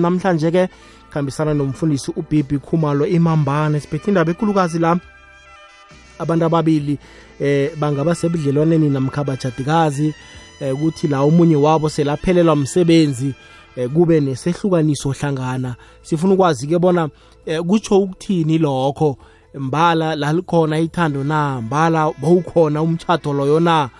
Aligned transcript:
namhlanje 0.00 0.50
ke 0.50 0.68
khambisana 1.10 1.54
nomfundisi 1.54 2.12
ubibi 2.16 2.58
khumalo 2.58 3.06
imambane 3.06 3.80
siphethe 3.80 4.10
indaba 4.10 4.30
ekhulukazi 4.30 4.78
la. 4.78 4.96
Abantu 6.18 6.44
ababili 6.44 6.98
eh 7.40 7.74
bangaba 7.76 8.14
sebudlelwaneni 8.14 8.88
namkhabajadikazi 8.88 10.14
eh 10.60 10.74
ukuthi 10.74 11.08
la 11.08 11.24
umunye 11.24 11.56
wabo 11.56 11.88
selaphelelwa 11.88 12.54
umsebenzi 12.54 13.34
eh, 13.76 13.90
kube 13.90 14.20
nesehlukaniso 14.20 15.10
hlangana. 15.10 15.74
Sifuna 16.02 16.34
ukwazi 16.34 16.66
ke 16.66 16.78
bona 16.78 17.08
eh, 17.46 17.60
kutsho 17.60 17.98
ukuthini 17.98 18.58
lokho? 18.58 19.18
Mbala 19.54 20.14
lalikhona 20.14 20.78
ithando 20.78 21.24
na? 21.24 21.60
Mbala 21.60 22.12
bawukhona 22.22 22.82
umtshato 22.82 23.32
loyo 23.32 23.60
na? 23.60 23.90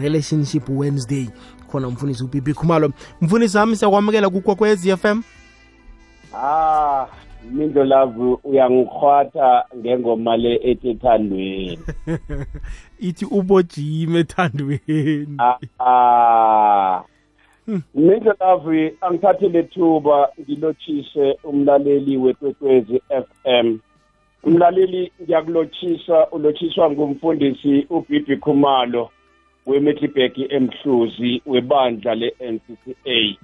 Relationship 0.00 0.68
wednesday. 0.68 1.28
Khona 1.72 1.88
umfundisi 1.88 2.24
ubibi 2.24 2.54
khumalo. 2.54 2.92
Mfundisi 3.20 3.56
wami 3.56 3.76
siyakwamukela 3.76 4.30
kukwakwez 4.30 4.86
f 4.86 5.04
m? 5.04 5.22
Ah 6.34 7.06
mindo 7.50 7.84
love 7.84 8.38
uyangikhwatha 8.44 9.64
ngengoma 9.76 10.36
le 10.36 10.60
ethi 10.62 10.88
ethandweni. 10.90 11.78
Ithi 13.08 13.24
ubojime 13.24 14.18
ethandweni. 14.20 15.36
Ah 15.80 17.02
mindo 17.94 18.34
love 18.40 18.94
angithathe 19.00 19.48
lethuba 19.48 20.28
ngilotshise 20.40 21.38
umlaleli 21.44 22.16
wekwekwezi 22.16 23.02
FM 23.08 23.78
umlaleli 24.44 25.12
ngiyakulotshisa 25.22 26.30
ulotshiswa 26.30 26.90
ngumfundisi 26.90 27.86
uBibi 27.90 28.36
Khumalo. 28.36 29.10
weMetlibek 29.66 30.38
emhluzi 30.38 31.42
webandla 31.46 32.14
le-NCCA 32.14 33.36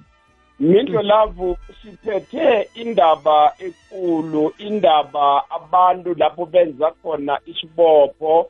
Mindlo 0.59 1.01
Lavu 1.01 1.57
siphethe 1.81 2.69
indaba 2.75 3.53
enkulu 3.59 4.53
indaba 4.57 5.49
abantu 5.49 6.13
lapho 6.13 6.45
benza 6.45 6.91
khona 7.01 7.39
isibopho 7.45 8.49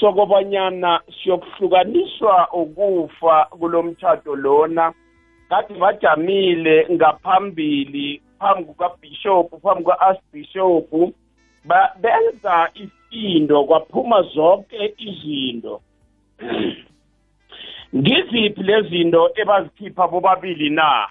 sokobanyana 0.00 1.00
siyokuhlukaniswa 1.22 2.48
ukufa 2.52 3.44
kulomthato 3.44 4.36
lona. 4.36 4.92
Kade 5.48 5.74
bajamile 5.74 6.86
ngaphambili 6.90 8.22
phambi 8.38 8.64
kukabishop 8.64 9.62
phambi 9.62 9.84
kuka-archbishop 9.84 10.90
benza 12.00 12.70
isindo 12.74 13.64
kwaphuma 13.64 14.22
zonke 14.22 14.94
izinto. 14.98 15.80
Ngiziphi 17.96 18.62
lezinto 18.62 19.30
ebazikhipha 19.34 20.08
bobabili 20.08 20.70
na? 20.70 21.08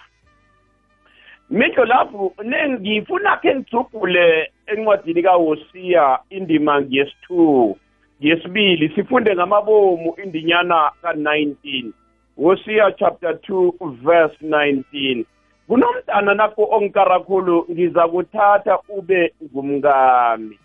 Mikho 1.50 1.84
lapho 1.84 2.34
ngifuna 2.70 3.36
ke 3.36 3.54
ngijubhule 3.54 4.52
encwadini 4.66 5.22
kaHosiya 5.22 6.18
indima 6.30 6.80
ngiyesi2 6.80 7.74
yesibili 8.20 8.88
sifunde 8.88 9.34
ngamabomu 9.34 10.14
indinyana 10.24 10.90
ka19 11.02 11.92
Hosiya 12.36 12.92
chapter 12.98 13.32
2 13.32 13.72
verse 14.02 14.36
19 14.42 15.24
kunomntana 15.66 16.34
nakho 16.34 16.64
ongikarakhulu 16.70 17.66
ngiza 17.70 18.08
kuthatha 18.08 18.78
ube 18.88 19.34
ngumngami. 19.44 20.58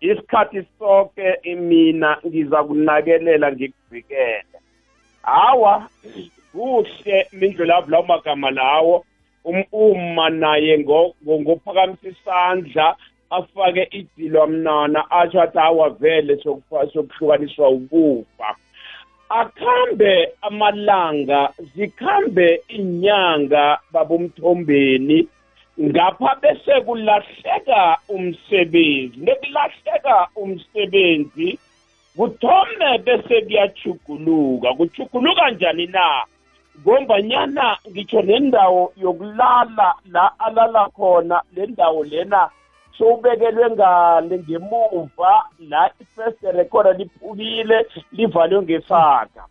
Isikhathi 0.00 0.66
sonke 0.78 1.56
mina 1.56 2.18
ngiza 2.26 2.64
kunakelela 2.64 3.52
ngikuvikele. 3.52 4.45
Hawa 5.26 5.88
kuhle 6.52 7.26
mindlulavu 7.32 7.90
lawo 7.90 8.06
magama 8.06 8.50
lawo. 8.50 9.04
Uma 9.72 10.30
naye 10.30 10.78
ngophakamisa 10.78 12.08
isandla 12.08 12.96
afake 13.30 13.88
idilwa 13.90 14.46
mnana 14.46 15.10
asho 15.10 15.42
athi 15.42 15.58
hawa 15.58 15.90
vele 15.90 16.36
sokuhlukaniswa 16.42 17.68
ukufa. 17.68 18.56
Akhambe 19.28 20.32
amalanga 20.42 21.50
zikhambe 21.76 22.62
inyanga 22.68 23.78
babomthombeni 23.92 25.28
ngapha 25.80 26.34
bese 26.42 26.80
kulahleka 26.80 27.98
umsebenzi 28.08 29.16
nekulahleka 29.20 30.28
umsebenzi. 30.36 31.58
Kuthome 32.16 32.98
bese 33.04 33.42
kuyachuguluka 33.42 34.74
kuchuguluka 34.74 35.50
njani 35.50 35.86
na? 35.86 36.24
Ngombanyana 36.80 37.76
ngitsho 37.90 38.22
nendawo 38.22 38.92
yokulala 38.96 39.94
la 40.12 40.40
alala 40.40 40.88
khona 40.96 41.42
le 41.54 41.66
ndawo 41.66 42.04
lena 42.04 42.50
sowubekelwe 42.98 43.70
ngale 43.70 44.38
ngemuva 44.38 45.44
la 45.68 45.90
ifestere 46.00 46.64
khona 46.64 46.92
liphukile 46.92 47.86
livalwe 48.12 48.62
ngesaka 48.62 49.44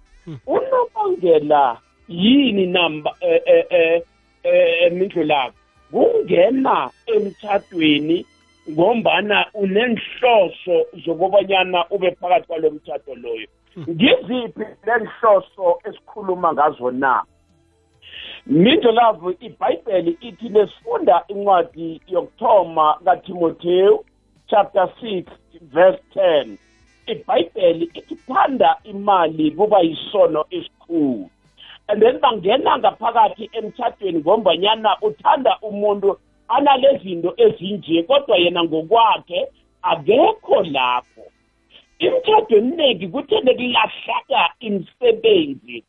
unobangela 0.47 1.77
yini 2.07 2.65
namba 2.65 3.11
emindlu 4.85 5.23
lakho 5.23 5.53
kungena 5.91 6.89
emthathweni 7.05 8.25
ngombana 8.69 9.45
unenhloso 9.53 10.85
zokubanyana 11.05 11.85
ube 11.89 12.11
phakathi 12.11 12.47
kwalo 12.47 12.71
mthatho 12.71 13.15
loyo. 13.15 13.47
Ngiziphi 13.89 14.65
lenhloso 14.85 15.79
esikhuluma 15.83 16.53
ngazo 16.53 16.91
na? 16.91 17.23
Mindo 18.45 18.91
love 18.91 19.37
iBhayibheli 19.39 20.17
ithi 20.21 20.49
lesifunda 20.49 21.23
incwadi 21.27 22.01
yokuthoma 22.07 22.99
kaTimotheo 23.05 24.03
chapter 24.47 24.89
6 25.01 25.23
verse 25.61 26.01
10 26.15 26.57
iBhayibheli 27.07 27.85
ithi 27.93 28.15
thanda 28.15 28.77
imali 28.83 29.51
kuba 29.51 29.79
yisono 29.79 30.45
esikhulu. 30.49 31.29
And 31.87 32.01
then 32.01 32.19
bangena 32.19 32.77
ngaphakathi 32.77 33.49
emthathweni 33.53 34.19
ngombanyana 34.19 34.97
uthanda 35.01 35.57
umuntu 35.61 36.17
analezinto 36.47 37.33
ezinje 37.37 38.03
kodwa 38.03 38.37
yena 38.37 38.63
ngokwakhe 38.63 39.47
akekho 39.81 40.63
lapho. 40.63 41.23
Imithado 41.99 42.57
eminingi 42.57 43.07
kuthene 43.07 43.53
kulahlaka 43.53 44.53
imisebenzi. 44.59 45.83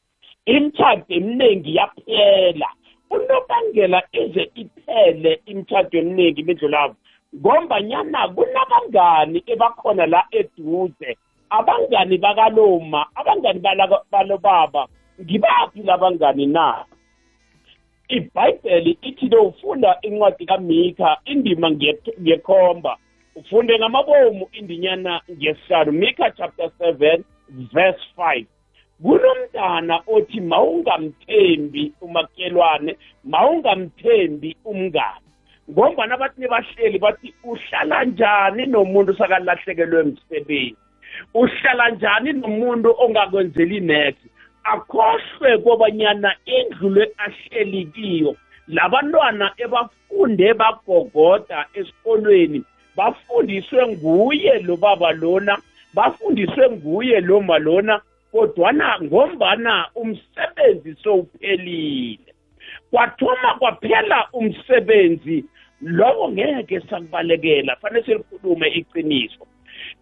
Imithado 0.47 1.05
eminingi 1.09 1.77
yaphela. 1.77 2.69
Unobangela 3.11 4.03
ize 4.13 4.51
iphele 4.55 5.41
imithado 5.47 5.99
eminingi 5.99 6.43
bendlulabo 6.43 6.95
ngombanyana 7.35 8.29
kunabangani 8.29 9.43
ebakhona 9.47 10.07
la 10.07 10.25
eduze? 10.31 11.17
Abangani 11.51 12.19
bakaloma 12.19 13.07
abangani 13.15 13.61
balobaba 14.11 14.89
ngibaphi 15.21 15.83
labangani 15.83 16.47
na? 16.47 16.85
Ibhayibheli 18.09 18.99
ithi 19.03 19.29
lo 19.29 19.43
ufunda 19.43 19.99
incwadi 20.03 20.47
kamika 20.47 21.19
indima 21.25 21.71
ngekhomba. 21.71 22.97
Ufunde 23.37 23.79
ngamabomu 23.79 24.49
indinyana 24.53 25.21
ngesihlanu. 25.31 25.93
Mika 25.93 26.31
chapter 26.31 26.71
7 26.81 27.25
verse 27.73 28.01
5 28.17 28.45
kunomntana 29.03 30.01
othi 30.07 30.41
mawungamthembi 30.41 31.93
umakelwane 32.01 32.97
mawungamthembi 33.25 34.57
umngane 34.65 35.27
ngombana 35.71 36.17
bathi 36.17 36.41
nebahleli 36.41 36.99
bathi 36.99 37.35
uhlala 37.45 38.05
njani 38.05 38.67
nomuntu 38.67 39.15
sakalahlekelwe 39.15 40.01
emsebenzi 40.01 40.77
uhlala 41.35 41.91
njani 41.91 42.33
nomuntu 42.33 42.95
ongakwenzeli 42.99 43.81
next 43.81 44.25
akhohlwe 44.73 45.59
kobanyana 45.59 46.35
indlu 46.45 46.91
le 46.91 47.05
ahleli 47.19 47.85
kiyo. 47.95 48.37
Labantwana 48.69 49.53
ebafunde 49.57 50.55
bagogoda 50.55 51.67
esikolweni 51.75 52.63
bafundiswe 52.97 53.87
nguye 53.87 54.59
lo 54.59 54.77
baba 54.77 55.13
lona 55.13 55.59
bafundiswe 55.95 56.71
nguye 56.71 57.21
lo 57.21 57.41
malona 57.41 58.01
kodwana 58.33 58.99
ngombana 59.03 59.87
umsebenzi 59.95 60.95
sowuphelile. 61.03 62.33
Kwathoma 62.91 63.55
kwaphela 63.59 64.29
umsebenzi 64.33 65.45
lowo 65.81 66.29
ngeke 66.33 66.81
sakubalekela 66.81 67.77
fanele 67.77 68.05
silikhulume 68.05 68.69
iqiniso. 68.69 69.47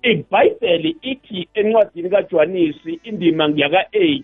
Ibhayibheli 0.02 0.96
ithi 1.02 1.48
encwadini 1.54 2.10
kajohanisi 2.10 3.00
indima 3.02 3.48
ngiyaka-8 3.48 4.22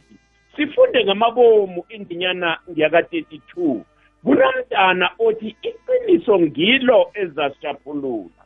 sifunde 0.60 1.04
ngamabomu 1.04 1.84
indinyana 1.88 2.58
ngiyaka-32 2.70 3.80
kunomntana 4.24 5.10
othi 5.18 5.56
iqiniso 5.62 6.40
ngilo 6.40 7.10
ezasijaphulula 7.14 8.42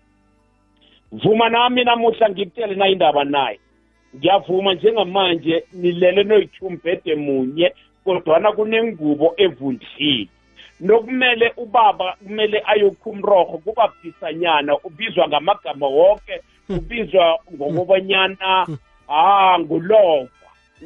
vuma 1.12 1.48
nami 1.48 1.84
namuhla 1.84 2.30
ngikutele 2.30 2.74
na 2.74 2.88
indaba 2.88 3.24
naye. 3.24 3.58
Ngiyavuma 4.16 4.74
njengamanje 4.74 5.64
nilele 5.72 6.22
noyithumbhede 6.24 7.14
munye 7.14 7.74
kodwana 8.04 8.52
kunengubo 8.52 9.34
evundlile. 9.36 10.28
Nokumele 10.80 11.52
ubaba 11.56 12.16
kumele 12.22 12.62
ayokha 12.66 13.10
umroho 13.10 13.58
kuba 13.58 13.92
bhisanyana 14.02 14.78
ubizwa 14.84 15.28
ngamagama 15.28 15.86
wonke 15.86 16.40
ubizwa 16.68 17.38
ngokobanyana 17.54 18.66
ah 19.08 19.58
ngulova 19.58 20.28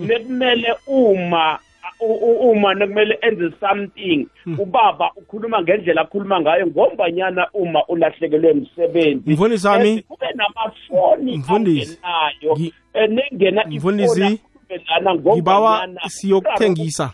nekumele 0.00 0.74
uma 0.86 1.58
uma 2.00 2.74
nekumele 2.74 3.18
enze 3.22 3.50
something 3.60 4.26
ubaba 4.58 5.10
ukhuluma 5.16 5.62
ngendlela 5.62 6.00
akhuluma 6.02 6.40
ngayo 6.40 6.66
ngombanyana 6.66 7.48
uma 7.54 7.84
ulahlekelwe 7.88 8.50
umsebenzi 8.52 9.30
mfundisi 9.30 9.66
wami 9.66 10.02
kube 10.02 10.26
namafoni 10.34 11.36
Mfundisi, 11.38 11.98
angenayo 12.02 12.54
ngi- 12.56 12.72
eh, 12.94 13.10
nengena 13.10 13.64
Mfundisi, 13.66 14.12
ifoni 14.20 14.40
akhulumelana 14.68 15.14
ngibawa 15.14 15.70
ngombanyana 15.70 16.00
siyokuthengisa. 16.08 17.12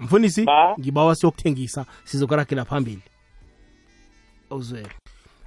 mfundisi 0.00 0.44
Ba? 0.44 0.74
ngibawa 0.80 1.14
siyokuthengisa 1.14 1.86
sizokuragela 2.04 2.64
phambili. 2.64 3.02
Uzwele 4.50 4.88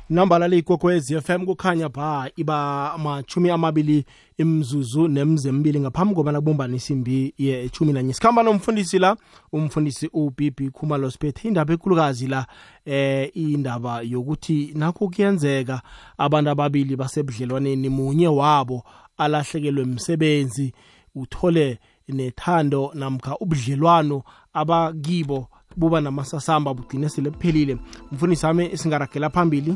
nambala 0.09 0.47
leyikokwez 0.47 1.19
FM 1.19 1.45
kukhanya 1.45 1.89
ba 1.89 2.29
iba 2.35 2.97
machumi 2.97 3.49
amabili 3.49 4.05
imzuzu 4.37 5.07
nemze 5.07 5.51
mbili 5.51 5.79
ngaphambi 5.79 6.15
kobana 6.15 6.39
kubumbana 6.39 6.75
isimbi 6.75 7.33
yechumi 7.37 7.93
nanye. 7.93 8.13
Sikhamba 8.13 8.43
nomfundisi 8.43 8.99
la 8.99 9.17
umfundisi 9.51 10.09
ubb 10.13 10.61
khumalo 10.73 11.11
siphethe 11.11 11.47
indaba 11.47 11.73
ekulukazi 11.73 12.27
la 12.27 12.45
eh 12.85 13.31
indaba 13.33 14.01
yokuthi 14.01 14.71
nakho 14.75 15.07
kuyenzeka 15.09 15.81
abantu 16.17 16.49
ababili 16.49 16.95
basebudlelwaneni 16.95 17.89
munye 17.89 18.27
wabo 18.27 18.83
alahlekelwe 19.17 19.83
umsebenzi 19.83 20.73
uthole 21.15 21.79
nethando 22.09 22.91
namkha 22.93 23.37
ubudlelwano 23.37 24.23
abakibo 24.53 25.47
buba 25.77 26.01
namasasamba 26.01 26.73
bugcine 26.73 27.09
sele 27.09 27.29
buphelile. 27.29 27.77
Mfundisi 28.11 28.45
wami 28.45 28.77
singaragela 28.77 29.29
phambili. 29.29 29.75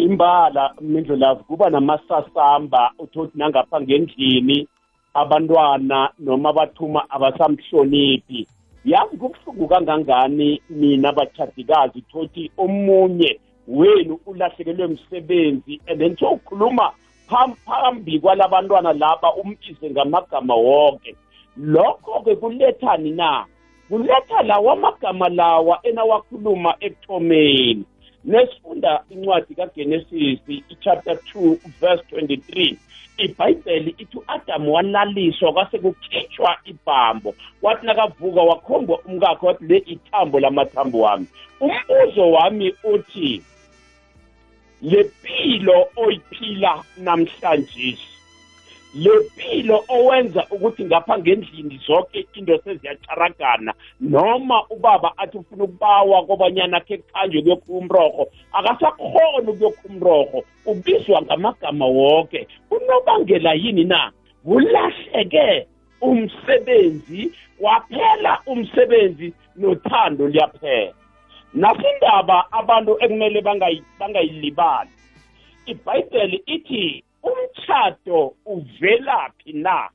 Imbala 0.00 0.74
mindlulavu 0.80 1.44
kuba 1.44 1.70
namasasamba 1.70 2.92
uthothi 2.98 3.38
nangapha 3.38 3.80
ngendlini 3.80 4.68
abantwana 5.14 6.10
noma 6.18 6.52
bathuma 6.52 7.10
abasamhloniphi. 7.10 8.46
Yazi 8.84 9.16
kubuhlungu 9.16 9.68
kangangani 9.68 10.62
mina 10.70 11.12
bachadikazi 11.12 12.00
thothi 12.00 12.50
omunye 12.56 13.40
wenu 13.68 14.20
ulahlekelwe 14.26 14.86
msebenzi 14.86 15.80
and 15.86 16.00
then 16.00 16.16
sokhuluma 16.16 16.92
phambi 17.66 18.20
kwalabantwana 18.20 18.92
laba 18.92 19.34
umbize 19.34 19.90
ngamagama 19.90 20.54
wonke. 20.54 21.16
Lokho-ke 21.56 22.36
kulethani 22.36 23.10
na 23.10 23.46
kuletha 23.88 24.42
lawa 24.42 24.72
amagama 24.72 25.28
lawa 25.28 25.78
enawakhuluma 25.82 26.74
ekuthomeni. 26.80 27.84
Nesifunda 28.24 29.02
incwadi 29.10 29.54
kagenesis 29.54 30.38
ichapter 30.68 31.16
2 31.34 31.56
verse 31.80 32.04
23 32.12 32.76
ibhayibheli 33.16 33.94
ithi 33.98 34.18
u-adamu 34.18 34.72
walaliswa 34.74 35.52
kwase 35.52 35.78
kukhitshwa 35.78 36.56
ibhambo 36.64 37.34
wathi 37.62 37.86
nakavuka 37.86 38.40
wakhomba 38.42 38.98
umkakhe 38.98 39.46
wathi 39.46 39.64
le 39.64 39.78
ithambo 39.86 40.40
lamathambo 40.40 41.00
wami. 41.00 41.26
Umbuzo 41.60 42.30
wami 42.32 42.74
uthi 42.84 43.42
le 44.82 45.02
mpilo 45.02 45.88
oyiphila 45.96 46.84
namhlanje? 46.96 47.98
Le 48.94 49.10
mpilo 49.18 49.84
owenza 49.88 50.46
ukuthi 50.50 50.84
ngapha 50.84 51.18
ngendlini 51.18 51.80
zonke 51.86 52.26
into 52.34 52.58
seziyacharagana 52.58 53.74
noma 54.00 54.62
ubaba 54.70 55.18
athi 55.18 55.38
ufuna 55.38 55.64
ukubawa 55.64 56.26
kobanyana 56.26 56.80
khe 56.80 56.98
kuqanjwe 56.98 57.42
kuyokha 57.42 57.72
umrorho 57.72 58.26
akasakhona 58.52 59.50
ukuyokha 59.50 59.88
umrorho 59.88 60.44
ubizwa 60.66 61.22
ngamagama 61.22 61.86
wonke 61.86 62.46
unobangela 62.70 63.52
yini 63.54 63.84
na? 63.84 64.12
Kulahleke 64.44 65.66
umsebenzi 66.00 67.32
waphela 67.60 68.40
umsebenzi 68.46 69.34
nothando 69.56 70.28
liyaphela. 70.28 70.94
Nasindaba 71.54 72.52
abantu 72.52 72.96
ekumele 73.00 73.40
bangayilibali. 73.98 74.90
Ibhayibheli 75.66 76.42
ithi 76.46 77.04
umtshado 77.22 78.34
uvelaphi 78.46 79.52
na? 79.52 79.88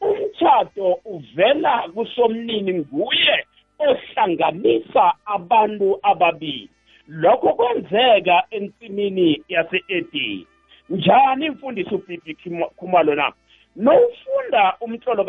Umtshado 0.00 0.98
uvela 1.04 1.88
kusomnini 1.94 2.74
nguye 2.74 3.46
ohlanganisa 3.78 5.12
abantu 5.24 5.98
ababili. 6.02 6.68
Lokho 7.08 7.52
kwenzeka 7.54 8.42
ensimini 8.50 9.42
yase-edeni 9.48 10.46
njani 10.90 11.46
imfundiso 11.46 11.94
ubibi 11.94 12.36
khumalo 12.76 13.14
na? 13.14 13.32
Nowufunda 13.76 14.76
umtlolo 14.80 15.24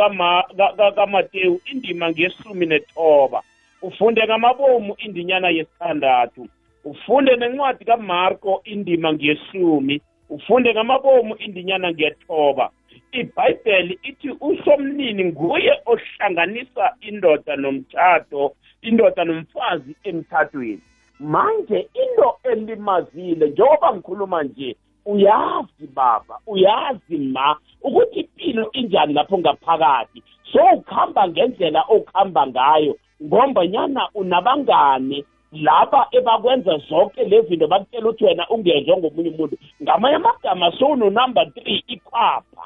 kamatewu 0.95 1.62
indima 1.66 2.10
ngesumi 2.10 2.66
nethoba. 2.66 3.42
Ufunde 3.81 4.24
ngamabomu 4.24 4.95
indinyana 4.98 5.50
yesithandathu. 5.50 6.48
Ufunde 6.83 7.36
nencwadi 7.36 7.86
kamarko 7.86 8.62
indima 8.63 9.13
ngesumi. 9.13 10.01
Ufunde 10.30 10.74
ngamabomu 10.74 11.36
indinyana 11.38 11.92
ngiyathoba 11.92 12.69
ibhayibheli 13.12 14.00
ithi 14.04 14.30
usomnini 14.30 15.25
nguye 15.25 15.74
ohlanganisa 15.86 16.95
indoda 17.01 17.56
nomtshato 17.56 18.56
indoda 18.81 19.24
nomfazi 19.24 19.95
emthathweni 20.04 20.81
manje 21.19 21.80
into 21.94 22.27
elimazile 22.44 23.48
njengoba 23.50 23.94
ngikhuluma 23.94 24.44
nje 24.44 24.75
uyazi 25.06 25.88
baba 25.94 26.39
uyazi 26.48 27.18
ma 27.18 27.57
ukuthi 27.81 28.19
impilo 28.19 28.72
injani 28.72 29.13
lapho 29.13 29.38
ngaphakathi. 29.38 30.24
So 30.51 30.60
ukuhamba 30.74 31.27
ngendlela 31.27 31.81
okuhamba 31.88 32.48
ngayo 32.48 32.98
ngombanyana 33.24 34.10
unabangane 34.13 35.25
laba 35.62 36.07
ebakwenza 36.12 36.78
zonke 36.90 37.24
le 37.24 37.42
zinto 37.42 37.68
bakutshela 37.68 38.10
ukuthi 38.10 38.25
wena 38.25 38.50
ungezwa 38.50 38.98
ngomunye 38.98 39.30
umuntu. 39.30 39.57
Ngamanye 39.84 40.16
amagama 40.16 40.72
sowunonumber 40.78 41.52
three 41.54 41.84
ikhwapha 41.88 42.66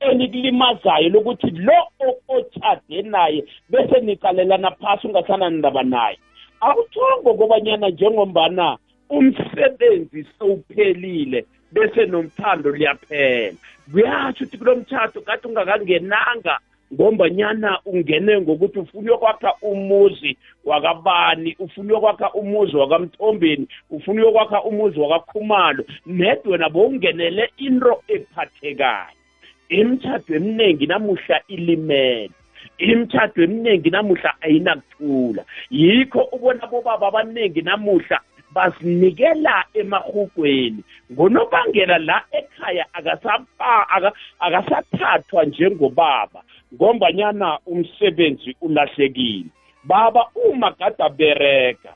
enikulimazayo 0.00 1.08
lokuthi 1.08 1.50
lo 1.50 1.78
otshade 2.28 3.02
naye 3.02 3.44
bese 3.70 4.00
nicalelana 4.00 4.70
phasi 4.70 5.06
ungasanani 5.06 5.58
ndaba 5.58 5.82
naye. 5.82 6.18
Akuthongo 6.60 7.34
kobanyana 7.34 7.88
njengombana 7.88 8.78
umsebenzi 9.10 10.26
sowuphelile 10.38 11.44
bese 11.72 12.06
nomthando 12.06 12.70
liyaphela 12.70 13.56
kuyatsho 13.92 14.44
ukuthi 14.44 14.58
kulo 14.58 14.76
mtshato 14.76 15.20
kade 15.20 15.48
ungakangenanga 15.48 16.58
ngombanyana 16.94 17.78
ungene 17.86 18.40
ngokuthi 18.40 18.78
ufuna 18.78 19.02
uyokwakha 19.02 19.54
umuzi 19.62 20.36
wakabani 20.64 21.56
ufuna 21.58 21.88
uyokwakha 21.88 22.32
umuzi 22.32 22.76
wakamthombeni 22.76 23.68
ufuna 23.90 24.22
uyokwakha 24.22 24.62
umuzi 24.62 25.00
wakakhumalo 25.00 25.84
ned 26.06 26.38
wena 26.44 26.68
bowungenele 26.68 27.50
into 27.56 28.02
ephathekayo. 28.08 29.16
Imitshato 29.68 30.34
eminingi 30.34 30.86
namuhla 30.86 31.42
ilimele 31.48 32.30
imitshato 32.78 33.42
eminingi 33.42 33.90
namuhla 33.90 34.34
ayinakuthula. 34.40 35.44
Yikho 35.70 36.20
ubona 36.32 36.66
bobaba 36.66 37.08
abaningi 37.08 37.62
namuhla 37.62 38.20
basinikela 38.54 39.64
emahugweni 39.74 40.82
ngonobangela 41.12 41.98
la 41.98 42.22
ekhaya 42.32 42.86
akasathathwa 44.40 45.44
njengobaba 45.44 46.42
ngombanyana 46.74 47.58
umsebenzi 47.66 48.56
ulahlekile. 48.60 49.50
Baba 49.84 50.26
uma 50.34 50.70
gada 50.70 51.08
bereka 51.08 51.94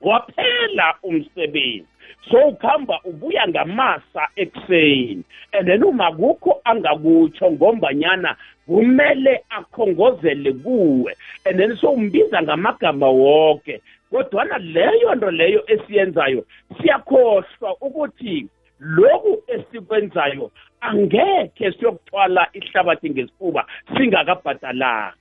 waphela 0.00 0.94
umsebenzi. 1.02 1.86
So 2.30 2.38
ukuhamba 2.48 3.00
ubuya 3.04 3.48
ngamasa 3.48 4.28
ekuseni 4.36 5.24
and 5.52 5.68
then 5.68 5.82
uma 5.84 6.12
kukho 6.12 6.60
angakutsho 6.64 7.50
ngombanyana 7.50 8.36
kumele 8.66 9.44
akhongozele 9.50 10.52
kuwe 10.52 11.16
and 11.44 11.58
then 11.58 11.76
so 11.76 11.90
umbiza 11.90 12.42
ngamagama 12.42 13.08
wonke 13.08 13.80
kodwana 14.10 14.58
leyo 14.58 15.14
nto 15.14 15.30
leyo 15.30 15.60
esiyenzayo 15.66 16.44
siyakhohlwa 16.76 17.76
ukuthi 17.80 18.48
lokhu 18.80 19.42
esikwenzayo 19.46 20.50
angekhe 20.80 21.72
siyokuthwala 21.72 22.48
ihlabathi 22.52 23.10
ngesifuba 23.10 23.66
singakabhadalanga. 23.96 25.14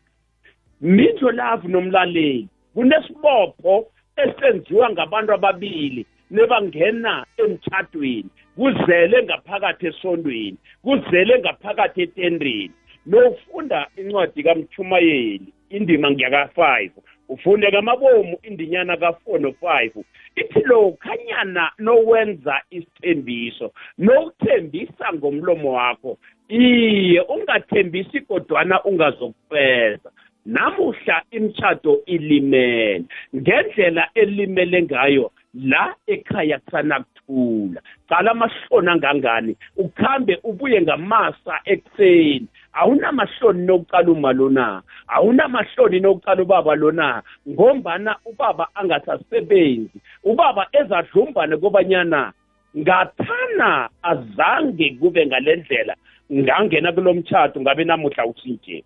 Mitho 0.82 1.32
lavu 1.32 1.68
nomlaleli 1.68 2.48
kunesibopho 2.74 3.88
esenziwa 4.24 4.90
ngabantu 4.90 5.34
ababili 5.34 6.06
nebangena 6.32 7.26
emtshadweni 7.38 8.30
kuzele 8.56 9.24
ngaphakathi 9.24 9.88
esondweni 9.88 10.58
kuzele 10.84 11.40
ngaphakathi 11.40 12.02
etendeni. 12.02 12.72
Nofunda 13.06 13.88
incwadi 13.98 14.44
kamchumayeli 14.44 15.54
indima 15.70 16.12
ngiyaka-5 16.12 16.90
ufunde 17.30 17.72
kamabomu 17.72 18.38
indinyana 18.44 18.98
ka-4 18.98 19.40
no-5 19.40 20.04
ithi 20.36 20.60
lo 20.66 20.92
khanyana 20.92 21.72
nowenza 21.80 22.62
isithembiso 22.70 23.72
nokuthembisa 23.98 25.14
ngomlomo 25.14 25.74
wakho 25.74 26.18
iye 26.50 27.22
ungathembisi 27.22 28.22
kodwana 28.22 28.84
ungazokufeza. 28.84 30.12
Namuhla 30.46 31.24
imtshado 31.32 32.02
ilimele. 32.06 33.04
Ngendlela 33.36 34.10
elimele 34.14 34.84
ngayo 34.84 35.32
la 35.54 35.96
ekhaya 36.08 36.60
kusanakuthula 36.60 37.82
cala 38.10 38.32
amahloni 38.32 38.90
angangani 38.90 39.58
ukhambe 39.78 40.40
ubuye 40.44 40.82
ngamasa 40.82 41.60
ekuseni. 41.66 42.48
Awunamahloni 42.76 43.66
nokucala 43.66 44.12
uma 44.12 44.34
lona. 44.34 44.82
Awunamahloni 45.08 46.00
nokucala 46.00 46.42
ubaba 46.44 46.76
lona. 46.76 47.24
Ngombana 47.50 48.16
ubaba 48.26 48.68
angasasebenzi. 48.76 50.00
Ubaba 50.24 50.68
ezadlumbane 50.72 51.58
kobanyana 51.58 52.34
ngathana 52.78 53.90
azange 54.04 54.98
kube 55.00 55.26
ngale 55.26 55.56
ndlela. 55.56 55.96
Ngangena 56.34 56.92
kulo 56.92 57.14
mtshato 57.14 57.62
ngabe 57.62 57.84
namuhla 57.84 58.26
usintsheni 58.26 58.84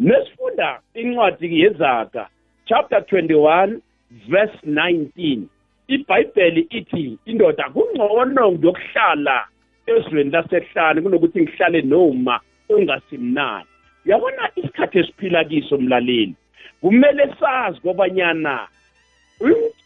nesifunda 0.00 0.80
incwadi 0.94 1.60
yezaga 1.60 2.28
chapter 2.64 2.98
21 2.98 3.80
verse 4.28 4.58
19 4.66 5.38
ibhayibheli 5.88 6.60
ithi 6.70 7.18
indoda 7.26 7.70
kungcono 7.70 8.52
ngiyokuhlala 8.52 9.46
ezweni 9.86 10.30
lasehlane 10.30 11.00
kunokuthi 11.00 11.42
ngihlale 11.42 11.82
noma 11.82 12.40
ungasimnani 12.74 13.66
uyabona 14.06 14.50
isikhathi 14.56 14.98
esiphila 14.98 15.44
kiso 15.44 15.78
mlaleli? 15.78 16.34
Kumele 16.80 17.34
sazi 17.40 17.80
kobanyana 17.80 18.68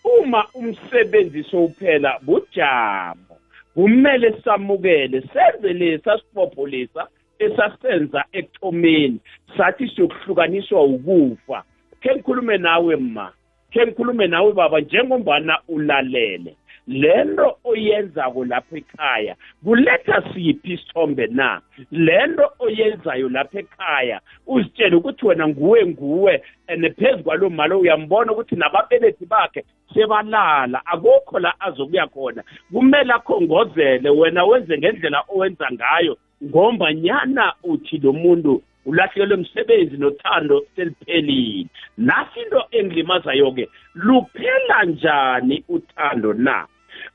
uma 0.05 0.45
umsebenzi 0.55 1.45
sowuphela 1.45 2.19
bujamo. 2.23 3.37
Kumele 3.75 4.35
samukele 4.45 5.23
senze 5.33 5.73
lesa 5.73 6.19
sibopho 6.19 6.67
lesa 6.67 7.09
esasenza 7.39 8.25
ekuthomeni. 8.33 9.19
Sathi 9.57 9.89
siyokuhlukaniswa 9.89 10.85
ukufa. 10.85 11.65
Khe 12.01 12.15
ngikhulume 12.15 12.59
nawe 12.59 12.97
ma 12.97 13.33
khe 13.73 13.87
ngikhulume 13.87 14.27
nawe 14.27 14.53
baba 14.53 14.81
njengombana 14.81 15.59
ulalele. 15.69 16.57
Lento 16.87 17.59
oyenzako 17.65 18.45
lapha 18.45 18.77
ekhaya 18.77 19.37
kuletha 19.65 20.23
siphi 20.35 20.73
isithombe 20.73 21.27
na? 21.27 21.61
Lento 21.91 22.51
oyenzayo 22.59 23.29
lapha 23.29 23.59
ekhaya 23.59 24.21
uzitshele 24.47 24.97
ukuthi 24.97 25.27
wena 25.27 25.49
nguwe 25.49 25.87
nguwe 25.87 26.43
and 26.69 26.95
phezu 26.97 27.23
kwalo 27.23 27.51
malo 27.51 27.81
uyambona 27.81 28.33
ukuthi 28.33 28.57
nababelethi 28.57 29.27
bakhe 29.27 29.65
sebalala 29.95 30.87
akukho 30.87 31.39
la 31.39 31.61
azokuya 31.61 32.07
khona. 32.07 32.43
Kumele 32.73 33.13
akhongozele 33.13 34.11
wena 34.11 34.45
wenze 34.45 34.79
ngendlela 34.79 35.25
owenza 35.29 35.71
ngayo 35.73 36.17
ngombanyana 36.45 37.55
uthi 37.63 37.99
lo 37.99 38.13
muntu 38.13 38.63
ulahlekelwe 38.87 39.37
umsebenzi 39.37 39.97
nothando 39.97 40.67
seliphelile. 40.77 41.67
Nasi 41.99 42.41
into 42.41 42.61
engilimazayo-ke 42.71 43.69
luphela 43.95 44.85
njani 44.85 45.65
uthando 45.69 46.33
na? 46.33 46.67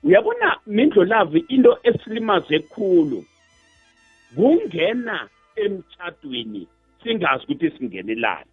Uyabona 0.03 0.57
mindlolavi 0.67 1.45
into 1.47 1.77
esilimaze 1.83 2.59
khulu 2.59 3.25
kungena 4.35 5.27
emtshadweni 5.55 6.67
singazi 7.03 7.43
ukuthi 7.43 7.71
singenelani. 7.71 8.51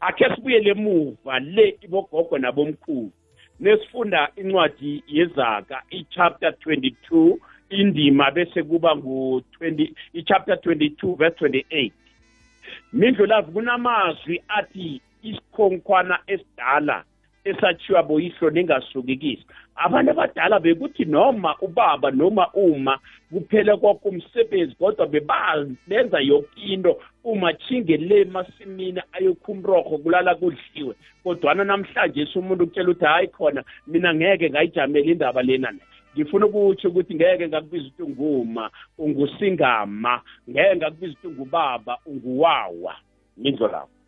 Akhe 0.00 0.34
sibuyele 0.34 0.70
emuva 0.70 1.38
le 1.38 1.78
ibogogo 1.82 2.38
nabomkhulu 2.38 3.12
nesifunda 3.60 4.28
incwadi 4.36 5.04
yezaka 5.08 5.82
i-chapter 5.90 6.50
22 6.50 7.36
indima 7.70 8.30
bese 8.30 8.62
kuba 8.62 8.96
ngu-20 8.96 9.92
i-chapter 10.12 10.54
22 10.54 11.16
verse 11.16 11.44
28 11.44 11.90
mindlulavu 12.92 13.52
kunamazwi 13.52 14.42
athi 14.48 15.00
isikhonkwana 15.22 16.18
esidala 16.26 17.04
esachiwa 17.44 18.02
boyihlo 18.02 18.50
ningasukikisi. 18.50 19.46
Abantu 19.76 20.10
abadala 20.10 20.60
bekuthi 20.60 21.04
noma 21.04 21.56
ubaba 21.60 22.10
noma 22.10 22.48
uma 22.54 22.98
kuphela 23.30 23.76
kwakho 23.76 24.08
umsebenzi 24.08 24.74
kodwa 24.74 25.06
bebenza 25.06 26.20
yonke 26.20 26.60
into. 26.60 26.98
Uma 27.24 27.52
chinge 27.54 27.96
le 27.96 28.20
emasimini 28.20 29.02
ayokhumrorho 29.12 29.98
kulala 29.98 30.34
kudliwe 30.34 30.94
kodwana 31.24 31.64
namhlanje 31.64 32.28
umuntu 32.34 32.66
kutshela 32.66 32.90
ukuthi 32.90 33.04
hayi 33.04 33.28
khona 33.28 33.64
mina 33.86 34.14
ngeke 34.14 34.50
ngayijamela 34.50 35.06
indaba 35.06 35.42
lena 35.42 35.72
ngifuna 36.14 36.46
ukutsho 36.46 36.88
ukuthi 36.88 37.14
ngeke 37.14 37.48
ngakubiza 37.48 37.86
ukuthi 37.88 38.02
unguma 38.02 38.70
ungusingama 38.98 40.20
ngeke 40.50 40.76
ngakubiza 40.76 41.12
ukuthi 41.12 41.26
ungubaba 41.26 41.98
unguwawa. 42.06 42.94
Mindlo 43.36 43.68
lapho 43.68 44.02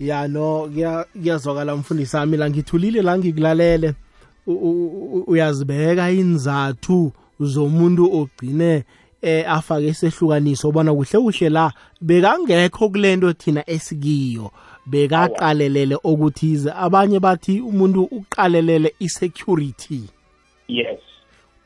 ya 0.00 0.28
no 0.28 0.70
kuyazwakala 1.12 1.76
mfundisi 1.76 2.16
wami 2.16 2.36
la 2.36 2.50
ngithulile 2.50 3.02
la 3.02 3.18
ngikulalele. 3.18 3.94
Uyazibeka 5.26 6.10
inzathu 6.10 7.12
zomuntu 7.40 8.20
ogcine 8.20 8.84
eh 9.22 9.52
afake 9.52 9.88
isehlukaniso 9.88 10.68
ubona 10.68 10.94
kuhle 10.94 11.18
kuhle 11.20 11.48
la 11.48 11.72
bekangekho 12.00 12.88
kulento 12.88 13.32
thina 13.32 13.70
esikiyo. 13.70 14.50
Bekaqalelele 14.86 15.96
okuthize 16.04 16.72
abanye 16.72 17.20
bathi 17.20 17.60
umuntu 17.60 18.02
uqalelele 18.02 18.94
isecurity. 18.98 20.02
Yes. 20.68 20.98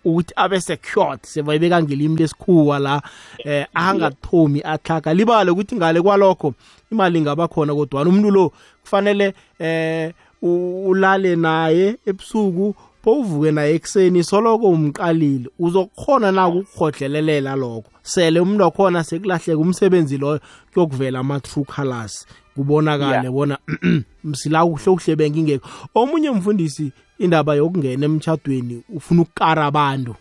Ukuthi 0.05 0.35
abe 0.37 0.61
secured 0.61 1.21
sebayibeka 1.23 1.83
ngelimi 1.83 2.17
lesikhuwa 2.17 2.79
la 2.79 3.03
eh 3.45 3.67
angathomi 3.75 4.61
athaka 4.65 5.15
libale 5.15 5.51
ukuthi 5.51 5.77
ngale 5.77 6.03
kwalokho 6.03 6.55
imali 6.93 7.19
ingaba 7.19 7.49
khona 7.49 7.75
kodwa 7.75 8.03
umuntu 8.03 8.31
lo 8.31 8.53
kufanele 8.83 9.35
eh 9.59 10.13
ulale 10.43 11.37
naye 11.37 11.97
ebusuku 12.07 12.75
bowuvuke 13.05 13.51
naye 13.53 13.75
ekuseni 13.75 14.25
soloko 14.25 14.71
umqalile. 14.71 15.49
Uzokhona 15.59 16.33
na 16.33 16.49
ukukhodlelelela 16.49 17.57
lokho? 17.57 17.91
Sele 18.03 18.41
umuntu 18.41 18.65
wakhona 18.65 19.05
sekulahleka 19.05 19.59
umsebenzi 19.59 20.19
loyo 20.19 20.41
kuyokuvela 20.73 21.19
ama-true 21.19 21.65
colors. 21.65 22.27
Kubonakale 22.57 23.31
bona 23.31 23.59
msila 24.25 24.67
kuhle 24.67 24.85
kuhle 24.85 25.17
bengingekho. 25.17 25.69
Omunye 25.95 26.31
mfundisi 26.31 26.93
indaba 27.19 27.55
yokungena 27.55 28.07
emtshadweni 28.07 28.83
ufuna 28.89 29.23
ukukara 29.23 29.67
abantu. 29.67 30.15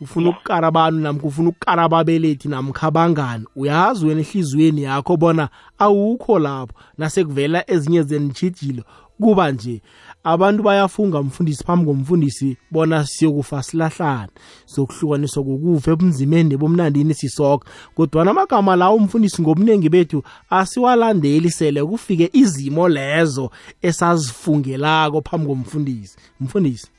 Ufuna 0.00 0.30
ukukara 0.30 0.68
abantu 0.68 1.00
namkha 1.00 1.26
ufuna 1.26 1.48
ukukara 1.48 1.82
ababelethi 1.82 2.48
namkha 2.48 2.86
abangani. 2.86 3.44
Uyazi 3.56 4.06
wena 4.06 4.20
ehliziyweni 4.20 4.82
yakho 4.82 5.16
bona 5.16 5.48
awukho 5.78 6.38
lapho. 6.38 6.74
Nasekuvela 6.98 7.70
ezinye 7.70 8.02
zenitshijilo 8.02 8.84
kuba 9.20 9.52
nje 9.52 9.82
abantu 10.24 10.62
bayafunga 10.62 11.22
mfundisi 11.22 11.64
phambi 11.64 11.86
komfundisi 11.86 12.56
bona 12.70 13.04
siyokufa 13.06 13.62
silahlane. 13.62 14.32
Sokuhlukaniswa 14.66 15.44
kokufa 15.44 15.90
ebunzimeni 15.90 16.48
nebomnandini 16.48 17.14
sisoka. 17.14 17.70
Kodwana 17.94 18.30
amagama 18.30 18.76
lawo 18.76 18.96
umfundisi 18.96 19.42
ngobuningi 19.42 19.88
bethu 19.88 20.22
asiwalandeli 20.50 21.50
sele 21.50 21.84
kufike 21.84 22.30
izimo 22.32 22.88
lezo 22.88 23.50
esazifungelako 23.82 25.20
phambi 25.20 25.46
komfundisi. 25.46 26.18
Mfundisi. 26.40 26.90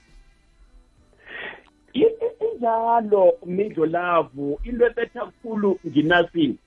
Injalo 1.93 3.33
midlo 3.45 3.85
lavu 3.85 4.59
into 4.63 4.85
ebetha 4.85 5.25
kukhulu 5.25 5.79
nginasini? 5.87 6.57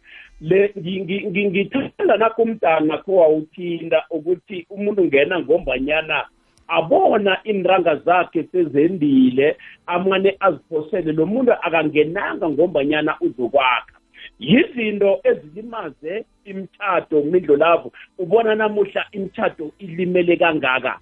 Le 0.41 0.75
ngithanda 0.77 2.17
nakho 2.17 2.43
umdana 2.43 2.99
kho 2.99 3.17
wawuthinda 3.17 4.05
ukuthi 4.11 4.67
umuntu 4.71 5.03
ungena 5.03 5.41
ngombanyana 5.41 6.25
abona 6.69 7.43
inranga 7.45 7.97
zakhe 7.97 8.43
sezendile 8.53 9.57
amane 9.87 10.37
aziphosele 10.41 11.13
lo 11.13 11.27
muntu 11.27 11.53
akangenanga 11.53 12.49
ngombanyana 12.51 13.17
uzokwakha. 13.21 13.99
Yizinto 14.39 15.21
ezilimaze 15.25 16.25
imthato 16.45 17.23
mindlo 17.23 17.57
lavo 17.57 17.93
ubona 18.19 18.55
namuhla 18.55 19.07
imthato 19.13 19.71
ilimele 19.79 20.37
kangaka. 20.37 20.99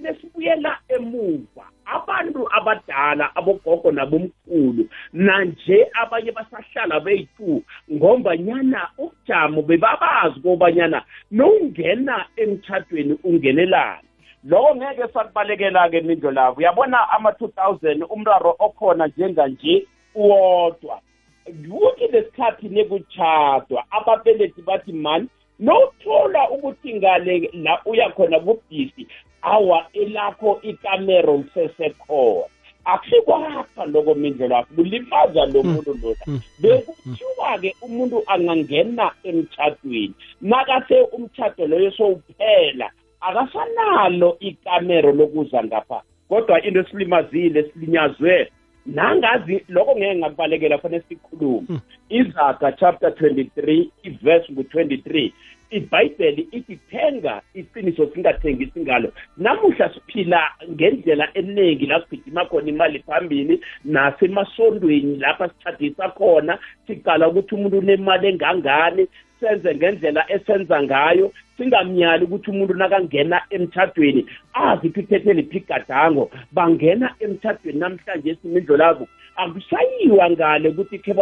Lesibuyela 0.00 0.78
emuva 0.88 1.64
abantu 1.84 2.48
abadala 2.56 3.36
abogogo 3.36 3.92
nabomkhulu 3.92 4.88
nanje 5.12 5.86
abanye 6.02 6.32
basahlala 6.32 7.00
beyi-two 7.00 7.62
ngombanyana 7.92 8.88
ubujamo 8.98 9.62
bebabazi 9.62 10.40
kobanyana 10.40 11.02
nowungena 11.30 12.26
emtshadweni 12.36 13.18
ungenelani. 13.24 14.09
Loko 14.44 14.74
ngeke 14.76 15.12
sakubalekela-ke 15.12 16.00
mindlo 16.00 16.30
lavo 16.30 16.56
uyabona 16.58 17.10
ama-two 17.10 17.48
thousand 17.48 18.04
umraro 18.10 18.56
okhona 18.58 19.06
njenganje 19.06 19.86
uwodwa 20.14 21.00
kuthi 21.44 22.06
lesikhathi 22.12 22.68
nekutshadwa 22.68 23.84
ababelethi 23.90 24.62
bathi 24.62 24.92
mani 24.92 25.28
nowuthola 25.60 26.50
ukuthi 26.50 26.94
ngale 26.94 27.50
la 27.52 27.80
uyakhona 27.84 28.40
kubhisi 28.40 29.06
awa 29.42 29.86
elakho 29.92 30.58
ikamero 30.62 31.36
lisesekhona 31.36 32.44
akusikwakha 32.84 33.84
loko 33.84 34.14
mindlela 34.14 34.56
wakho 34.56 34.74
kulimaza 34.74 35.46
lo 35.46 35.62
Mm. 35.62 35.72
muntu 35.72 35.94
lona 36.02 36.24
Mm. 36.26 36.40
bekuthiwa-ke 36.60 37.74
umuntu 37.82 38.22
angangena 38.26 39.10
emtshadweni 39.24 40.14
nakase 40.40 41.00
umtshado 41.00 41.66
loyo 41.66 41.90
sowuphela 41.90 42.90
akasanalo 43.20 44.36
ikamero 44.40 45.12
lokuza 45.12 45.64
ngapha 45.64 46.02
kodwa 46.28 46.62
into 46.62 46.80
esilimazile 46.80 47.62
silinyazwe 47.62 48.50
nangazi 48.86 49.64
lokho 49.68 49.96
ngeke 49.96 50.16
ngakubalekela 50.16 50.78
fanele 50.78 51.04
sikhulume. 51.08 51.80
Izaga 52.08 52.72
chapter 52.72 53.10
23 53.10 53.88
iverse 54.02 54.52
ngu-23 54.52 55.32
ibhayibheli 55.70 56.48
ithi 56.52 56.76
thenga 56.90 57.42
iqiniso 57.54 58.06
singathengisi 58.06 58.80
ngalo. 58.80 59.12
Namuhla 59.36 59.94
siphila 59.94 60.50
ngendlela 60.70 61.28
eningi 61.34 61.86
la 61.86 62.00
sigijima 62.00 62.44
khona 62.44 62.68
imali 62.68 62.98
phambili 62.98 63.60
nasemasondweni 63.84 65.16
lapha 65.16 65.48
sithadisa 65.48 66.08
khona 66.08 66.58
siqala 66.86 67.28
ukuthi 67.28 67.54
umuntu 67.54 67.78
unemali 67.78 68.28
engangani 68.28 69.08
senze 69.40 69.74
ngendlela 69.74 70.22
esenza 70.34 70.82
ngayo 70.82 71.32
singamnyali 71.56 72.24
ukuthi 72.24 72.50
umuntu 72.50 72.74
nakangena 72.74 73.42
emtshadweni 73.50 74.26
azi 74.54 74.88
ukuthi 74.88 75.00
uphethe 75.00 75.32
liphi 75.32 75.56
igadango. 75.58 76.30
Bangena 76.52 77.14
emtshadweni 77.20 77.78
namhlanje 77.78 78.30
esimindlo 78.30 78.76
labo 78.76 79.04
akusayiwa 79.36 80.30
ngale 80.30 80.68
ukuthi 80.68 80.98
khe 80.98 81.12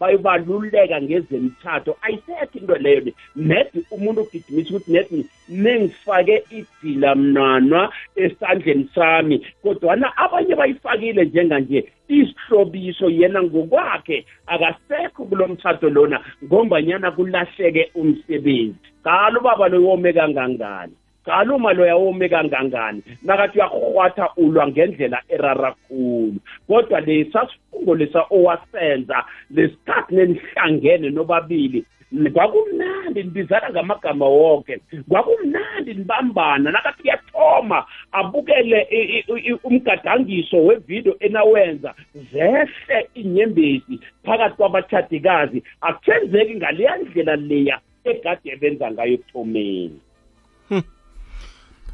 bayobaluleka 0.00 1.00
ngezemthatho 1.02 1.96
ayisekho 2.02 2.58
into 2.58 2.74
leyo 2.74 3.00
le. 3.00 3.14
Nedi 3.36 3.84
umuntu 3.90 4.20
ugidimisa 4.22 4.70
ukuthi 4.70 4.92
nedi 4.92 5.26
nengifake 5.48 6.42
idila 6.50 7.14
mnanwa 7.14 7.92
esandleni 8.16 8.88
sami 8.94 9.46
kodwana 9.62 10.16
abanye 10.16 10.54
bayifakile 10.54 11.24
njenganje. 11.24 11.88
Isihlobiso 12.08 13.10
yena 13.10 13.42
ngokwakhe. 13.42 14.26
Akasekho 14.46 15.24
kulo 15.24 15.48
mthatho 15.48 15.90
lona 15.90 16.20
ngombanyana 16.44 17.10
kulahleke 17.10 17.90
umsebenzi. 17.94 18.78
Qala 19.04 19.40
ubaba 19.40 19.68
loyo 19.68 19.88
wome 19.88 20.12
kangangani? 20.12 20.92
Qala 21.24 21.54
uma 21.54 21.72
loya 21.72 21.96
wome 21.96 22.28
kangangani? 22.28 23.02
Nakathi 23.22 23.58
uyarhwatha 23.58 24.28
ulwa 24.36 24.68
ngendlela 24.68 25.22
erara 25.28 25.74
khulu. 25.88 26.40
Kodwa 26.66 27.00
lesa 27.00 27.48
sifungo 27.48 27.94
lesa 27.94 28.24
owasenza 28.30 29.24
lesikhathi 29.50 30.14
nenihlangene 30.14 31.10
nobabili 31.10 31.84
kwakumnandi 32.32 33.22
nibizana 33.22 33.70
ngamagama 33.70 34.26
wonke. 34.26 34.80
Kwakumnandi 35.08 35.94
nibambana 35.94 36.70
nakathi 36.70 37.02
kuyathoma 37.02 37.84
abukele 38.12 38.86
i- 38.90 39.18
i- 39.18 39.48
i- 39.50 39.58
umgadangiso 39.64 40.56
wevidiyo 40.56 41.16
enawenza 41.20 41.94
zehle 42.32 43.08
inyembezi 43.14 44.00
phakathi 44.24 44.56
kwabatshadikazi 44.56 45.62
akusenzeki 45.80 46.54
ngaleya 46.54 46.96
ndlela 46.96 47.36
leya 47.36 47.80
egade 48.04 48.56
benza 48.56 48.90
ngayo 48.90 49.12
ekuthomeni. 49.14 50.00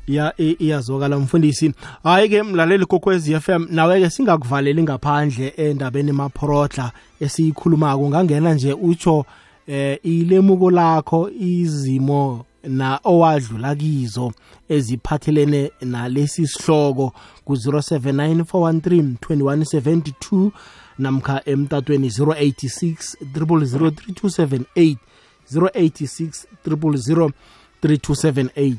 Ya 0.07 0.33
i- 0.39 0.57
iyazwakala 0.59 1.19
mfundisi. 1.19 1.75
Hayi 2.03 2.29
ke 2.29 2.43
mlaleli 2.43 2.87
kokwezi 2.87 3.35
FM 3.41 3.67
nawe 3.71 4.01
ke 4.01 4.11
singakuvaleli 4.11 4.83
ngaphandle 4.83 5.53
endabeni 5.57 6.13
maphorodla 6.13 6.93
esiyikhulumako. 7.21 8.03
Ungangena 8.03 8.55
nje 8.55 8.73
utsho 8.73 9.25
eh 9.71 9.99
ilemuko 10.03 10.71
lakho 10.71 11.31
izimo 11.31 12.45
na 12.65 13.01
owadlula 13.05 13.75
kizo 13.75 14.33
eziphathelene 14.69 15.71
nalesi 15.81 16.47
sihloko 16.47 17.13
ku-079 17.45 18.43
413 18.43 20.51
namkha 20.99 21.43
emtatweni 21.45 22.09
086 22.09 23.17
0003278 23.35 24.97
086 25.53 26.47
000 26.67 27.31
3278 27.83 28.77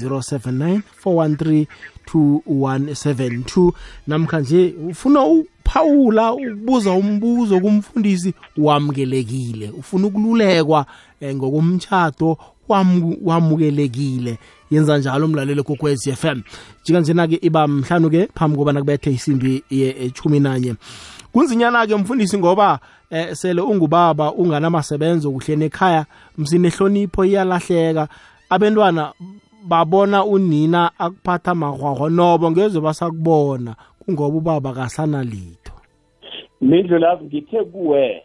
079 0.00 0.82
413 1.04 1.66
2172 2.14 3.72
namkha 4.06 4.40
nje 4.40 4.74
ufuna 4.90 5.24
uphawula 5.24 6.32
ukubuza 6.32 6.90
umbuzo 6.92 7.60
kumfundisi 7.60 8.34
wamukelekile. 8.56 9.70
Ufuna 9.78 10.06
ukululekwa 10.06 10.86
eh, 11.20 11.34
ngokomtshado 11.36 12.36
wamu- 12.68 13.18
wamukelekile. 13.24 14.38
Yenza 14.70 14.98
njalo 14.98 15.26
umlaleli 15.26 15.62
kokwez 15.62 16.08
FM 16.14 16.40
jika 16.84 17.00
njena-ke 17.00 17.38
iba 17.42 17.68
mhlanu-ke 17.68 18.28
phambi 18.34 18.56
kobana 18.58 18.80
kubethe 18.80 19.10
isimbi 19.12 19.62
yechumi 19.70 20.40
nanye. 20.40 20.74
Kunzinyana-ke 21.32 21.96
mfundisi 21.96 22.38
ngoba 22.38 22.78
eh, 23.10 23.34
sele 23.36 23.60
ungubaba 23.60 24.32
unganamasebenzo 24.32 25.30
kuhle 25.30 25.56
nekhaya 25.56 26.06
msinehlonipho 26.38 27.24
iyalahleka. 27.24 28.08
Abentwana 28.50 29.12
babona 29.64 30.24
unina 30.24 30.90
akuphatha 30.98 31.54
mahwahwa 31.54 32.10
nobo 32.10 32.50
ngezwe 32.50 32.80
basakubona 32.80 33.74
kungoba 34.04 34.36
ubaba 34.38 34.72
kasana 34.72 35.22
litho. 35.24 35.72
Mindlu 36.60 36.98
lapho 36.98 37.24
ngithe 37.24 37.64
kuwe 37.64 38.22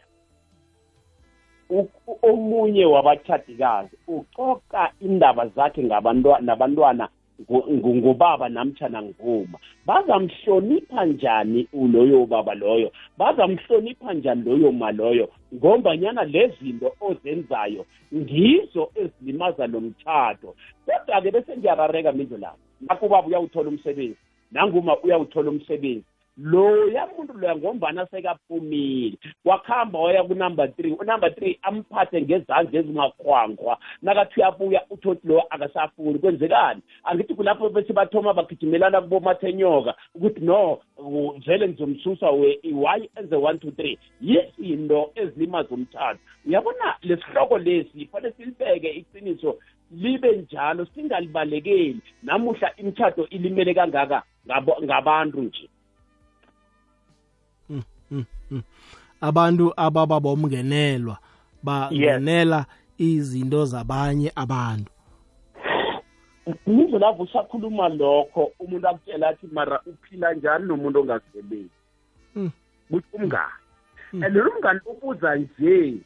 u- 1.70 1.90
omunye 2.22 2.86
wabatshadikazi 2.86 3.98
ucoca 4.08 4.90
indaba 5.02 5.48
zakhe 5.48 5.84
ngabantwa- 5.84 6.40
nabantwana 6.42 7.10
ngo- 7.42 7.68
ngo- 7.70 7.96
ngobaba 7.96 8.50
namtshana 8.50 9.02
nguma 9.02 9.60
bazamhlonipha 9.86 11.06
njani 11.06 11.68
uloyo 11.74 12.26
baba 12.26 12.56
loyo? 12.56 12.92
Bazamhlonipha 13.18 14.14
njani 14.14 14.44
loyo 14.44 14.72
ma 14.72 14.92
loyo? 14.92 15.30
Ngombanyana 15.56 16.24
lezinto 16.24 16.94
ozenzayo 17.02 17.86
ngizo 18.16 18.90
ezilimaza 18.96 19.68
lo 19.68 19.80
mtshado 19.82 20.56
kodwa-ke 20.86 21.32
bese 21.32 21.58
ngiyarareka 21.58 22.12
mindlu 22.12 22.38
lapho 22.38 22.58
nakho 22.82 23.06
ubaba 23.06 23.28
uyawuthola 23.28 23.70
umsebenzi 23.70 24.18
nanguma 24.52 24.98
uyawuthola 25.04 25.50
umsebenzi 25.50 26.06
loya 26.38 27.08
muntu 27.18 27.34
loya 27.34 27.56
ngombana 27.56 28.06
sekaphumile. 28.06 29.18
Wakuhamba 29.46 30.00
waya 30.00 30.24
kunumber 30.24 30.76
three. 30.76 30.92
Unumber 30.94 31.36
three 31.36 31.60
amphathe 31.62 32.22
ngezandla 32.22 32.80
ezingakhwankhwa 32.80 33.78
nakathi 34.02 34.40
uyabuya 34.40 34.82
uthothi 34.90 35.28
lo 35.28 35.42
akasafuni. 35.50 36.20
Kwenzekani? 36.20 36.82
Angithi 37.04 37.34
kulapho 37.36 37.70
bese 37.70 37.94
bathoma 37.94 38.34
bagijimelana 38.34 39.02
kubomathenyoka 39.02 39.96
ukuthi 40.16 40.42
no 40.42 40.80
u- 40.98 41.34
vele 41.46 41.68
ngizomsusa 41.68 42.30
we- 42.32 42.60
why 42.74 43.10
enze 43.16 43.36
one 43.36 43.60
two 43.60 43.72
three? 43.72 43.98
Yizinto 44.22 45.12
ezilimaza 45.16 45.70
umthatho 45.70 46.20
uyabona 46.46 46.96
lesihloko 47.02 47.58
lesi 47.58 48.06
fanele 48.12 48.34
silibeke 48.38 48.90
iqiniso 48.90 49.58
libe 49.92 50.32
njalo 50.38 50.86
singalibalekeli 50.86 52.00
namuhla 52.24 52.76
imitshato 52.78 53.28
ilimele 53.30 53.74
kangaka 53.74 54.24
ngabo- 54.48 54.84
ngabantu 54.84 55.42
nje. 55.42 55.70
Abantu 59.22 59.74
ababa 59.78 60.20
bomngenelwa 60.20 61.18
bangenela 61.64 62.66
izinto 62.98 63.66
zabanye 63.66 64.32
abantu. 64.36 64.92
Indlela 66.66 67.00
lapho 67.00 67.24
usakhuluma 67.24 67.90
lokho 67.90 68.52
umuntu 68.60 68.88
akutshela 68.88 69.30
athi 69.30 69.48
mara 69.52 69.82
uphila 69.86 70.34
njani 70.34 70.66
nomuntu 70.66 71.00
ongasebenzi? 71.00 71.70
Mm. 72.36 72.52
kuthi 72.90 73.08
umngane 73.14 73.68
Mm. 74.14 74.24
and 74.24 74.36
lo 74.36 74.52
mngane 74.58 74.80
ubuza 74.86 75.36
nje 75.36 75.98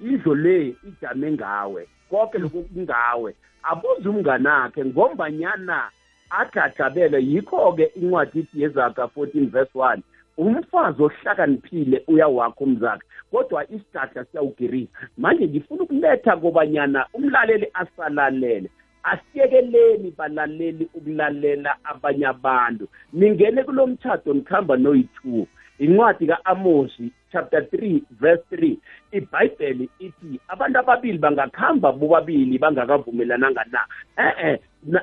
indlo 0.00 0.34
le 0.34 0.74
ijame 0.88 1.32
ngawe 1.32 1.88
konke 2.10 2.38
lokhu 2.38 2.62
kungawe. 2.62 3.34
Abuze 3.62 4.08
umngane 4.08 4.48
akhe 4.48 4.84
ngombanyana 4.84 5.90
ajajabele 6.30 7.22
yikho-ke 7.22 7.84
incwadi 7.96 8.40
ithi 8.40 8.62
yezaga 8.62 9.04
14 9.04 9.50
verse 9.50 9.78
1 9.78 10.02
umfazi 10.36 11.02
ohlakaniphile 11.02 12.04
uyawakho 12.08 12.64
umzakhe. 12.64 13.06
Kodwa 13.30 13.64
isigadla 13.70 14.24
siyawugirisa 14.24 14.92
manje 15.18 15.48
ngifuna 15.48 15.82
ukuletha 15.82 16.36
kobanyana 16.36 17.06
umlaleli 17.14 17.66
asalalele. 17.74 18.70
Asiyekeleni 19.02 20.14
balaleli 20.18 20.88
ukulalela 20.94 21.76
abanye 21.84 22.26
abantu. 22.26 22.88
Ningene 23.12 23.64
kulo 23.64 23.86
mthatho 23.86 24.34
nikhamba 24.34 24.76
noyi-two. 24.76 25.46
Incwadi 25.78 26.26
ka-amosi 26.26 27.10
chapter 27.34 27.60
3 27.60 28.02
verse 28.20 28.44
3 28.52 28.78
ibhayibheli 29.12 29.90
ithi 29.98 30.40
abantu 30.48 30.78
ababili 30.78 31.18
bangakhamba 31.18 31.92
bobabili 31.92 32.58
bangakavumelananga 32.58 33.64
na? 33.72 33.82
Eh-eh 34.16 34.58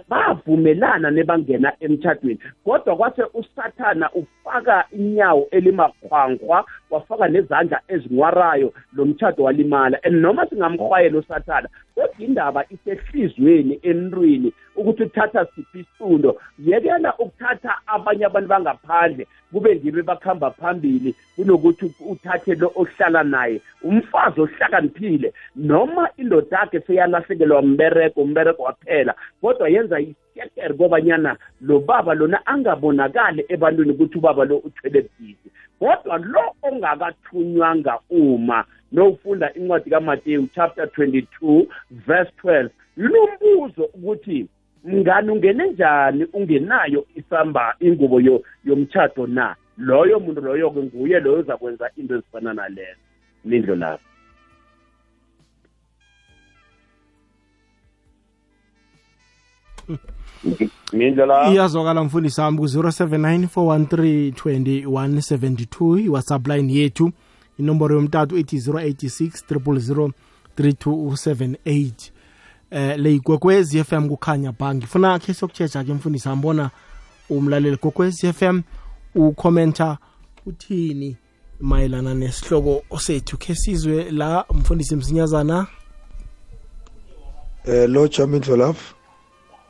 bavumelana 0.09 1.11
nebangena 1.11 1.73
emtshadweni 1.79 2.39
kodwa 2.63 2.95
kwase 2.95 3.23
usathana 3.33 4.09
ufaka 4.11 4.85
inyawo 4.91 5.47
elimakhwankhwa 5.51 6.65
wafaka 6.89 7.27
nezandla 7.27 7.81
ezinwarayo 7.87 8.73
lo 8.93 9.05
mtshado 9.05 9.43
walimala. 9.43 9.99
And 10.03 10.21
noma 10.21 10.47
singamrhwayela 10.49 11.17
usathana 11.17 11.69
kodwa 11.95 12.13
indaba 12.17 12.65
isehliziyweni 12.69 13.79
emntwini 13.83 14.53
ukuthi 14.75 15.03
uthatha 15.03 15.45
siphi 15.45 15.79
isifundo 15.79 16.41
yekela 16.59 17.17
ukuthatha 17.17 17.77
abanye 17.87 18.25
abantu 18.25 18.49
bangaphandle 18.49 19.27
kube 19.51 19.75
ngibe 19.75 20.01
bakuhamba 20.01 20.51
phambili 20.51 21.15
kunokuthi 21.35 21.85
uthathe 22.21 22.55
lo 22.55 22.71
ohlala 22.75 23.23
naye 23.23 23.61
umfazi 23.83 24.41
ohlakaniphile 24.41 25.33
noma 25.55 26.09
indoda 26.17 26.59
yakhe 26.59 26.79
seyalahlekelwa 26.79 27.61
mbereko 27.61 28.21
umbereko 28.21 28.63
waphela 28.63 29.15
kodwa 29.41 29.69
yenza 29.69 29.99
isekere 29.99 30.73
kobanyana 30.73 31.37
lo 31.61 31.79
baba 31.79 32.13
lona 32.13 32.45
angabonakali 32.45 33.45
ebantwini 33.49 33.91
ukuthi 33.91 34.17
ubaba 34.17 34.45
lo 34.45 34.57
uthwele 34.57 35.01
bhizi 35.01 35.49
kodwa 35.79 36.17
lo 36.17 36.55
ongakathunywanga 36.61 37.99
uma 38.09 38.65
nowufunda 38.91 39.53
incwadi 39.53 39.89
kamateyu 39.89 40.47
chapter 40.55 40.85
22 40.85 41.65
verse 41.91 42.31
12 42.43 42.69
lumbuzo 42.97 43.83
ukuthi 43.83 44.47
mngani 44.83 45.31
ungene 45.31 45.67
njani 45.67 46.25
ungenayo 46.33 47.05
isamba 47.15 47.75
ingubo 47.79 48.41
yomtshado 48.65 49.27
na? 49.27 49.55
Loyo 49.81 50.19
muntu 50.19 50.41
loyo-ke 50.41 50.79
nguye 50.83 51.19
loyo 51.19 51.39
uzakwenza 51.39 51.89
into 51.97 52.15
ezifana 52.15 52.53
nalezo 52.53 52.99
mindlo 53.45 53.75
lapho. 53.75 54.03
Mindlo 60.93 61.25
la? 61.25 61.51
Iyazwakala 61.51 62.03
mfundisi 62.03 62.41
wami 62.41 62.57
ku-079 62.57 63.47
413 63.47 64.31
2172 64.31 66.05
iwhatsapp 66.05 66.47
line 66.47 66.73
yethu. 66.73 67.11
Inomboro 67.57 67.95
yomtatu 67.95 68.37
ethi 68.37 68.57
086 68.57 69.55
000 69.55 70.11
3278 70.57 72.11
eh 72.71 72.97
le 72.97 73.15
igwekwezi 73.15 73.83
FM 73.83 74.09
kukhanya 74.09 74.51
ba 74.51 74.75
ngifuna 74.75 75.19
khe 75.19 75.33
sokutshetsha 75.33 75.83
ke 75.83 75.93
mfundisi 75.93 76.29
ambona 76.29 76.69
umlaleli. 77.29 77.77
Gwekwezi 77.77 78.33
FM 78.33 78.61
ukhomenta 79.15 79.97
uthini 80.45 81.17
mayelana 81.59 82.13
nesihloko 82.13 82.83
osethu 82.89 83.37
khe 83.37 83.55
sizwe 83.55 84.11
la 84.11 84.45
mfundisi 84.53 84.95
msinyazana? 84.95 85.67
Eh 87.65 87.89
lo 87.89 88.07
Jamindlo 88.07 88.57
lapho 88.57 88.95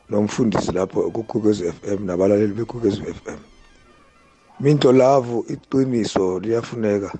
nomfundisi 0.08 0.72
lapho 0.72 1.10
kuGuguzi 1.10 1.72
FM 1.72 2.04
nabalaleli 2.06 2.54
beGuguzi 2.54 3.02
FM 3.02 3.38
Minto 4.60 4.92
lavu 4.92 5.44
iqiniso 5.48 6.40
liyafuneka 6.40 7.12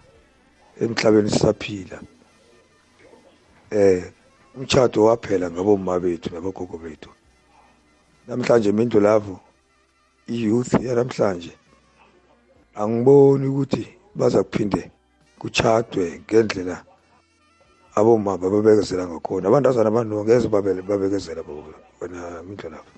emhlabeni 0.80 1.30
sisaphila. 1.30 2.00
Eh 3.70 4.04
umtshado 4.54 5.04
waphela 5.04 5.50
ngabomma 5.50 6.00
bethu 6.00 6.34
nabogogo 6.34 6.78
bethu. 6.78 7.10
Namhlanje 8.28 8.72
Minto 8.72 9.00
lavu 9.00 9.38
i-youth 10.28 10.72
yanamhlanje. 10.72 11.52
Angiboni 12.74 13.46
ukuthi 13.46 13.84
baza 14.14 14.42
kuphinde 14.42 14.90
kuchadwe 15.38 16.20
ngendlela 16.24 16.76
aboma 17.94 18.38
babebekezela 18.38 19.06
ngakhona. 19.06 19.48
Abantazana 19.48 19.88
abantu 19.88 20.24
ngeze 20.24 20.48
babekezela 20.48 21.42
wena 22.00 22.42
mindlo 22.46 22.68
lapho 22.70 22.94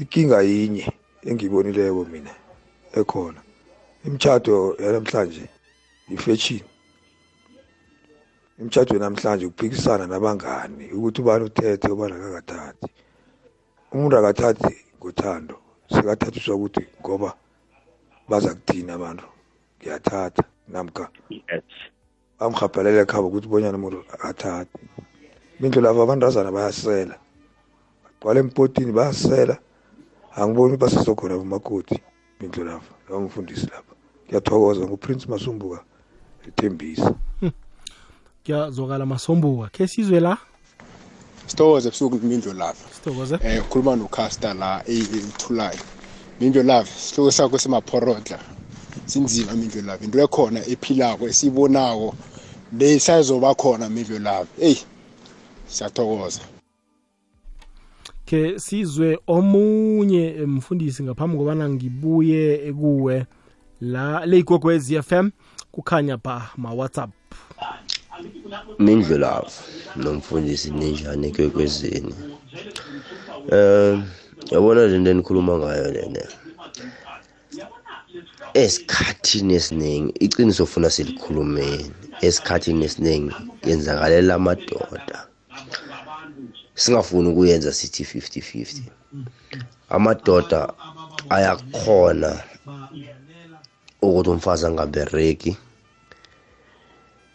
inkinga 0.00 0.38
yinye 0.42 0.84
engibonileko 1.28 2.04
mina 2.12 2.32
ekhona. 2.98 3.40
Imtshado 4.06 4.76
yanamhlanje 4.82 5.44
ifashion 6.14 6.66
imtshado 8.60 8.98
namhlanje 8.98 9.46
ukuphikisana 9.46 10.06
nabangani 10.06 10.84
ukuthi 10.92 11.20
ubani 11.20 11.44
uthethe 11.44 11.88
ubani 11.90 12.14
akakathathi. 12.14 12.86
Umuntu 13.92 14.14
akathathi 14.16 14.74
ngothando 14.98 15.56
sekathathiswa 15.92 16.54
ukuthi 16.54 16.84
ngoba 17.00 17.30
baza 18.28 18.54
kuthina 18.54 18.94
abantu. 18.94 19.24
Ngiyathatha 19.80 20.44
namka 20.68 21.08
bamrhabhalela 22.38 23.02
ekhaba 23.02 23.26
ukuthi 23.28 23.48
bonyana 23.48 23.78
umuntu 23.78 24.04
akathathi 24.14 24.78
mindlu 25.60 25.80
lapho 25.82 26.02
abantazana 26.02 26.50
bayasela. 26.52 27.16
Bagcwala 28.02 28.40
empotini 28.40 28.92
bayasela. 28.92 29.58
Angiboni 30.36 30.76
basesokhona 30.76 31.38
bomakoti 31.38 31.96
mindlu 32.40 32.64
lapho 32.64 32.94
labamfundisi 33.08 33.66
lapha 33.66 33.94
ngiyathokoza 34.26 34.86
nguprince 34.86 35.26
masumbuka 35.28 35.84
ethembisa 36.48 37.14
kuyazwakala 38.44 39.06
masombuka 39.06 39.68
khe 39.68 39.86
sizwe 39.86 40.20
la? 40.20 40.38
Sithokoze 41.46 41.88
ebusuku 41.88 42.16
mindlo 42.26 42.52
lapha 42.52 42.84
sithokoze. 42.94 43.38
Eh 43.44 43.62
ukhuluma 43.62 43.96
nocaster 43.96 44.54
la 44.54 44.82
ethulayo 44.86 45.80
mindlo 46.42 46.62
love 46.62 46.90
sihloko 46.90 47.30
sakho 47.30 47.58
semaphorodla 47.58 48.38
sinzima 49.06 49.52
mindlo 49.52 49.82
love 49.82 50.04
into 50.04 50.18
ekhona 50.18 50.66
ephilako 50.66 51.28
esiyibonako 51.28 52.14
le 52.78 53.00
sayizoba 53.00 53.54
khona 53.54 53.88
mindlo 53.88 54.18
love 54.18 54.48
eyi 54.60 54.78
siyathokoza. 55.66 56.40
Ke 58.24 58.60
sizwe 58.60 59.18
omunye 59.26 60.30
mfundisi 60.46 61.02
ngaphambi 61.02 61.38
kobana 61.38 61.68
ngibuye 61.68 62.72
kuwe 62.72 63.26
la 63.80 64.26
leyigogwez 64.26 65.00
FM 65.02 65.30
kukhanya 65.72 66.16
ba 66.16 66.50
ma 66.56 66.72
WhatsApp 66.72 67.10
mindlu 68.78 69.18
love 69.18 69.52
nomfundisi 69.96 70.70
ninjani 70.70 71.26
ekwekwezini 71.26 72.14
um 73.52 74.04
yabona 74.50 74.86
lento 74.86 75.10
enikhuluma 75.10 75.58
ngayo 75.58 75.88
lena 75.92 76.22
esikhathini 78.54 79.54
esiningi 79.54 80.12
iciniso 80.24 80.66
funa 80.66 80.90
silikhulumeni 80.90 81.90
esikhathini 82.26 82.84
esiningi 82.84 83.34
yenzakalela 83.66 84.34
amadoda. 84.34 85.18
Singafuni 86.74 87.28
ukuyenza 87.28 87.72
sithi 87.72 88.02
50-50 88.04 88.82
amadoda 89.88 90.60
ayakhona 91.36 92.30
ukuthi 94.02 94.30
umfazi 94.30 94.66
angabereki 94.66 95.56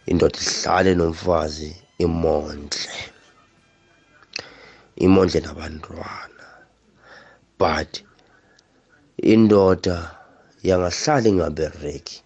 indoda 0.05 0.39
ihlale 0.39 0.95
nomfazi 0.95 1.69
imondle 2.05 2.93
imondle 5.05 5.39
nabantwana. 5.41 6.36
But 7.59 8.01
indoda 9.17 10.11
yangahlala 10.63 11.27
ingabereki 11.29 12.21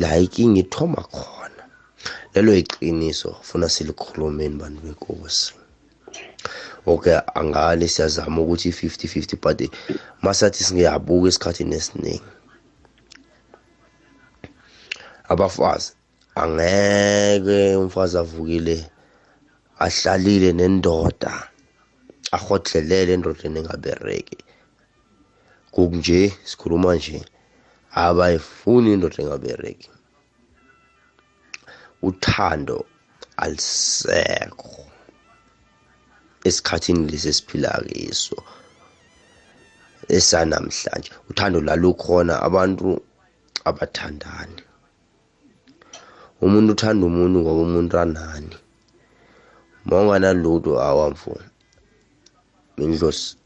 la 0.00 0.16
inkinga 0.16 0.60
ithoma 0.60 1.02
khona. 1.02 1.62
Lelo 2.34 2.52
iqiniso 2.54 3.36
funa 3.42 3.68
silikhulumeni 3.68 4.56
bantu 4.60 4.80
benkosi? 4.84 5.54
Okay 6.86 7.18
angale 7.34 7.88
siyazama 7.88 8.42
ukuthi 8.42 8.70
50-50 8.70 9.36
but 9.40 9.60
masathi 10.22 10.64
singeyabuka 10.64 11.28
esikhathini 11.28 11.74
esiningi. 11.76 12.30
Abafazi 15.28 15.92
angeke 16.34 17.76
umfazi 17.76 18.18
avukile 18.18 18.76
ahlalile 19.78 20.52
nendoda 20.52 21.32
ahodlelele 22.32 23.12
endodeni 23.12 23.58
engabereki. 23.60 24.38
Kunje 25.74 26.20
sikhuluma 26.48 26.94
nje 26.96 27.18
abayifuni 28.04 28.88
indoda 28.92 29.18
engabereki 29.22 29.90
uthando 32.08 32.78
alisekho 33.36 34.82
esikhathini 36.48 37.02
lesi 37.10 37.28
esiphila 37.32 37.70
kiso 37.88 38.38
esanamhlanje. 40.16 41.10
Uthando 41.30 41.60
lalukhona 41.60 42.34
abantu 42.42 42.86
abathandani. 43.64 44.62
Umuntu 46.44 46.72
uthanda 46.72 47.06
umuntu 47.06 47.36
ngoba 47.40 47.62
umuntu 47.66 47.94
anani. 47.98 48.56
Mawunganalutho 49.84 50.72
awamfuni 50.88 51.48
mindlosi 52.76 53.36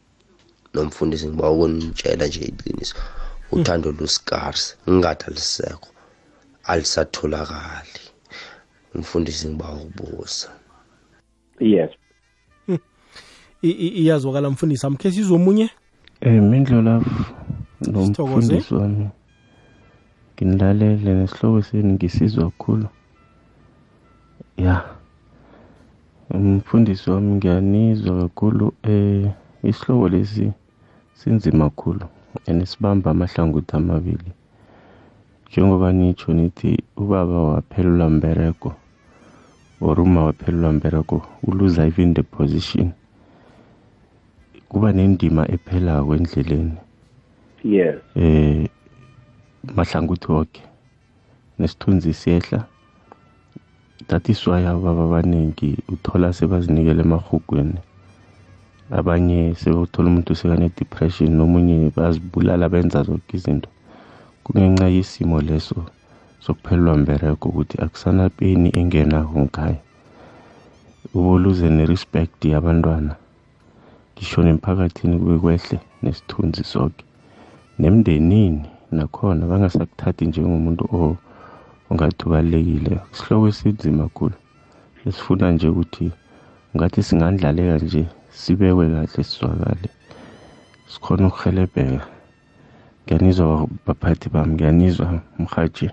nomfundisi 0.76 1.26
ngiba 1.28 1.50
ukunitshela 1.50 2.26
nje 2.26 2.40
iqiniso 2.50 2.96
uthando 3.52 3.92
luscars 3.92 4.76
ngingada 4.88 5.26
lisekho 5.28 5.88
alisatholakali. 6.64 8.00
Umfundisi 8.94 9.48
ngiba 9.48 9.72
ukubuza. 9.72 10.48
Yes. 11.60 11.90
Iyazwakala 13.62 14.50
mfundisi 14.50 14.86
amkhe 14.86 15.10
sizomunye 15.10 15.70
um 16.22 16.50
mindlo 16.50 16.82
lapho 16.82 17.24
nomfundisi 17.80 18.74
wami. 18.74 19.08
Nginilalele 20.34 21.14
nesihloko 21.14 21.62
seni 21.62 21.92
ngisizwa 21.92 22.50
kakhulu. 22.50 22.88
Ya. 24.56 24.84
Umfundisi 26.30 27.10
wami 27.10 27.34
ngiyanizwa 27.34 28.22
kakhulu. 28.22 28.72
Um 28.84 29.32
isihloko 29.62 30.08
lesi 30.08 30.52
sinzima 31.16 31.70
kakhulu 31.70 32.06
and 32.46 32.66
sibamba 32.66 33.10
amahlangothi 33.10 33.76
amabili. 33.76 34.32
Njengoba 35.48 35.92
nitsho 35.92 36.32
nithi 36.32 36.82
ubaba 36.96 37.42
waphelelwa 37.42 38.10
mbereko 38.10 38.74
or 39.80 40.00
uma 40.00 40.24
waphelelwa 40.24 40.72
mbereko 40.72 41.26
uluza 41.42 41.86
even 41.86 42.14
the 42.14 42.22
position. 42.22 42.92
Kuba 44.68 44.92
nendima 44.92 45.48
ephelako 45.48 46.14
endleleni. 46.14 46.76
Yes. 47.64 47.96
Eh 48.14 48.68
mahlangothi 49.74 50.32
wonke 50.32 50.62
nesithunzi 51.58 52.14
siyehla. 52.14 52.66
That 54.08 54.28
is 54.28 54.46
why 54.46 54.66
ababa 54.66 55.04
abaningi 55.04 55.78
uthola 55.88 56.32
sebazinikela 56.32 57.02
emahugweni 57.02 57.78
abanye 58.90 59.54
sebethola 59.58 60.08
umuntu 60.08 60.34
sekane-depression 60.34 61.30
nomunye 61.34 61.90
bazibulala 61.96 62.68
benza 62.68 63.02
zonke 63.02 63.36
izinto. 63.36 63.68
Kungenxa 64.44 64.86
yesimo 64.88 65.40
leso 65.40 65.76
sokuphelelwa 66.38 66.96
mbereko 66.96 67.48
ukuthi 67.48 67.76
akusanapeni 67.84 68.70
engenako 68.80 69.34
ngikhaya 69.40 69.80
uboluze 71.14 71.66
ne-respect 71.70 72.44
yabantwana. 72.44 73.14
Ngisho 74.14 74.42
nemphakathini 74.42 75.18
kube 75.18 75.38
kwehle 75.38 75.78
nesithunzi 76.02 76.64
sonke 76.64 77.04
nemndenini 77.78 78.62
nakhona 78.92 79.46
bangasakuthathi 79.46 80.26
njengomuntu 80.26 80.84
ongathi 81.90 82.22
ubalulekile. 82.26 83.00
Isihloko 83.12 83.48
esinzima 83.48 84.02
kakhulu. 84.08 84.36
Esifuna 85.06 85.50
nje 85.52 85.68
ukuthi 85.68 86.06
ngathi 86.76 87.02
singandlaleka 87.02 87.84
nje 87.84 88.06
sibekwe 88.40 88.84
kahle 88.88 89.24
sizwakale. 89.24 89.88
Sikhona 90.86 91.26
ukuhelebheka. 91.26 92.06
Ngiyanizwa 93.04 93.68
baphathi 93.86 94.28
bami 94.28 94.54
ngiyanizwa 94.54 95.20
mhaji 95.38 95.90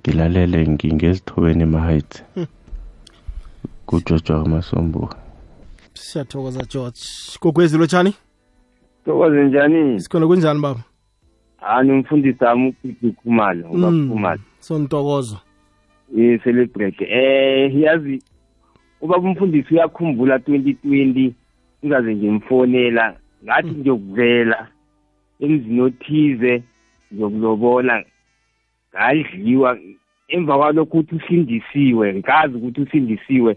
ngilalele 0.00 0.68
ngingezithobeni 0.68 1.62
ema-heights. 1.62 2.22
Kujojwa 3.86 4.42
kamasombuka 4.42 5.16
siyathokoza 5.94 6.64
george. 6.64 7.00
Gogwezi 7.40 7.78
lotshani 7.78 8.14
thokoze 9.04 9.44
njani? 9.44 10.00
Sikhona 10.00 10.26
kunjani 10.26 10.60
baba? 10.60 10.80
Hani 11.56 11.92
umfundisi 11.92 12.44
wami 12.44 12.68
upipi 12.68 13.12
khumalo 13.12 13.70
ubakhumalo 13.70 14.40
sontokozo 14.60 15.38
i-celebrate 16.16 17.04
eh 17.04 17.80
yazi 17.80 18.22
ubaba 19.02 19.28
umfundisi 19.28 19.74
uyakhumbula 19.74 20.36
2020 20.36 21.32
ngingaze 21.78 22.14
ngimfonela 22.16 23.04
ngathi 23.44 23.70
ngiyokuvela 23.70 24.58
emzini 25.44 25.80
othize 25.80 26.52
ngiyokulobola 27.12 28.04
ngadliwa 28.90 29.70
emva 30.34 30.58
kwalokho 30.58 30.98
ukuthi 30.98 31.14
usindisiwe 31.14 32.14
ngazi 32.14 32.56
ukuthi 32.56 32.80
usindisiwe 32.80 33.56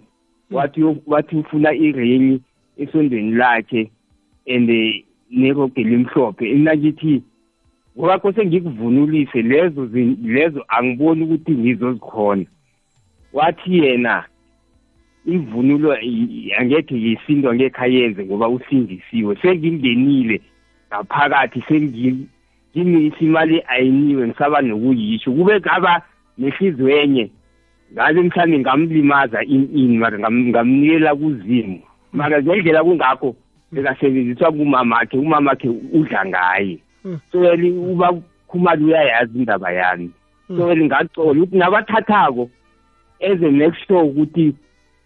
wathi 0.52 0.80
wathi 1.08 1.36
ufuna 1.36 1.70
iringi 1.74 2.42
esondweni 2.78 3.32
lakhe 3.32 3.92
and 4.54 4.70
neroge 5.32 5.84
limhlophe 5.84 6.52
inakithi 6.52 7.24
ngoba 7.98 8.20
kose 8.20 8.46
ngikuvunulise 8.46 9.42
lezo 9.42 9.90
lezo 10.24 10.66
angiboni 10.68 11.24
ukuthi 11.24 11.52
ngizozikhona. 11.52 12.46
Wathi 13.34 13.78
yena 13.78 14.24
imvunulo 15.26 15.94
angekhe 16.60 16.96
yesintu 17.02 17.50
angekhe 17.50 17.82
ayenze 17.82 18.26
ngoba 18.26 18.50
usindisiwe. 18.50 19.36
Sengingenile 19.42 20.42
ngaphakathi 20.90 21.64
sengimisa 21.68 23.20
imali 23.20 23.64
ayiniwe 23.68 24.28
ngisaba 24.28 24.62
nokuyisho. 24.62 25.32
Kube 25.32 25.60
ngaba 25.60 26.02
nehliziyo 26.38 26.90
enye 26.90 27.30
ngabe 27.94 28.22
mhlawumbe 28.22 28.60
ngamlimaza 28.60 29.44
ini 29.44 29.98
mara 29.98 30.20
ngamnikela 30.20 31.16
kuzimu 31.16 31.80
mara 32.14 32.42
ngendlela 32.42 32.84
kungakho 32.84 33.36
bekasebenziswa 33.72 34.52
kumamakhe 34.52 35.18
umamakhe 35.18 35.70
udla 35.70 36.26
ngaye. 36.26 36.80
So 37.32 37.40
weli 37.40 37.72
uba 37.72 38.14
khumali 38.48 38.86
uyayazi 38.86 39.38
indaba 39.38 39.72
yami. 39.72 40.12
So 40.48 40.66
weli 40.66 40.86
ngacola 40.86 41.32
ukuthi 41.32 41.58
nabathathako 41.58 42.50
eze 43.20 43.52
make 43.52 43.76
sure 43.88 44.02
ukuthi 44.02 44.54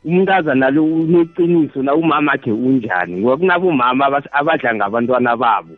umntazana 0.05 0.69
lo 0.69 0.83
uneqiniso 0.83 1.83
na 1.83 1.95
umamakhe 1.95 2.51
unjani? 2.51 3.21
Ngoba 3.21 3.37
kunabomama 3.37 4.21
abadla 4.31 4.75
ngabantwana 4.75 5.37
babo. 5.37 5.75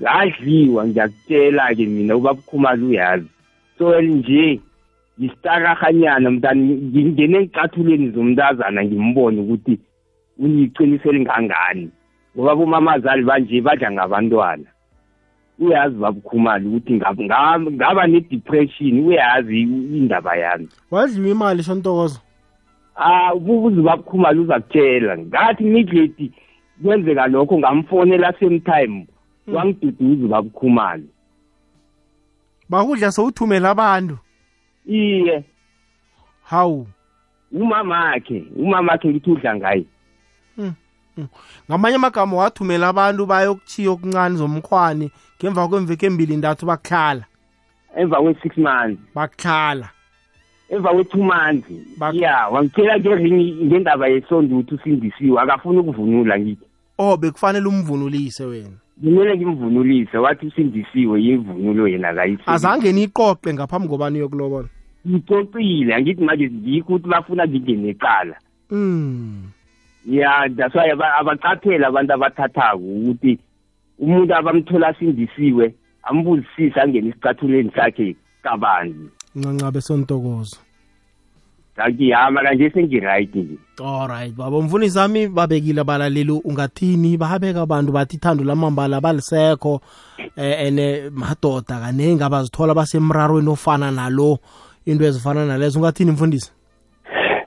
Ngadliwa 0.00 0.86
ngiyakutshela-ke 0.86 1.86
mina 1.86 2.16
ubabukhumali 2.16 2.84
uyazi. 2.84 3.28
So 3.78 3.86
weli 3.86 4.14
nje 4.14 4.60
ngisitarahanyana 5.20 6.30
mntani 6.30 6.74
ngingene 6.74 7.38
encathulweni 7.38 8.10
zomntazana 8.10 8.84
ngimbone 8.84 9.40
ukuthi 9.40 9.78
uyiqiniso 10.38 11.08
elingangani 11.10 11.90
ngoba 12.36 12.54
bomamazali 12.56 13.22
banje 13.22 13.60
badla 13.60 13.92
ngabantwana. 13.92 14.64
Uyazi 15.58 15.96
babukhumali 15.96 16.66
ukuthi 16.68 16.92
ngaba 16.92 18.06
ne-depression 18.06 19.06
uyazi 19.06 19.60
indaba 19.60 20.36
yami. 20.36 20.68
Wadliwa 20.90 21.28
imali 21.28 21.62
shontokozo? 21.62 22.20
Ah 22.96 23.34
ububuzi 23.34 23.80
babukhumali 23.82 24.40
uza 24.40 24.60
kutshela 24.60 25.18
ngathi 25.18 25.64
midleti 25.64 26.32
kwenzeka 26.82 27.26
lokho 27.26 27.58
ngamfonela 27.58 28.34
same 28.40 28.60
time 28.60 29.06
wangiduduza 29.46 30.28
babukhumali 30.28 31.08
bakudla 32.72 33.12
sowuthumela 33.12 33.70
abantu? 33.70 34.18
Iye. 34.86 35.44
Hawu. 36.42 36.86
Umamakhe 37.52 38.44
umamakhe 38.56 39.08
ngithi 39.08 39.30
udla 39.30 39.56
ngaye. 39.56 39.84
Ngamanye 41.68 41.96
amagama 41.96 42.36
wathumela 42.36 42.88
abantu 42.88 43.26
bayokuchiya 43.26 43.90
okuncane 43.90 44.36
zomkhwane 44.36 45.10
ngemva 45.36 45.68
kwemveke 45.68 46.06
embili 46.06 46.36
ndathu 46.36 46.66
bakuhlala 46.66 47.24
emva 47.96 48.16
kwe-six 48.22 48.56
months. 48.56 49.00
Bakuhlala 49.14 49.88
emva 50.70 50.90
kwe-two 50.92 51.22
months 51.22 51.66
ya 52.12 52.48
wangitshela 52.48 52.98
ngeringi 52.98 53.64
ngendaba 53.64 54.08
yesondo 54.08 54.58
ukuthi 54.58 54.74
usindisiwe. 54.74 55.40
Akafuni 55.40 55.78
ukuvunula 55.78 56.38
ngithi. 56.38 56.66
Oh 56.98 57.16
bekufanele 57.16 57.66
umvunulise 57.68 58.44
wena. 58.44 58.76
Kumele 59.00 59.36
ngimvunulise. 59.36 60.18
Wathi 60.18 60.46
usindisiwe 60.46 61.22
yivunulo 61.22 61.88
yena 61.88 62.14
kayisi 62.14 62.42
azange 62.46 62.92
niyiqoqe 62.92 63.54
ngaphambi 63.54 63.88
kobani 63.88 64.18
yokulobola 64.18 64.68
ngicocile 65.08 65.94
angithi 65.94 66.24
manje 66.24 66.50
yikho 66.64 66.94
ukuthi 66.94 67.08
bafuna 67.08 67.46
ngingene 67.46 67.88
eqala 67.88 68.36
mm. 68.70 69.50
ya 70.06 70.48
that's 70.56 70.74
why 70.74 70.90
abacaphela 70.90 71.86
abantu 71.88 72.12
abathathako 72.12 72.78
ukuthi 72.78 73.38
umuntu 73.98 74.34
abamthola 74.34 74.88
asindisiwe 74.88 75.74
ambuzisise 76.02 76.80
angene 76.80 77.08
esicathulweni 77.08 77.70
sakhe 77.74 78.16
kabanzi. 78.42 79.08
Ncancabe 79.36 79.80
sontokozo. 79.80 80.56
Ngiyama 81.88 82.42
kanje 82.42 82.70
sengiright 82.70 83.34
nje. 83.34 83.56
Alright 83.84 84.34
baba 84.34 84.56
umfundisi 84.56 84.98
wami 84.98 85.28
babekile 85.28 85.80
abalaleli 85.80 86.40
ungathini? 86.44 87.16
Bahabeka 87.16 87.62
abantu 87.62 87.92
bathi 87.92 88.16
ithando 88.16 88.44
lamambala 88.44 89.00
balisekho 89.00 89.80
eh 90.36 90.66
ene 90.66 91.10
madoda 91.10 91.80
kaningi 91.80 92.22
abazithola 92.22 92.74
basemrarweni 92.74 93.48
ofana 93.48 93.90
nalo 93.90 94.38
into 94.86 95.04
ezifana 95.04 95.46
nalezo. 95.46 95.78
Ungathini 95.78 96.10
mfundisi? 96.10 96.52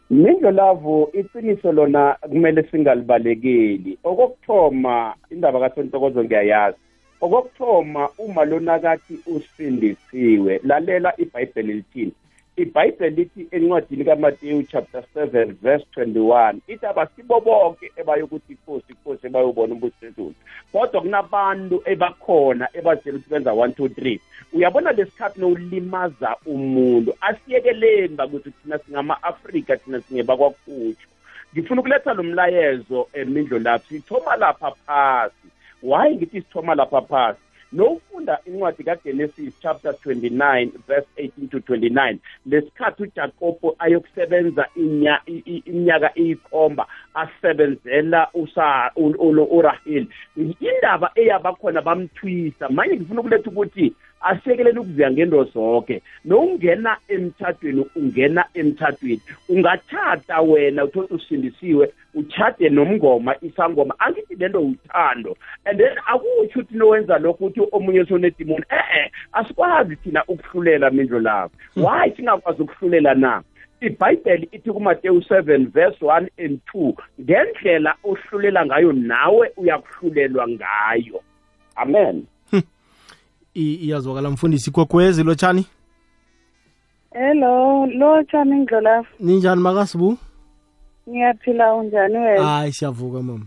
Mindlolavo 0.09 1.09
iqiniso 1.13 1.71
lona 1.71 2.15
kumele 2.21 2.63
singalibalekeli. 2.71 3.97
Okokuthoma 4.03 5.13
indaba 5.31 5.59
kasontokozo 5.59 6.23
ngiyayazi. 6.23 6.77
Okokuthoma 7.21 8.09
uma 8.17 8.45
lona 8.45 8.79
kathi 8.79 9.19
usindisiwe 9.25 10.61
lalela 10.63 11.13
ibhayibheli 11.17 11.73
lithini 11.73 12.11
ibhayibheli 12.57 13.15
lithi 13.15 13.47
encwadini 13.51 14.05
kamateyu 14.05 14.63
chapter 14.63 15.03
7 15.15 15.53
verse 15.61 15.85
21 15.97 16.55
ithi 16.67 16.85
abasibo 16.85 17.39
bonke 17.39 17.91
ebayokuthi 17.95 18.53
inkosi 18.53 18.85
inkosi 18.89 19.27
ebayobona 19.27 19.73
umbuso 19.73 19.95
wezulu 20.01 20.33
kodwa 20.71 21.01
kunabantu 21.01 21.81
ebakhona 21.85 22.69
ebazitshela 22.73 23.17
ukuthi 23.17 23.29
benza 23.29 23.51
1 23.51 23.67
2 23.67 23.87
3 23.87 24.19
uyabona 24.53 24.91
lesikhathi 24.91 25.39
nowulimaza 25.39 26.35
umuntu 26.45 27.13
asiyekeleni 27.21 28.15
bakuthi 28.15 28.51
thina 28.51 28.79
singama-afrika 28.79 29.77
thina 29.77 30.01
singebakwakutsho 30.01 31.07
ngifuna 31.53 31.81
ukuletha 31.81 32.13
lo 32.13 32.23
mlayezo 32.23 33.07
emindlo 33.13 33.59
lapho 33.59 33.87
sithoma 33.87 34.35
lapha 34.35 34.71
phasi. 34.71 35.47
Why 35.85 36.15
ngithi 36.15 36.41
sithoma 36.41 36.75
lapha 36.75 37.01
phasi? 37.01 37.39
Nowufunda 37.73 38.39
incwadi 38.45 38.83
kagenesis 38.83 39.53
chapter 39.61 39.91
29 39.91 40.71
verse 40.87 41.07
18 41.17 41.49
to 41.49 41.57
29 41.59 42.17
lesikhathi 42.45 43.03
ujakobo 43.03 43.75
ayokusebenza 43.79 44.67
iminyaka 44.75 46.11
iyikhomba 46.19 46.87
asebenzela 47.13 48.29
uraheli. 49.43 50.09
Indaba 50.59 51.11
eyabakhona 51.15 51.81
bamthwisa. 51.81 52.69
Manje 52.69 52.95
ngifuna 52.95 53.19
ukuletha 53.21 53.49
ukuthi 53.49 53.93
asiyekeleni 54.25 54.79
ukuziya 54.79 55.11
ngento 55.11 55.43
zonke 55.43 56.01
nowungena 56.25 56.97
emthathweni 57.07 57.85
ungena 57.95 58.45
emthathweni 58.53 59.21
ungathatha 59.49 60.41
wena 60.41 60.83
uthothi 60.83 61.13
usindisiwe 61.13 61.85
uchade 62.15 62.69
nomngoma 62.69 63.35
isangoma. 63.41 63.95
Angithi 63.99 64.35
lento 64.35 64.59
uthando. 64.59 65.37
And 65.65 65.79
then 65.79 65.97
akutsho 66.07 66.59
ukuthi 66.59 66.77
nowenza 66.77 67.17
lokho 67.17 67.45
ukuthi 67.45 67.61
omunye 67.71 68.05
sonedimoni 68.05 68.65
e-e 68.71 69.11
asikwazi 69.33 69.95
thina 69.95 70.23
ukuhlulela 70.27 70.89
mindlo 70.91 71.19
lapho 71.19 71.55
why 71.75 72.11
singakwazi 72.15 72.61
ukuhlulela 72.61 73.13
na? 73.15 73.43
Ibhayibheli 73.81 74.49
ithi 74.51 74.71
kumateyu 74.71 75.19
7 75.19 75.67
verse 75.71 76.05
1 76.05 76.27
and 76.37 76.59
2 76.73 76.93
ngendlela 77.21 77.95
ohlulela 78.03 78.65
ngayo 78.65 78.93
nawe 78.93 79.51
uyakuhlulelwa 79.57 80.47
ngayo. 80.47 81.21
Amen. 81.75 82.25
Iyazwakala 83.55 84.29
mfundisi 84.29 84.69
igogwezi 84.69 85.23
lotshani 85.23 85.65
hello 87.11 87.85
lotshani 87.85 88.55
ndlolafu 88.55 89.15
ninjani 89.19 89.61
makasibu? 89.61 90.17
Ngiyaphila 91.09 91.73
unjani 91.73 92.17
wena? 92.17 92.45
Hayi 92.45 92.73
siyavuka 92.73 93.21
mama. 93.21 93.45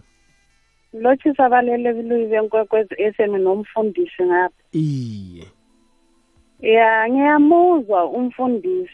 Lotshisa 0.92 1.44
abalelekiluyi 1.46 2.26
benkwekwezi 2.26 2.94
esemi 2.98 3.38
nomfundisi 3.38 4.22
ngapha. 4.22 4.54
Iye. 4.72 5.44
Ya 6.60 7.08
ngiyamuzwa 7.10 8.04
umfundisi. 8.04 8.92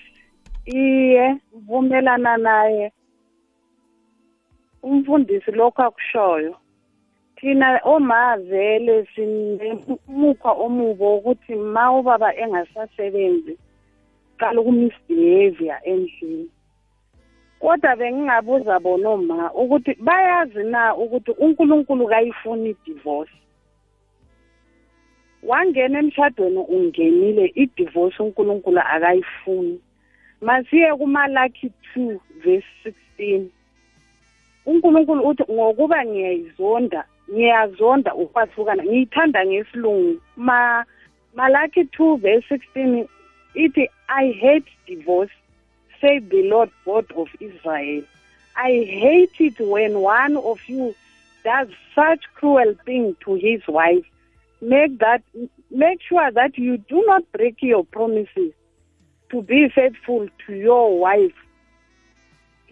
Iye 0.66 1.36
vumelana 1.66 2.36
naye. 2.36 2.92
Umfundisi 4.82 5.50
lokhu 5.50 5.82
akushoyo. 5.82 6.56
Thina 7.44 7.80
omavele 7.84 9.06
sinemukwa 9.14 10.52
omubo 10.52 11.04
wokuthi 11.04 11.54
ma 11.54 11.92
ubaba 11.92 12.36
engasasebenzi 12.42 13.58
qala 14.38 14.60
ukumisbehavior 14.60 15.78
endlini. 15.84 16.48
Kodwa 17.60 17.96
bengingabuza 17.96 18.80
bona 18.80 19.08
oma 19.10 19.52
ukuthi 19.52 19.92
bayazi 20.00 20.62
na 20.64 20.96
ukuthi 20.96 21.30
unkulunkulu 21.30 22.08
kayifuni 22.08 22.70
idivorce? 22.70 23.36
Wangena 25.42 25.98
emshadweni 25.98 26.58
ungenile 26.58 27.52
idivorce 27.54 28.22
unkulunkulu 28.22 28.80
akayifuni. 28.80 29.80
Masiye 30.40 30.94
kumalaki 30.96 31.72
2 31.96 32.18
verse 32.44 32.94
16 33.18 33.44
unkulunkulu 34.66 35.28
uthi 35.28 35.44
ngokuba 35.52 36.04
ngiyayizonda 36.04 37.04
ngiyazonda 37.32 38.14
ukwahlukana 38.14 38.82
ngiyithanda 38.84 39.46
ngesilungu. 39.46 40.20
Ma 40.36 40.84
malaki 41.34 41.80
2 41.80 42.16
verse 42.16 42.54
16 42.54 43.08
ithi 43.54 43.90
i 44.08 44.32
hate 44.32 44.70
divorce 44.86 45.32
say 46.00 46.18
the 46.20 46.42
lord 46.42 46.70
god 46.84 47.06
of 47.16 47.28
israel. 47.40 48.02
I 48.56 48.70
hate 48.84 49.36
it 49.40 49.58
when 49.58 49.98
one 50.00 50.36
of 50.36 50.60
you 50.68 50.94
does 51.44 51.68
such 51.94 52.22
cruel 52.34 52.74
thing 52.84 53.16
to 53.24 53.34
his 53.34 53.66
wife. 53.66 54.06
Make 54.60 54.98
that 54.98 55.22
make 55.70 56.00
sure 56.08 56.30
that 56.30 56.56
you 56.56 56.78
do 56.78 57.04
not 57.06 57.30
break 57.32 57.56
your 57.60 57.84
promises 57.84 58.52
to 59.30 59.42
be 59.42 59.68
faithful 59.74 60.28
to 60.46 60.54
your 60.54 60.98
wife 60.98 61.34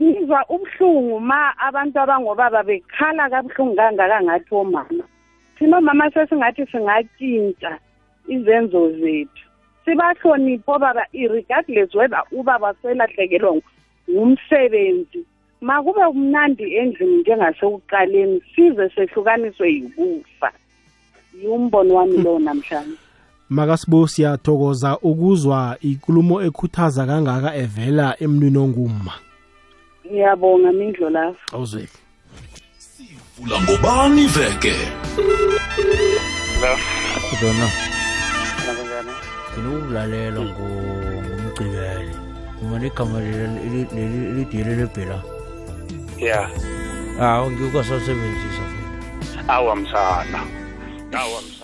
ngizwa 0.03 0.45
ubuhlungu 0.49 1.21
ma 1.21 1.55
abantu 1.59 2.01
abangobaba 2.01 2.63
bekhala 2.63 3.31
kabuhlungu 3.31 3.77
kangaka 3.77 4.23
ngathi 4.23 4.55
omama. 4.55 5.05
Thina 5.59 5.79
omama 5.79 6.11
sesingathi 6.11 6.67
singatshintsha 6.67 7.79
izenzo 8.29 8.91
zethu. 8.99 9.45
Sibahloniphe 9.85 10.71
obaba 10.71 11.05
irregardless 11.13 11.95
whether 11.95 12.23
ubaba 12.33 12.75
selahlekelwa 12.83 13.63
ngumsebenzi 14.11 15.25
makube 15.61 16.01
kumnandi 16.01 16.75
endlini 16.75 17.17
njengasekuqaleni 17.21 18.43
size 18.55 18.89
sehlukaniswe 18.95 19.73
yikufa. 19.73 20.51
Yiwumbono 21.41 21.95
wami 21.95 22.17
lowo 22.23 22.39
namhlanje. 22.39 22.97
Makasibo 23.51 24.07
siyathokoza 24.09 24.99
ukuzwa 24.99 25.77
ikulumo 25.81 26.43
ekhuthaza 26.43 27.07
kangaka 27.07 27.55
evela 27.55 28.17
emntwini 28.21 28.59
ongumma. 28.59 29.13
Ngiyabonga 30.13 30.73
mindlo 30.73 31.09
lapho 31.11 31.57
awuzweki 31.57 31.99
sivula 32.79 33.57
ngobani 33.63 34.27
veke 34.27 34.75
Dona. 37.43 37.67
Nginokukulalelo 39.53 40.41
ngumgcibeli. 40.45 42.15
Ngimane 42.57 42.87
igama 42.87 43.19
lidile 44.37 44.73
lebhela. 44.79 45.19
ya 46.19 46.51
Hawu 47.19 47.51
ngikasasebenzisa 47.51 48.63
futhi. 48.71 49.39
awa 49.49 49.77
msana 49.77 50.41
awa 51.13 51.41
msana 51.43 51.62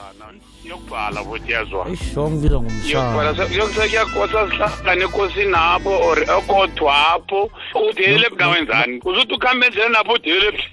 yokubhala 0.69 1.25
futhi 1.25 1.53
yazwa 1.53 1.89
ishonke 1.89 2.51
ngumsakwasazihlangana 2.51 5.05
enkosini 5.05 5.57
apho 5.57 5.91
or 6.09 6.19
ekodwa 6.23 7.09
apho. 7.15 7.51
Uthi 7.89 8.03
yelephi 8.03 8.37
nawenzani 8.37 9.01
uzuthi 9.05 9.35
ukuhambe 9.35 9.67
endlela 9.67 9.89
napho 9.89 10.13
uthi 10.13 10.31
yelephi 10.31 10.65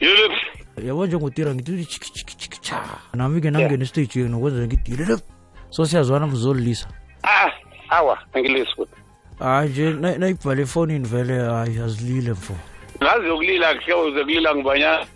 yelephi 0.00 0.46
yabo 0.86 1.06
njengotira 1.06 1.54
ngithi 1.54 1.86
chikichikichikicha 1.86 2.80
nami 3.14 3.40
ke 3.40 3.50
nangena 3.50 3.86
stage 3.86 4.20
yenu 4.20 4.38
ngithi 4.38 4.90
yelelephi 4.92 5.24
so 5.70 5.86
siyazwana 5.86 6.26
kuzolisa 6.26 6.88
ah 7.22 7.50
awa 7.90 8.18
ngilisa 8.38 8.74
futhi. 8.76 8.94
Ah 9.40 9.64
nje 9.64 9.92
nayibhale 9.92 10.66
phone 10.66 10.96
in 10.96 11.06
vele 11.06 11.38
hayi 11.38 11.78
azilile 11.78 12.32
mfo. 12.32 12.54
Ngazi 13.02 13.26
yokulila 13.26 13.74
kuhle 13.74 13.94
uze 13.94 14.24
kulila 14.24 14.54
ngibanyana 14.54 15.06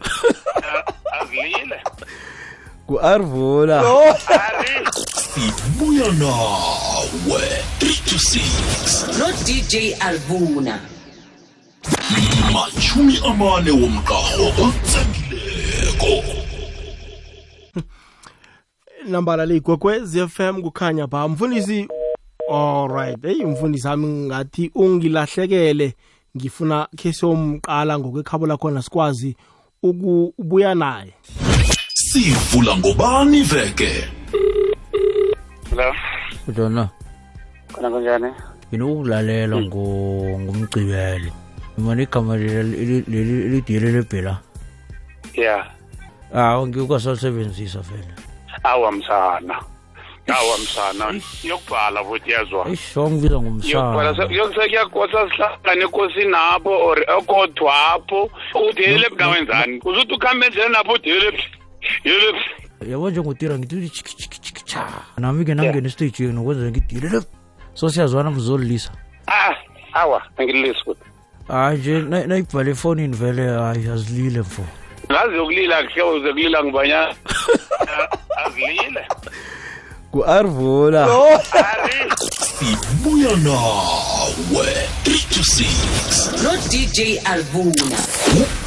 azilile. 1.20 1.82
Ku-Arvula. 2.88 3.84
sibuya 5.34 6.12
nawe 6.12 7.42
3 7.80 8.04
to 8.08 8.16
6 8.16 9.18
no 9.18 9.26
DJ 9.44 9.94
Alvuna 10.00 10.80
machumi 12.52 13.18
amane 13.26 13.70
womqaho 13.70 14.46
otsengileko. 14.64 16.24
Nambala 19.08 19.46
le 19.46 19.56
igwekwezi 19.56 20.28
FM 20.28 20.62
kukhanya 20.62 21.06
ba 21.06 21.28
mfundisi. 21.28 21.88
Alright 22.52 23.22
hey 23.22 23.44
mfundisi 23.44 23.86
wami 23.88 24.06
ngathi 24.06 24.70
ungilahlekele 24.74 25.94
ngifuna 26.36 26.88
khe 26.96 27.12
somqala 27.12 27.98
ngokwekhabo 27.98 28.46
lakhona 28.46 28.82
sikwazi 28.82 29.36
ukubuya 29.82 30.74
naye. 30.74 31.14
sivula 32.08 32.76
ngobani 32.76 33.42
veke. 33.42 34.08
Hello? 35.70 35.92
Udona 36.48 36.88
khona 37.72 37.90
kunjani? 37.90 38.30
Yini 38.72 38.84
ukulalela 38.84 39.56
ngumgcibelo 39.60 41.32
mani 41.78 42.02
igama 42.02 42.36
lelidiyele 42.36 43.92
lebhela? 43.92 44.40
Ya. 45.34 45.66
Awu 46.34 46.66
ngiyukasalisebenzisa 46.66 47.80
vele. 47.80 48.14
Awamsana 48.64 49.56
awa 50.28 50.58
msana 50.58 51.20
yokubhala 51.44 52.04
futhi 52.04 52.30
yazwa. 52.30 52.68
Isongibiza 52.68 53.40
ngomsanayokuyakosa 53.40 55.30
sihlala 55.30 55.82
enkosini 55.82 56.36
apho 56.52 56.70
or 56.70 56.98
ekodwa 57.00 57.92
apho. 57.92 58.30
Udelele 58.54 59.08
mnawenzani 59.08 59.80
uzuthi 59.84 60.14
ukhambe 60.14 60.46
endleleni 60.46 60.72
napho 60.72 60.92
udelele 60.92 61.44
delep 62.04 62.36
Yabo 62.90 63.10
nje 63.10 63.20
ngutira 63.20 63.58
ngithi 63.58 63.90
chiki 63.90 64.16
chiki 64.16 64.40
chiki 64.40 64.64
cha. 64.64 64.86
Nami 65.18 65.44
ke 65.44 65.54
nangena 65.54 65.90
stage 65.90 66.24
yenu 66.24 66.44
kwenza 66.44 66.70
ngidile 66.70 67.08
le. 67.08 67.20
So 67.74 67.88
siyazwana 67.90 68.30
ngizolilisa. 68.30 68.92
ah 69.26 69.54
awa 69.92 70.22
angililisi 70.36 70.80
futhi. 70.84 71.00
Hayi 71.48 71.78
nje 71.78 72.00
na- 72.02 72.26
nayibhale 72.26 72.70
efonini 72.70 73.16
vele? 73.16 73.48
Hayi 73.58 73.88
azilile 73.88 74.40
mfo. 74.40 74.62
Ngazi 75.12 75.34
yokulila 75.36 75.82
kuhle 75.82 76.02
uzokulila 76.02 76.64
ngibanyana 76.64 77.14
azilile. 78.46 79.06
Ku-arvula 80.12 81.08
sibuya 82.58 83.36
nawe 83.36 84.72
3 85.04 85.34
to 85.34 85.40
6 85.40 86.42
no-dj 86.44 87.18
alvuna 87.24 87.98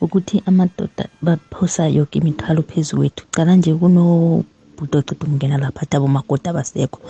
ukuthi 0.00 0.42
amadoda 0.46 1.04
baphosa 1.22 1.88
yoke 1.88 2.18
imithwalo 2.18 2.62
phezu 2.62 2.96
kwethu 2.96 3.24
cala 3.34 3.56
nje 3.56 3.74
kunobhudoqeda 3.74 5.24
ukungena 5.26 5.58
lapha 5.58 5.82
athi 5.82 5.96
abomakoti 5.96 6.48
abasekho. 6.48 7.00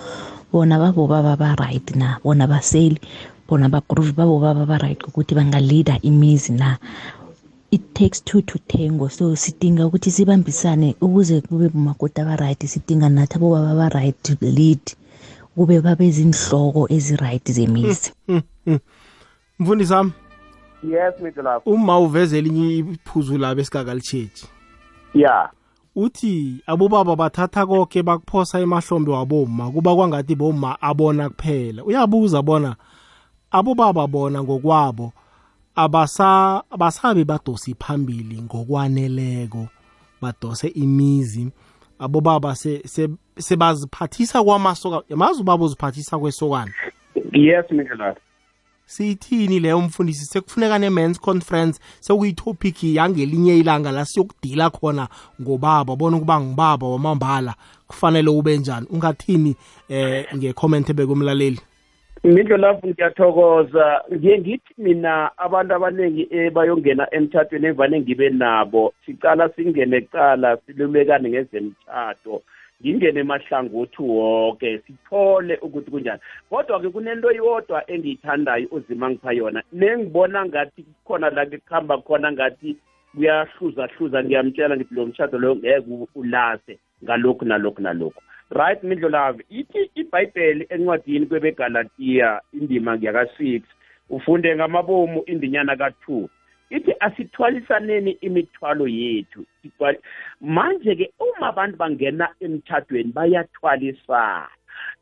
Bona 0.53 0.79
babo 0.79 1.07
baba 1.07 1.37
ba-right 1.37 1.97
na? 1.97 2.19
Bona 2.25 2.47
baseli? 2.47 2.99
Bona 3.49 3.69
bagroove 3.69 4.13
babo 4.13 4.41
baba 4.41 4.67
ba-right 4.67 5.01
ukuthi 5.09 5.35
bangalida 5.35 5.99
imizi 6.03 6.53
na? 6.53 6.79
It 7.71 7.95
takes 7.95 8.21
two 8.21 8.43
to 8.43 8.59
tango 8.67 9.09
so 9.09 9.37
sidinga 9.37 9.87
ukuthi 9.87 10.11
sibambisane. 10.11 10.97
Ukuze 11.01 11.41
kube 11.41 11.69
bomakoti 11.69 12.21
aba-right 12.21 12.67
sidinga 12.67 13.09
nathi 13.09 13.37
abobaba 13.37 13.75
ba-right 13.75 14.17
to 14.23 14.37
lead. 14.41 14.81
Kube 15.57 15.81
babezinhloko 15.81 16.87
ezi-right 16.89 17.53
zemizi 17.53 18.13
mfundisi 19.59 19.93
wami? 19.93 20.13
Yes 20.83 21.15
middle 21.21 21.43
lapho. 21.43 21.71
Uma 21.71 21.99
uveze 21.99 22.39
elinye 22.39 22.79
iphuzu 22.79 23.39
labe 23.39 23.61
esikakalitshetshi 23.61 24.47
ya. 25.15 25.51
Uthi 25.97 26.63
abobaba 26.67 27.17
bathatha 27.17 27.67
konke 27.67 28.03
bakuphosa 28.03 28.61
emahlombe 28.61 29.11
waboma 29.11 29.71
kuba 29.71 29.95
kwangathi 29.95 30.35
boma 30.35 30.83
abona 30.83 31.29
kuphela. 31.29 31.85
Uyabuza 31.85 32.43
bona 32.43 32.77
abobaba 33.51 34.07
bona 34.07 34.43
ngokwabo 34.43 35.13
abasa 35.75 36.63
abasabe 36.71 37.25
badosi 37.25 37.75
phambili 37.75 38.43
ngokwaneleko 38.43 39.67
badose 40.23 40.69
imizi. 40.69 41.51
Abobaba 42.01 42.55
se- 42.55 42.83
se- 42.87 43.09
sebaziphathisa 43.39 44.43
kwamasoka 44.45 45.03
yamazi 45.09 45.41
ubaba 45.41 45.65
uziphathisa 45.65 46.19
kwesokana 46.19 46.73
yes 47.33 47.65
middle 47.71 47.97
lapho 47.97 48.21
siyithini 48.87 49.61
leyo 49.61 49.81
mfundisi? 49.81 50.25
Sekufuneka 50.27 50.79
ne-mans 50.79 51.21
conference 51.21 51.81
sekuyitopic 52.01 52.83
yangelinye 52.85 53.59
ilanga 53.59 53.93
la 53.93 54.05
siyokudila 54.05 54.71
khona 54.71 55.09
ngobaba 55.43 55.97
bona 55.97 56.17
ukuba 56.17 56.41
ngubaba 56.41 56.87
wamambala. 56.89 57.55
Kufanele 57.87 58.31
ube 58.31 58.59
njani? 58.59 58.87
Ungathini 58.91 59.57
eh 59.89 60.27
ngecomment 60.37 60.91
ebekumlaleli? 60.91 61.61
Mindlo 62.25 62.57
lavu 62.57 62.89
ngiyathokoza. 62.89 64.05
Ngiye 64.13 64.39
ngithi 64.39 64.75
mina 64.79 65.39
abantu 65.39 65.75
abaningi 65.75 66.29
ebayongena 66.31 67.15
emtshatweni 67.15 67.67
evane 67.67 68.01
ngibe 68.01 68.31
nabo 68.31 68.93
sicala 69.07 69.49
singene 69.49 70.01
kucala 70.01 70.57
silulekane 70.67 71.29
ngezemtshato 71.29 72.43
ngingene 72.81 73.21
emahlangothi 73.21 74.03
wonke 74.03 74.79
sithole 74.79 75.55
ukuthi 75.63 75.91
kunjani. 75.91 76.21
Kodwa-ke 76.51 76.89
kunento 76.89 77.33
yodwa 77.33 77.91
engiyithandayo 77.91 78.69
uzima 78.71 79.11
ngipha 79.11 79.33
yona. 79.33 79.63
Nengibona 79.73 80.47
ngathi 80.47 80.83
kukhona 80.83 81.31
la 81.31 81.47
kuhamba 81.47 81.99
khona 81.99 82.33
ngathi 82.33 82.77
kuyahluzahluza 83.15 84.25
ngiyamtshela 84.25 84.77
ngithi 84.77 84.95
lo 84.95 85.07
mtshato 85.07 85.39
loyo 85.39 85.57
ngeke 85.57 86.09
ulase 86.15 86.79
ngalokhu 87.05 87.45
nalokhu 87.45 87.83
nalokhu 87.83 88.23
right 88.51 88.83
mindlolavi 88.83 89.45
ithi 89.51 89.91
ibhayibheli 89.95 90.67
encwadini 90.69 91.27
kwebegalatiya 91.27 92.41
indima 92.53 92.97
ngiyaka-six 92.97 93.63
ufunde 94.11 94.57
ngamabomu 94.57 95.23
indinyana 95.27 95.77
ka-two. 95.77 96.29
Ithi 96.71 96.95
asithwalisaneni 97.01 98.11
imithwalo 98.11 98.89
yethu. 98.89 99.45
Manje-ke 100.41 101.11
uma 101.21 101.49
abantu 101.49 101.77
bangena 101.77 102.29
emthadweni 102.41 103.13
bayathwalisana 103.13 104.49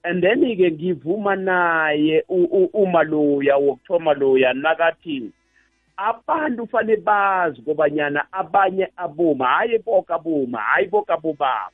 and 0.04 0.22
then-ke 0.22 0.70
ngivuma 0.72 1.36
naye 1.36 2.24
u- 2.28 2.48
u- 2.50 2.70
uma 2.72 3.02
loya 3.02 3.56
wokuthoma 3.56 4.14
loya 4.14 4.52
nakathi 4.52 5.30
abantu 5.96 6.66
fanele 6.66 7.00
bazi 7.02 7.62
kobanyana 7.62 8.26
abanye 8.32 8.88
aboma 8.96 9.46
hhayi 9.46 9.78
boke 9.78 10.12
aboma 10.12 10.58
hhayi 10.58 10.88
boke 10.88 11.12
abobaba. 11.12 11.72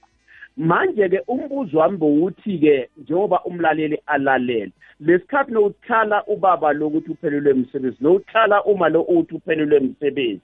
Manje-ke 0.57 1.21
umbuzo 1.29 1.79
wami 1.79 1.97
bowuthi-ke 1.97 2.89
njengoba 2.97 3.45
umlaleli 3.45 3.99
alalele 4.07 4.73
lesikhathi 5.01 5.53
nowuthala 5.53 6.25
ubaba 6.27 6.73
lokuthi 6.73 7.11
uphelelwe 7.11 7.51
emsebenzi 7.51 7.97
nowuthala 8.01 8.65
uma 8.65 8.89
lo 8.89 9.03
uthi 9.03 9.35
uphelelwe 9.35 9.77
emsebenzi 9.77 10.41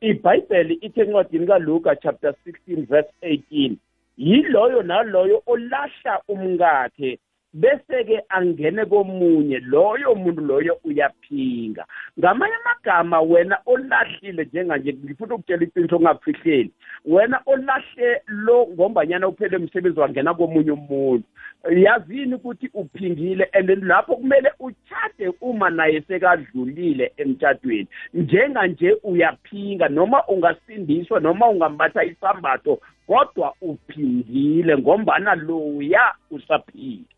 ibhayibheli 0.00 0.74
ithi 0.74 1.00
encwadini 1.00 1.46
kaluka 1.46 1.96
chapter 1.96 2.34
16 2.46 2.86
verse 2.86 3.10
18 3.22 3.76
yiloyo 4.16 4.82
naloyo 4.82 5.42
olahla 5.46 6.20
umkakhe 6.28 7.18
bese-ke 7.60 8.16
angene 8.28 8.84
komunye 8.90 9.58
loyo 9.72 10.14
muntu 10.14 10.40
loyo 10.40 10.78
uyaphinga 10.84 11.84
ngamanye 12.18 12.54
amagama 12.60 13.20
wena 13.20 13.56
olahlile 13.66 14.44
njenganje 14.44 14.92
ngifuna 14.92 15.34
ukutshela 15.34 15.62
iqiniso 15.64 15.96
ongakufihleli 15.96 16.72
wena 17.04 17.40
olahle 17.46 18.22
lo 18.26 18.66
ngombanyana 18.66 19.28
uphele 19.28 19.56
umsebenzi 19.56 20.00
wangena 20.00 20.34
komunye 20.34 20.70
umuntu. 20.70 21.24
Yazini 21.70 22.34
ukuthi 22.34 22.70
uphingile 22.74 23.48
and 23.52 23.68
lapho 23.82 24.16
kumele 24.16 24.50
uchade 24.60 25.32
uma 25.40 25.70
naye 25.70 26.00
sekadlulile 26.00 27.12
emtshadweni 27.16 27.88
njenganje 28.14 28.96
uyaphinga 29.02 29.88
noma 29.88 30.26
ungasindiswa 30.28 31.20
noma 31.20 31.48
ungambatha 31.48 32.04
isambatho 32.04 32.80
kodwa 33.06 33.54
uphingile 33.60 34.78
ngombana 34.78 35.34
loya 35.34 36.14
usaphila. 36.30 37.17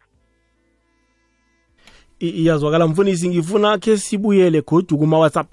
Iyazwakala 2.21 2.87
mfundisi 2.87 3.29
ngifuna 3.29 3.79
khe 3.79 3.97
sibuyele 3.97 4.61
godu 4.61 4.99
kuma-whatsapp. 4.99 5.49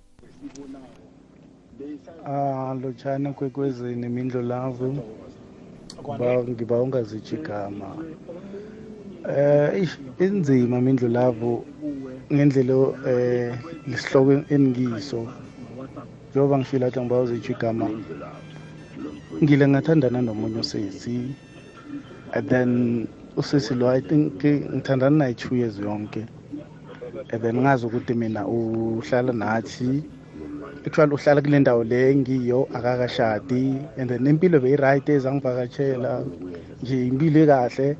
Ah 2.25 2.75
lotshani 2.81 3.33
kwekwezini 3.33 4.09
mindlo 4.09 4.41
lavu? 4.41 4.99
Kuba 6.03 6.43
ngiba 6.43 6.81
ungazitsho 6.81 7.35
igama. 7.35 7.95
Eh 9.29 9.83
ish 9.83 9.97
inzima 10.19 10.81
mindlo 10.81 11.07
lavu 11.07 11.65
ngendlela 12.33 12.75
eh 13.07 13.55
lesihloko 13.87 14.31
engiso. 14.49 15.27
Njengoba 16.31 16.57
ngifila 16.57 16.87
ukuthi 16.87 16.99
ngiba 17.01 17.21
uzitsho 17.21 17.51
igama 17.53 17.89
ngile 19.43 19.67
ngathandana 19.67 20.21
nomunye 20.21 20.59
usesi 20.59 21.31
and 22.33 22.49
then 22.49 23.07
usesi 23.37 23.73
lo 23.73 23.87
i 23.89 24.01
think 24.01 24.43
ngithandana 24.43 25.17
naye 25.17 25.33
two 25.33 25.55
years 25.55 25.79
yonke. 25.79 26.25
And 27.31 27.41
then 27.41 27.55
ngazi 27.57 27.85
ukuthi 27.85 28.13
mina 28.13 28.45
uhlala 28.47 29.33
nathi. 29.33 30.03
Actually 30.85 31.15
uhlala 31.15 31.41
kule 31.41 31.59
ndawo 31.59 31.83
le 31.83 32.15
ngiyo 32.15 32.67
akakashadi. 32.73 33.83
And 33.97 34.09
then 34.09 34.25
impilo 34.25 34.59
beyi-right 34.59 35.09
ezangivakatshela 35.09 36.23
nje 36.81 37.07
impilo 37.07 37.39
ekahle. 37.43 37.97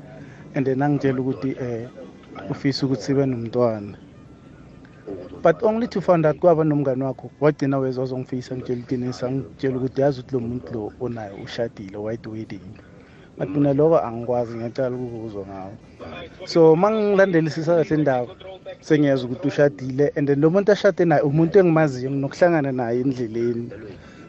And 0.54 0.66
then 0.66 0.82
angitshela 0.82 1.20
ukuthi 1.20 1.50
eh 1.60 1.88
ufisa 2.50 2.86
ukuthi 2.86 3.02
sibe 3.02 3.26
nomntwana. 3.26 3.96
But 5.42 5.62
only 5.62 5.86
to 5.88 6.00
find 6.00 6.26
out 6.26 6.38
kwaba 6.38 6.64
nomngane 6.64 7.04
wakho 7.04 7.30
wagcina 7.40 7.78
weza 7.78 8.00
wazongifisa 8.00 8.56
ngitshela 8.56 8.80
iqiniso 8.80 9.26
angitshela 9.26 9.76
ukuthi 9.76 10.00
yazi 10.00 10.20
ukuthi 10.20 10.34
lo 10.34 10.40
muntu 10.40 10.72
lo 10.72 10.92
onayo 11.00 11.34
ushadile 11.44 11.96
white 11.96 12.26
wedding. 12.26 12.87
But 13.38 13.48
mina 13.48 13.72
lokho 13.72 13.98
angikwazi 13.98 14.54
ngiyacala 14.54 14.96
ukukuzwa 14.96 15.46
ngawo 15.46 15.74
so 16.44 16.76
ma 16.76 16.90
ngilandelisisa 16.90 17.76
kahle 17.76 17.96
indaba 17.96 18.32
sengiyeza 18.80 19.24
ukuthi 19.24 19.48
ushadile 19.48 20.12
and 20.16 20.28
then 20.28 20.40
lo 20.40 20.50
muntu 20.50 20.72
ashade 20.72 21.04
naye 21.04 21.22
umuntu 21.22 21.58
engimaziyo 21.58 22.10
nginokuhlangana 22.10 22.72
naye 22.72 23.00
endleleni. 23.00 23.70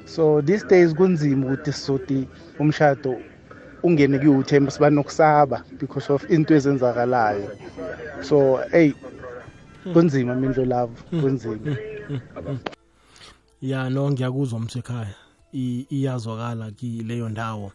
So 0.06 0.42
these 0.42 0.66
days 0.68 0.94
kunzima 0.96 1.46
ukuthi 1.46 1.72
sizoti 1.72 2.28
umshado 2.60 3.18
ungene 3.84 4.20
kiwuthemba 4.20 4.72
siba 4.72 4.90
nokusaba 4.90 5.64
because 5.80 6.10
of 6.14 6.30
into 6.32 6.56
ezenzakalayo. 6.56 7.50
So 8.22 8.60
hey 8.72 8.94
kunzima 9.94 10.36
mindlo 10.36 10.66
lavo 10.66 10.96
kunzima. 11.22 11.78
Ya 13.62 13.90
no 13.90 14.12
ngiyakuzwa 14.12 14.60
msekhaya 14.60 15.16
iyazwakala 15.90 16.72
kileyo 16.72 17.30
ndawo. 17.30 17.72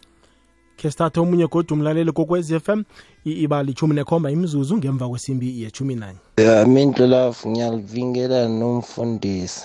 Khe 0.76 0.90
sithathe 0.90 1.20
omunye 1.20 1.46
kodwa 1.46 1.76
umlaleli 1.76 2.12
kokwez 2.12 2.52
FM 2.64 2.82
ibali 3.24 3.70
ichumi 3.72 3.94
nekhomba 3.94 4.30
imzuzu 4.30 4.76
ngemva 4.76 5.08
kwesimbi 5.08 5.62
yechumi 5.62 5.94
nanye 5.94 6.18
ya 6.36 6.66
mindlo 6.66 7.06
love 7.06 7.38
ngiyalivingela 7.48 8.48
nomfundisi. 8.48 9.64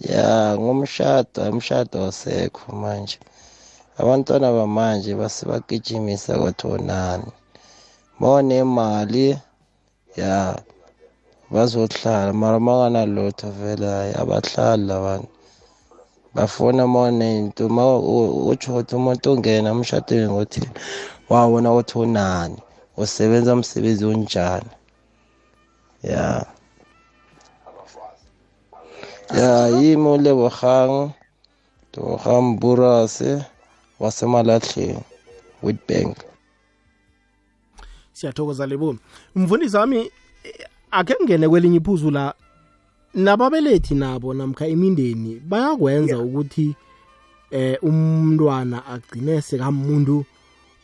Ya 0.00 0.56
ngumshado 0.58 1.50
umshado 1.52 1.94
wasekho 2.04 2.72
manje. 2.82 3.18
Abantwana 4.00 4.52
bamanje 4.52 5.10
basebagijimisa 5.20 6.38
kwathonani. 6.40 7.30
Mawunemali 8.20 9.38
ya 10.16 10.62
bazohlala. 11.50 12.32
Mara 12.32 12.58
makanalutho 12.60 13.50
vele 13.58 14.14
abahlali 14.20 14.84
labantu. 14.90 15.33
Bafuna 16.34 16.86
mawunento 16.86 17.68
ma 17.68 17.84
utsho 18.50 18.72
ukuthi 18.72 18.94
umuntu 18.96 19.30
ongena 19.32 19.70
emshadweni 19.70 20.32
ngothi 20.32 20.62
wawona 21.28 21.72
ukuthi 21.72 21.98
unani 21.98 22.58
usebenza 22.96 23.54
umsebenzi 23.54 24.04
onjani. 24.04 24.70
Ya. 26.02 26.46
Ya 29.34 29.68
yimi 29.68 30.18
lebogang 30.18 31.10
lebogang 31.92 32.58
burase 32.60 33.44
wasemalahleni 34.00 35.02
witbank. 35.62 36.16
Siyathokoza 38.12 38.66
lebo. 38.66 38.96
Mfundisi 39.34 39.76
wami 39.76 40.10
akhe 40.90 41.14
ngene 41.24 41.48
kwelinye 41.48 41.76
iphuzu 41.76 42.10
la 42.10 42.34
nababelethi 43.14 43.94
nabo 43.94 44.34
namkha 44.34 44.66
imindeni 44.66 45.40
bayakwenza 45.48 46.18
ukuthi 46.18 46.74
eh 47.50 47.78
umntwana 47.82 48.86
agcine 48.86 49.40
sekamuntu 49.42 50.24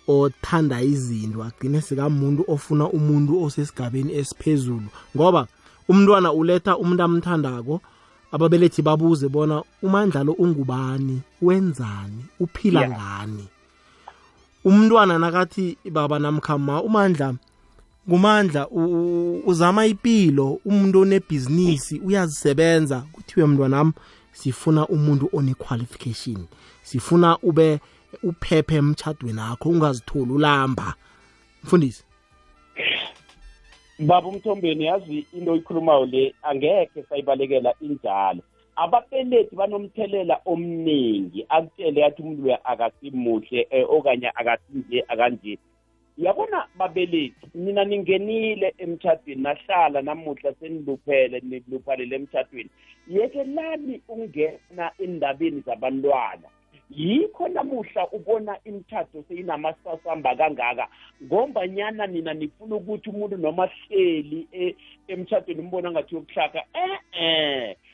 othanda 0.08 0.82
izinto 0.82 1.42
agcine 1.42 1.80
sekamuntu 1.80 2.44
ofuna 2.48 2.88
umuntu 2.88 3.42
osesigabeni 3.44 4.14
esiphezulu. 4.14 4.88
Ngoba 5.16 5.46
umntwana 5.88 6.32
uletha 6.32 6.78
umuntu 6.78 7.02
amthandako 7.02 7.80
ababelethi 8.32 8.82
babuze 8.82 9.28
bona 9.28 9.62
umandlalo 9.82 10.32
ungubani? 10.32 11.20
Wenzani? 11.42 12.24
Uphila 12.40 12.80
Yeah. 12.80 12.92
ngani? 12.92 13.46
Umntwana 14.64 15.18
nakathi 15.18 15.76
baba 15.90 16.18
namkhama 16.18 16.82
umandla 16.82 17.26
ngumandla 17.26 17.49
u- 18.68 18.84
u- 18.84 19.42
uzama 19.46 19.86
ipilo 19.86 20.58
umuntu 20.64 21.00
onebhizinisi 21.00 21.98
uyazisebenza. 22.00 23.02
Kuthiwe 23.12 23.46
mntwanami 23.46 23.92
sifuna 24.32 24.86
umuntu 24.88 25.28
one-qualification. 25.32 26.46
Sifuna 26.82 27.38
ube 27.42 27.78
uphephe 28.22 28.74
emtshadweni 28.76 29.40
akho 29.40 29.68
ungazitholi 29.68 30.32
ulamba. 30.32 30.94
Mfundisi. 31.64 32.04
Baba 33.98 34.28
umthombeni 34.28 34.84
yazi 34.84 35.26
into 35.32 35.52
oyikhulumayo 35.52 36.06
le 36.06 36.34
angekhe 36.42 37.02
sayibalekela 37.08 37.74
injalo. 37.80 38.40
Ababelethi 38.76 39.56
banomthelela 39.56 40.40
omningi 40.46 41.46
akutshele 41.48 42.00
yathi 42.00 42.22
umuntu 42.22 42.42
loya 42.42 42.64
akasimuhle 42.64 43.66
eh, 43.70 43.86
okanye 43.90 44.30
akasinje 44.34 45.04
akanje. 45.08 45.58
Yabona 46.20 46.66
babelethi 46.78 47.46
nina 47.54 47.84
ningenile 47.84 48.74
emtshadweni 48.78 49.42
nahlala 49.42 50.02
namuhla 50.02 50.54
seniluphele 50.60 51.40
niluphalele 51.40 52.16
emtshadweni 52.16 52.70
yekelani 53.08 54.00
ungena 54.08 54.92
endabeni 54.98 55.60
zabantwana. 55.66 56.48
Yikho 56.90 57.48
namuhla 57.48 58.08
ubona 58.12 58.58
imthatho 58.64 59.24
seyinamasasamba 59.28 60.36
kangaka 60.36 60.88
ngombanyana 61.22 62.06
nina 62.06 62.34
nifuna 62.34 62.76
ukuthi 62.76 63.10
umuntu 63.10 63.36
noma 63.36 63.66
hleli 63.66 64.46
e- 64.52 64.76
emtshadweni 65.08 65.60
umbona 65.60 65.90
ngathi 65.90 66.14
yokuhlaka 66.14 66.64
eh-eh 66.74 67.76
uzimo 67.76 67.88
u- 67.88 67.89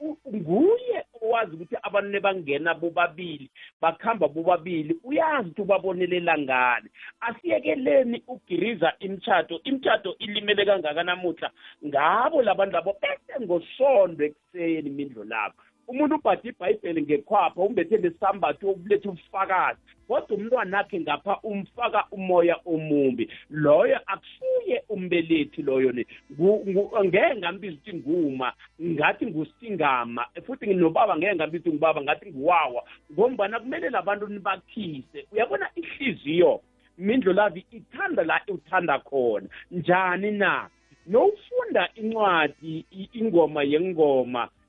u- 0.00 0.16
nguye 0.34 1.04
owazi 1.22 1.54
ukuthi 1.54 1.76
abantu 1.82 2.10
nebangena 2.10 2.74
bobabili 2.74 3.50
bakhamba 3.80 4.28
bobabili 4.28 4.96
uyazi 5.04 5.48
ukuthi 5.48 5.62
ubabonelela 5.62 6.38
ngani. 6.38 6.88
Asiyekeleni 7.20 8.22
ukugiriza 8.26 8.92
imtshato 9.00 9.60
imtshato 9.64 10.16
ilimele 10.18 10.64
kangaka 10.64 11.02
namuhla. 11.02 11.50
Ngabo 11.86 12.42
labantu 12.42 12.74
labo 12.74 12.96
bese 13.02 13.40
ngosondo 13.44 14.24
ekuseni 14.24 14.90
mindlo 14.90 15.24
lapho 15.24 15.62
umuntu 15.92 16.14
ubhade 16.16 16.48
ibhayibheli 16.48 17.02
ngekhwapha 17.02 17.60
umbethe 17.62 17.96
lesambatho 17.96 18.70
okuletha 18.70 19.08
ubufakazi 19.08 19.80
kodwa 20.08 20.36
umntwana 20.36 20.78
akhe 20.80 21.00
ngapha 21.00 21.38
umfaka 21.42 22.04
umoya 22.10 22.56
omumbi. 22.66 23.28
Loyo 23.50 23.98
akusuye 24.06 24.82
umbelethi 24.88 25.62
loyo 25.62 25.92
le 25.92 26.06
Ngu- 26.32 26.64
ngu- 26.68 27.04
ngeke 27.04 27.36
ngambiza 27.36 27.76
ukuthi 27.76 27.92
nguma 27.96 28.52
ngathi 28.82 29.26
ngusingama 29.26 30.26
futhi 30.46 30.66
nginobaba 30.66 31.16
ngeke 31.16 31.34
ngambiza 31.36 31.62
ukuthi 31.64 31.74
ngubaba 31.76 32.00
ngathi 32.02 32.26
nguwawa 32.32 32.82
ngombana 33.12 33.60
kumele 33.60 33.90
labantu 33.90 34.26
nibakhise. 34.28 35.26
Uyabona 35.32 35.70
ihliziyo 35.76 36.60
mindlo 36.98 37.32
lavi 37.32 37.64
ithanda 37.72 38.24
la 38.24 38.40
uthanda 38.48 38.98
khona. 38.98 39.48
Njani 39.70 40.30
na? 40.30 40.68
Nowufunda 41.06 41.88
incwadi 41.94 42.84
i- 42.92 43.08
ingoma 43.12 43.62
yengoma 43.62 44.48
i- 44.48 44.48
i- 44.48 44.48
i- 44.48 44.48
i- 44.48 44.61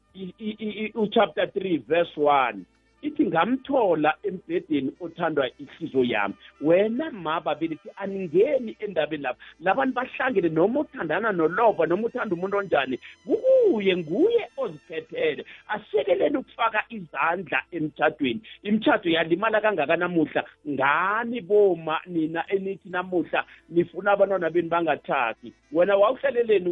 uchapter 0.94 1.52
3 1.52 1.78
verse 1.88 2.12
1 2.18 2.66
ithi 3.04 3.26
ngamthola 3.26 4.14
embhedeni 4.24 4.92
othandwa 5.02 5.50
ihliziyo 5.60 6.04
yami. 6.04 6.36
Wena 6.62 7.12
ma 7.12 7.40
babelithi 7.42 7.90
aningeni 7.98 8.76
endabeni 8.80 9.24
lapha. 9.24 9.42
Labantu 9.60 9.94
bahlangene 9.94 10.50
noma 10.50 10.80
uthandana 10.80 11.32
nolova 11.32 11.86
noma 11.86 12.08
uthanda 12.08 12.36
umuntu 12.36 12.58
onjani 12.58 13.00
kuye 13.26 13.98
nguye 13.98 14.50
ozikhethele 14.58 15.46
asiyekeleni 15.68 16.38
ukufaka 16.38 16.84
izandla 16.90 17.62
emtshadweni 17.72 18.42
imtshado 18.64 19.10
yalimala 19.10 19.62
kangakanamuhla. 19.62 20.44
Ngani 20.70 21.42
boma 21.42 22.00
nina 22.06 22.44
enithi 22.48 22.90
namuhla 22.90 23.46
nifuna 23.70 24.12
abantwana 24.12 24.50
beni 24.50 24.70
bangathaki 24.70 25.54
wena 25.72 25.96
wawuhleleleni 25.96 26.70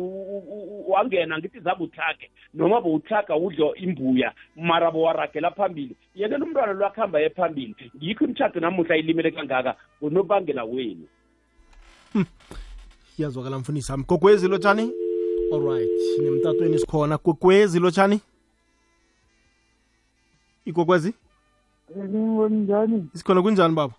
wangena 0.87 1.37
ngithi 1.37 1.59
zabe 1.59 1.83
uthake 1.83 2.29
noma 2.53 2.81
bowuthaka 2.81 3.35
udlo 3.35 3.75
imbuya. 3.75 4.33
Mara 4.55 4.91
bowaragela 4.91 5.51
phambili. 5.51 5.95
Yekela 6.21 6.45
umntwana 6.45 6.73
lwakuhamba 6.73 7.19
ye 7.19 7.29
phambili 7.29 7.75
ngikho 7.97 8.25
imtshado 8.25 8.59
namuhla 8.59 8.97
ilimele 8.97 9.31
kangaka 9.31 9.75
ngonobangela 10.03 10.63
wenu. 10.63 11.07
Iyazwakala 13.17 13.59
mfundisi 13.59 13.91
wami. 13.91 14.03
Gogwezi 14.07 14.47
lotshani 14.47 14.91
alright 15.53 16.19
nemtatweni 16.21 16.79
sikhona 16.79 17.17
gogwezi 17.17 17.79
lotshani 17.79 18.21
igogwezi? 20.65 21.13
Ngibona 21.97 22.55
njani 22.55 23.07
sikhona 23.13 23.41
kunjani 23.41 23.75
baba? 23.75 23.93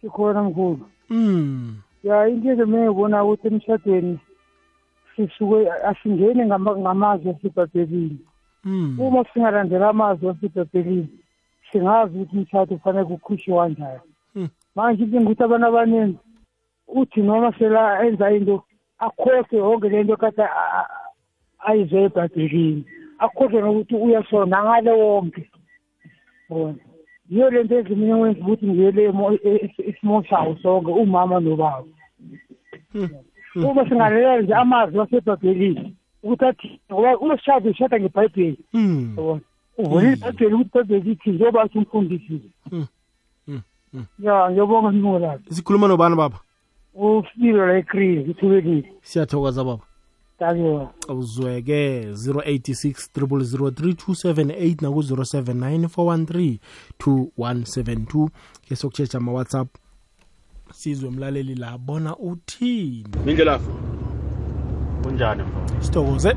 Sikhona 0.00 0.42
mkhulu. 0.42 0.88
Mm 1.10 1.76
ya 2.04 2.28
into 2.28 2.66
mengibona 2.66 3.24
ukuthi 3.24 3.46
emshadweni 3.48 4.18
sisuke 5.16 5.70
asingeni 5.70 6.44
ngama- 6.46 6.78
ngamazwi 6.78 7.30
asebhayibhelini 7.30 8.18
mm 8.64 9.00
uma 9.00 9.24
singalandela 9.34 9.88
amazwi 9.88 10.28
asebhayibhelini 10.28 11.08
singazi 11.72 12.18
ukuthi 12.18 12.36
umshado 12.36 12.76
kufanele 12.76 13.04
kukhishwe 13.04 13.54
kanjani. 13.56 14.00
Mm. 14.34 14.48
manje 14.74 15.02
into 15.04 15.20
ngukuthi 15.20 15.42
abantu 15.42 15.66
abaningi 15.66 16.18
uthi 16.88 17.20
noma 17.22 17.52
sela 17.58 18.04
enza 18.06 18.30
into 18.30 18.62
akhohlwe 18.98 19.58
yonke 19.58 19.88
le 19.88 20.02
nto 20.04 20.16
kade 20.16 20.42
a- 20.42 20.48
a- 20.80 20.90
ayizwe 21.68 22.02
ebhayibhelini 22.02 22.84
akhohlwe 23.18 23.60
nokuthi 23.62 23.94
uyasona 23.94 24.62
ngale 24.64 24.90
wonke. 24.92 25.50
Bona. 26.48 26.74
Yiyo 27.30 27.50
le 27.50 27.64
nto 27.64 27.78
enza 27.78 27.94
mina 27.94 28.16
wenza 28.16 28.40
ukuthi 28.40 28.66
ngiyele 28.66 29.04
emo- 29.10 29.32
e- 29.32 29.72
e- 29.78 29.90
isimo 29.90 30.24
sawo 30.30 30.56
sonke 30.62 30.90
umama 30.90 31.40
nobaba. 31.40 31.84
Uma 33.56 33.88
singalela 33.88 34.40
nje 34.40 34.54
amazwi 34.54 35.00
asebhayibhelini 35.00 35.94
ukuthi 36.22 36.44
athi 36.44 36.80
ngoba 36.92 37.18
umshado 37.18 37.70
ushada 37.70 38.00
ngebhayibheli. 38.00 38.58
Mm 38.72 39.14
yabona 39.16 39.40
uvulile 39.78 40.12
ibhayibheli 40.12 40.54
ukuthi 40.54 40.78
ibhayibheli 40.78 41.12
ithi 41.12 41.30
njengoba 41.30 41.62
athi 41.62 41.78
umfundisi 41.78 42.40
ya 44.18 44.50
ngiyabonga 44.50 44.92
sibongelayo 44.92 45.40
sikhuluma 45.50 45.88
nobani 45.88 46.16
baba? 46.16 46.38
Usibilo 46.94 47.66
la 47.66 47.78
ekrizi 47.78 48.30
ithubelile 48.30 48.92
siyathokoza 49.02 49.64
baba. 49.64 49.82
Takiwa 50.38 50.92
awuzweke 51.08 52.10
086 52.12 53.10
0003278 53.16 54.82
naku-079 54.82 55.84
413 55.86 56.58
2172 56.98 58.28
ke 58.68 58.76
sokutshetsha 58.76 59.18
ama-whatsapp. 59.18 59.68
Sizwe 60.72 61.10
mlaleli 61.10 61.54
la 61.54 61.78
bona 61.78 62.16
uthini? 62.16 63.06
Mindlelafu 63.26 63.70
kunjani 65.02 65.42
mfo 65.42 65.82
sithokoze. 65.84 66.36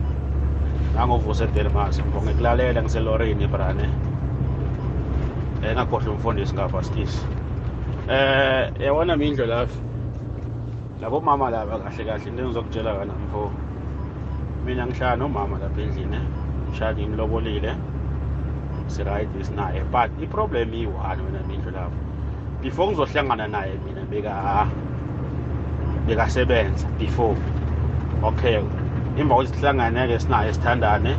Nangovuse 0.95 1.47
delmas 1.47 1.99
mfo 1.99 2.21
ngikulalela 2.21 2.81
ngiselorini 2.81 3.47
brane 3.47 3.87
um 5.63 5.73
ngakhohlwa 5.75 6.13
umfundisi 6.13 6.53
ngabhaskisi 6.55 7.25
eh. 8.09 8.71
Yabona 8.79 9.15
mindlelafu 9.17 9.79
labo 11.01 11.21
mama 11.21 11.49
laba 11.49 11.79
kahle 11.79 12.03
kahle 12.05 12.27
into 12.29 12.43
engizokutshela 12.43 12.95
kana 12.99 13.13
mfo 13.13 13.51
mina 14.65 14.87
ngihlala 14.87 15.15
nomama 15.15 15.59
lapha 15.59 15.81
endlini 15.81 16.19
ngishada 16.67 17.01
ngimlobolile 17.01 17.71
siright 18.87 19.29
sinaye 19.41 19.83
but 19.91 20.11
iproblem 20.23 20.73
iyi-one 20.73 21.21
wena 21.25 21.41
mindlelafu 21.47 21.97
before 22.61 22.87
ngizohlangana 22.87 23.47
naye 23.47 23.73
mina 23.85 24.01
beka 24.11 24.67
bekasebenza 26.07 26.87
before. 26.99 27.37
Okay 28.23 28.80
emva 29.17 29.35
kokuthi 29.35 29.57
sihlangane-ke 29.57 30.19
sinaye 30.19 30.53
sithandane 30.53 31.15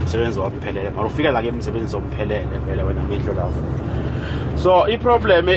umsebenzi 0.00 0.38
wamphelele 0.40 0.90
mara 0.90 1.06
ufika 1.06 1.30
la 1.30 1.42
ke 1.42 1.48
emsebenzi 1.48 1.96
omphelele 1.96 2.58
vele 2.66 2.82
wena 2.82 3.02
mindlo 3.02 3.32
lapho 3.34 3.60
so 4.56 4.86
iproblem 4.88 5.48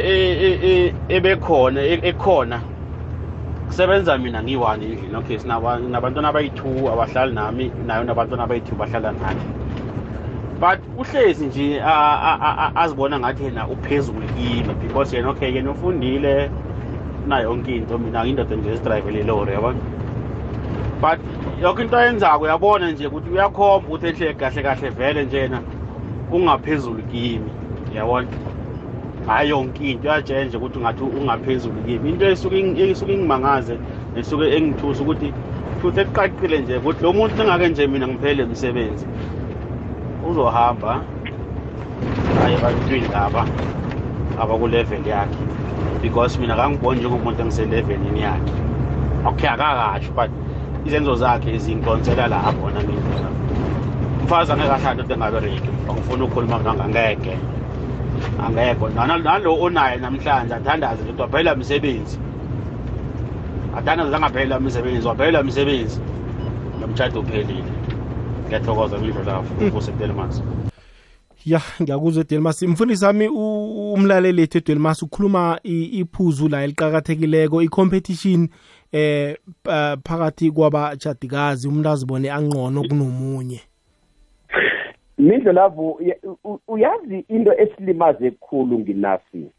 ebekhona 1.10 1.82
e- 1.82 2.02
ekhona 2.04 2.60
kusebenza 3.68 4.18
mina 4.18 4.44
ngiyi-one 4.44 4.86
endlini 4.86 5.16
okay 5.16 5.38
sinaba- 5.38 5.80
sinabantwana 5.80 6.30
abayi-two 6.30 6.90
abahlali 6.94 7.34
nami 7.34 7.72
nayo 7.86 8.04
nabantwana 8.04 8.44
abayi-two 8.44 8.76
bahlala 8.76 9.12
nami. 9.12 9.42
But 10.60 10.80
uhlezi 10.98 11.46
nje 11.46 11.82
a- 11.82 12.20
a- 12.30 12.40
a- 12.42 12.58
a- 12.66 12.76
azibona 12.84 13.20
ngathi 13.20 13.44
yena 13.44 13.68
uphezulu 13.68 14.22
kimi 14.36 14.74
because 14.82 15.16
yena 15.16 15.30
okay 15.30 15.54
yena 15.54 15.72
ufundile 15.72 16.50
nayo 17.28 17.44
yonke 17.50 17.76
into. 17.76 17.98
Mina 17.98 18.26
indoda 18.26 18.56
nje 18.56 18.70
esidrayivele 18.74 19.20
ilori 19.22 19.54
yabona? 19.54 19.80
But 21.02 21.20
yonke 21.62 21.82
into 21.82 21.98
ayenzako 21.98 22.44
uyabona 22.44 22.92
nje 22.92 23.08
ukuthi 23.08 23.30
uyakhomba 23.30 23.88
ukuthi 23.88 24.08
ehle 24.08 24.34
kahle 24.34 24.64
kahle 24.64 24.90
vele 24.90 25.26
njena 25.26 25.62
ungaphezulu 26.32 27.04
kimi. 27.12 27.52
Yabona 27.96 28.28
hayi 29.28 29.50
yonke 29.50 29.92
into 29.92 30.08
uyatshela 30.08 30.46
nje 30.46 30.58
ukuthi 30.58 30.80
ngathi 30.80 31.04
ungaphezulu 31.04 31.82
kimi. 31.84 32.10
Into 32.10 32.26
esuke 32.26 32.60
ing- 32.60 32.78
esuke 32.92 33.14
ingimangaze 33.14 33.80
esuke 34.16 34.46
engithusa 34.58 35.04
ukuthi 35.04 35.34
futhi 35.82 36.00
ekuqaqile 36.02 36.60
nje 36.60 36.78
ukuthi 36.78 37.04
lo 37.04 37.14
muntu 37.14 37.42
engake 37.42 37.68
nje 37.70 37.88
mina 37.88 38.08
ngiphele 38.08 38.44
emsebenzi 38.44 39.06
uzohamba 40.22 41.06
hayi 42.36 42.56
ebantwini 42.56 43.08
laba 43.08 43.48
abakulevel 44.38 45.08
yakhe. 45.08 45.44
Because 46.02 46.40
mina 46.40 46.56
kangiboni 46.56 47.00
njengomuntu 47.00 47.42
engiselevelini 47.42 48.22
yakhe. 48.22 48.54
Okay 49.26 49.50
akakasho 49.50 50.12
but 50.16 50.32
izenzo 50.86 51.16
zakhe 51.16 51.58
zingidonsela 51.58 52.28
lapho 52.28 52.62
wona 52.66 52.80
mina 52.80 53.30
umfazi 54.22 54.52
angeke 54.52 54.72
ahlale 54.72 55.02
into 55.02 55.14
engabereki 55.14 55.70
angifuna 55.90 56.24
ukukhuluma 56.26 56.60
mna 56.60 56.84
angeke. 56.86 57.38
Angekho 58.46 58.90
Nana- 58.90 59.18
nalo 59.18 59.62
onaye 59.62 59.98
namhlanje 59.98 60.54
athandaze 60.54 61.02
ukuthi 61.04 61.22
waphelela 61.22 61.56
msebenzi 61.56 62.20
athandaze 63.78 64.16
angaphelela 64.16 64.58
umsebenzi 64.58 65.08
waphelela 65.08 65.44
msebenzi 65.44 66.00
nomtshado 66.82 67.20
uphelile. 67.20 67.64
Ngiyathokoza 68.48 68.98
mindlo 68.98 69.24
lapho 69.24 69.78
usetelmas 69.78 70.44
ya 71.46 71.62
ngiyakuzwa 71.82 72.22
edelmas 72.22 72.64
mfundisi 72.64 73.06
wami 73.06 73.28
u- 73.28 73.94
umlaleli 73.94 74.42
ethu 74.42 74.58
edelmas 74.58 75.04
ukhuluma 75.04 75.60
i- 75.64 75.84
iphuzu 76.00 76.48
la 76.50 76.64
eliqakathekileko 76.64 77.62
i-competition. 77.62 78.50
Eh 78.92 79.38
pa- 79.64 79.98
phakathi 80.04 80.52
kwabatshadikazi 80.52 81.68
umuntu 81.68 81.90
azibone 81.90 82.32
angcono 82.32 82.84
kunomunye. 82.84 83.62
Mindlelavu 85.18 85.92
uya- 85.92 86.18
u- 86.44 86.60
uyazi 86.68 87.26
into 87.30 87.54
esilimaze 87.54 88.28
ekhulu 88.28 88.80
nginasi? 88.80 89.52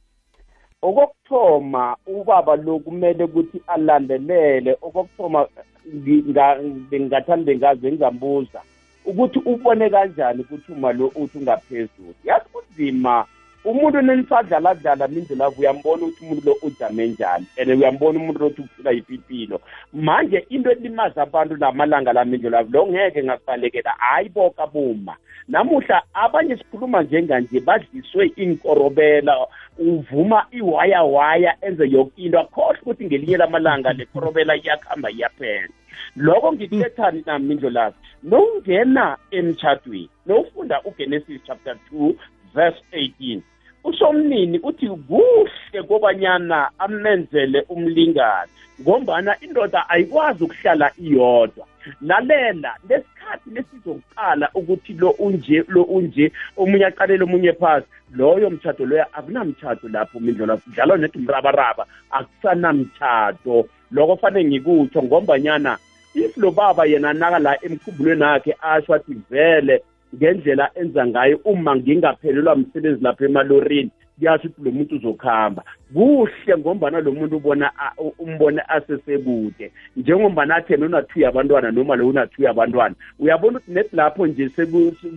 Okokuthoma 0.82 1.96
ubaba 2.06 2.56
lo 2.56 2.78
kumele 2.78 3.24
ukuthi 3.24 3.60
alandelele. 3.66 4.76
Okokuthoma 4.82 5.46
ngi- 5.94 6.24
nga- 6.30 6.56
bengingathanda 6.90 7.44
bengazi 7.44 7.80
bengingambuza 7.80 8.60
ukuthi 9.04 9.38
ubone 9.44 9.90
kanjani 9.90 10.40
ukuthi 10.40 10.72
uma 10.72 10.92
lo 10.92 11.06
uthi 11.14 11.38
ungaphezulu. 11.38 12.14
Yazi 12.24 12.44
kunzima 12.52 13.24
umuntu 13.64 14.00
nenisadlaladlala 14.00 15.08
mindlelavu 15.08 15.60
uyambona 15.60 16.06
ukuthi 16.06 16.24
umuntu 16.24 16.46
lo 16.46 16.56
ujame 16.62 17.06
njani 17.06 17.46
and 17.58 17.70
uyambona 17.70 18.18
umuntu 18.18 18.40
lo 18.40 18.46
ukuthi 18.46 18.62
uphila 18.62 18.90
yiphi 18.90 19.14
impilo. 19.14 19.60
Manje 19.92 20.46
into 20.48 20.70
elimaza 20.70 21.22
abantu 21.22 21.56
lamalanga 21.56 22.12
la 22.12 22.24
mindlelavu 22.24 22.72
lo 22.72 22.86
ngeke 22.86 23.24
ngakubalekela 23.24 23.90
hayi 23.98 24.28
boka 24.28 24.66
buma 24.66 25.16
namuhla 25.48 26.02
abanye 26.14 26.56
sikhuluma 26.56 27.02
njenganje 27.02 27.60
badliswe 27.60 28.32
inkorobela 28.36 29.46
uvuma 29.78 30.46
iwaya 30.50 31.02
waya 31.02 31.56
enze 31.60 31.88
yonke 31.90 32.22
into 32.22 32.40
akhohle 32.40 32.78
ukuthi 32.82 33.04
ngelinye 33.04 33.36
lamalanga 33.36 33.92
le 33.92 34.06
korobela 34.06 34.56
iyakuhamba 34.56 35.10
iyaphela. 35.10 35.68
Lokho 36.16 36.52
ngikuthethani 36.52 37.22
nami 37.26 37.46
mindlo 37.46 37.70
lazi 37.70 37.96
nowungena 38.22 39.16
emtshadweni 39.30 40.10
nowufunda 40.26 40.82
ugenesis 40.84 41.40
chapter 41.46 41.76
2 41.92 42.14
verse 42.54 42.80
18 42.92 43.40
usomnini 43.84 44.58
uthi 44.58 44.88
kuhle 44.88 45.82
kobanyana 45.88 46.70
amenzele 46.78 47.64
umlingane 47.68 48.50
ngombana 48.80 49.40
indoda 49.40 49.88
ayikwazi 49.88 50.44
ukuhlala 50.44 50.92
iyodwa. 50.98 51.66
Lalela 52.00 52.76
lesikhathi 52.88 53.20
ngesikhathi 53.30 53.50
lesizoqala 53.50 54.50
ukuthi 54.54 54.92
lo 54.92 55.10
unje 55.10 55.64
lo 55.68 55.82
unje 55.82 56.32
omunye 56.56 56.86
aqalele 56.86 57.24
omunye 57.24 57.52
phasi 57.52 57.86
loyo 58.12 58.50
mtshato 58.50 58.86
loyo 58.86 59.04
akunamtshato 59.12 59.88
lapho 59.88 60.20
mindlola 60.20 60.56
kudlalwa 60.56 60.98
nethi 60.98 61.18
umrabaraba 61.18 61.86
akusanamtshato 62.10 63.66
loko 63.92 64.16
fanele 64.16 64.48
ngikutsho 64.48 65.02
ngombanyana 65.02 65.78
if 66.14 66.36
lo 66.36 66.50
baba 66.50 66.84
yena 66.86 67.12
naka 67.12 67.38
la 67.38 67.64
emkhumbulweni 67.64 68.24
akhe 68.24 68.56
asho 68.62 68.94
athi 68.94 69.14
vele 69.30 69.82
ngendlela 70.14 70.70
enza 70.74 71.06
ngayo 71.06 71.40
uma 71.44 71.76
ngingaphelelwa 71.76 72.56
msebenzi 72.56 73.04
lapha 73.04 73.24
emalorini 73.24 73.90
kuyasho 74.20 74.48
ukuthi 74.48 74.64
lo 74.64 74.70
muntu 74.70 74.96
uzokuhamba. 74.96 75.62
Kuhle 75.94 76.58
ngombana 76.58 77.00
lo 77.00 77.12
muntu 77.12 77.36
ubona 77.36 77.72
umbone 78.18 78.62
asesekude. 78.68 79.72
Njengombana 79.96 80.56
athi 80.56 80.72
yena 80.72 80.86
unathuya 80.86 81.28
abantwana 81.28 81.70
noma 81.70 81.96
lo 81.96 82.08
unathuya 82.08 82.50
abantwana 82.50 82.94
uyabona 83.18 83.58
ukuthi 83.58 83.72
net 83.72 83.92
lapho 83.92 84.26
nje 84.26 84.48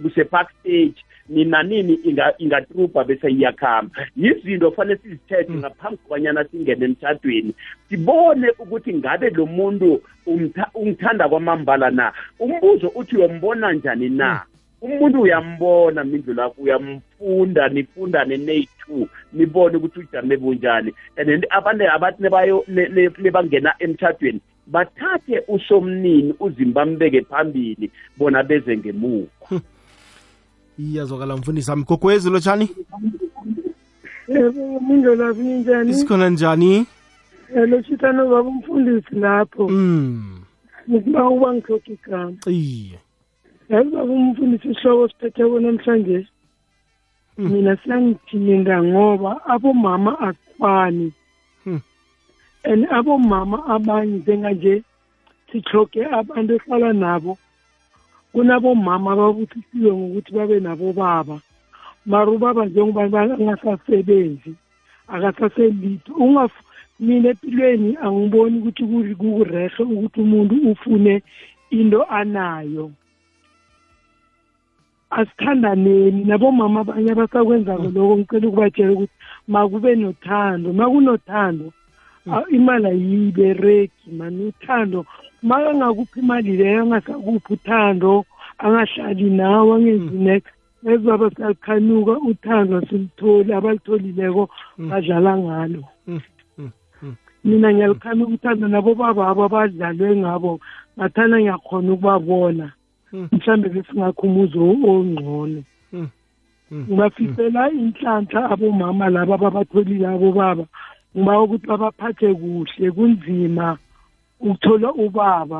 kuse-park 0.01 0.49
stage 0.59 1.03
nina 1.29 1.63
nini 1.63 1.99
ingatrubha 2.37 3.03
bese 3.03 3.27
iyakhamba. 3.27 3.91
Yizinto 4.15 4.71
fanele 4.71 4.99
sizithethe 5.03 5.53
ngaphambi 5.53 5.97
kobanyana 5.97 6.45
singene 6.45 6.85
emtshadweni 6.85 7.53
sibone 7.89 8.47
ukuthi 8.59 8.93
ngabe 8.93 9.29
lo 9.29 9.45
muntu 9.45 10.01
ungithanda 10.75 11.29
kwamambala 11.29 11.91
na. 11.91 12.13
Umbuzo 12.39 12.87
uthi 12.95 13.15
uyombona 13.15 13.73
njani 13.73 14.09
na? 14.09 14.43
Umuntu 14.83 15.21
uyambona 15.21 16.03
mindlu 16.03 16.33
lakho 16.33 16.61
uyamfunda 16.61 17.69
nifundane 17.69 18.37
neyi-two 18.37 19.07
nibone 19.33 19.77
ukuthi 19.77 19.99
ujame 19.99 20.37
bunjani. 20.37 20.93
And 21.17 21.45
abantu 21.49 21.83
abathi 21.95 22.23
nebangena 23.21 23.73
emtshadweni 23.79 24.41
bathathe 24.67 25.43
usomnini 25.47 26.35
uzimba 26.39 26.85
bambeke 26.85 27.21
phambili 27.21 27.91
bona 28.17 28.43
beze 28.43 28.77
ngemuva. 28.77 29.61
Iyazwakala 30.79 31.37
mfundisi 31.37 31.69
wami. 31.69 31.83
Gogwezi 31.83 32.29
lotshani? 32.29 32.69
Yebo 34.27 34.79
mindlela 34.79 35.33
kunjani 35.33 35.91
isikhona 35.91 36.29
njani? 36.29 36.85
Loshitano 37.55 38.29
baba 38.29 38.49
umfundisi 38.49 39.15
lapho. 39.15 39.69
Mm 39.69 40.43
ngiba 40.89 41.29
uba 41.29 41.53
ngihloka 41.53 41.91
igama. 41.91 42.33
Iye. 42.47 42.99
Yazi 43.69 43.89
baba 43.95 44.13
umfundisi 44.13 44.67
isihloko 44.71 45.07
siphetheko 45.07 45.59
namhlanje 45.59 46.19
mina 47.37 47.73
siyangithinda 47.81 48.83
ngoba 48.83 49.31
abomama 49.53 50.11
akufani 50.27 51.07
and 52.63 52.87
abomama 52.89 53.57
abanye 53.67 54.17
njenganje 54.17 54.83
sihloke 55.51 56.01
abantu 56.05 56.51
ehlala 56.57 56.93
nabo. 56.93 57.37
Kunabomama 58.33 59.11
ababuthisiwe 59.13 59.91
ngokuthi 59.93 60.31
babe 60.33 60.59
nabobaba 60.59 61.37
mara 62.05 62.31
ubaba 62.31 62.65
njengoba 62.65 63.21
angasasebenzi 63.21 64.53
akasaselitho. 65.07 66.11
Mina 66.99 67.29
empilweni 67.29 67.97
angiboni 68.01 68.57
ukuthi 68.59 68.83
kukurehe 69.15 69.83
ukuthi 69.83 70.21
umuntu 70.21 70.55
ufune 70.71 71.21
into 71.71 71.99
anayo. 72.05 72.91
Asithandaneni 75.19 76.21
nabomama 76.29 76.79
abanye 76.81 77.11
abasakwenzako 77.11 77.87
lokho 77.95 78.15
ngicela 78.17 78.47
ukubatshela 78.47 78.91
ukuthi 78.93 79.15
makube 79.53 79.91
nothando 79.95 80.67
makunothando 80.79 81.67
imali 82.57 82.87
ayibereki 82.87 84.07
mani 84.17 84.41
uthando 84.51 84.99
makangakuphi 85.49 86.19
imali 86.19 86.51
leyo 86.59 86.81
angasakuphi 86.81 87.53
uthando 87.53 88.25
angahlali 88.63 89.29
nawe 89.29 89.75
angenzi 89.75 90.17
next. 90.17 90.53
Ezibaba 90.91 91.29
siyakhanuka 91.35 92.13
uthando 92.29 92.81
silitholi 92.87 93.53
abalitholileko 93.53 94.43
badlala 94.89 95.37
ngalo. 95.37 95.83
Mina 97.43 97.73
ngiyalikhanuka 97.73 98.33
uthando 98.33 98.67
nabo 98.67 98.95
baba 98.95 99.27
abo 99.27 99.43
abadlalwe 99.43 100.15
ngabo 100.21 100.51
ngathanda 100.97 101.37
ngiyakhona 101.39 101.89
ukubabona. 101.93 102.67
Mhlambe 103.13 103.69
besingakho 103.69 104.27
umuzi 104.27 104.57
ongcono 104.59 105.61
ngibafisela 106.73 107.71
inhlanhla 107.71 108.49
abomama 108.53 109.09
laba 109.09 109.35
ababatholile 109.35 110.07
abobaba 110.07 110.65
ngiba 111.17 111.41
ukuthi 111.41 111.67
babaphathe 111.67 112.33
kuhle 112.33 112.91
kunzima 112.95 113.77
ukuthola 114.39 114.89
ubaba 114.93 115.59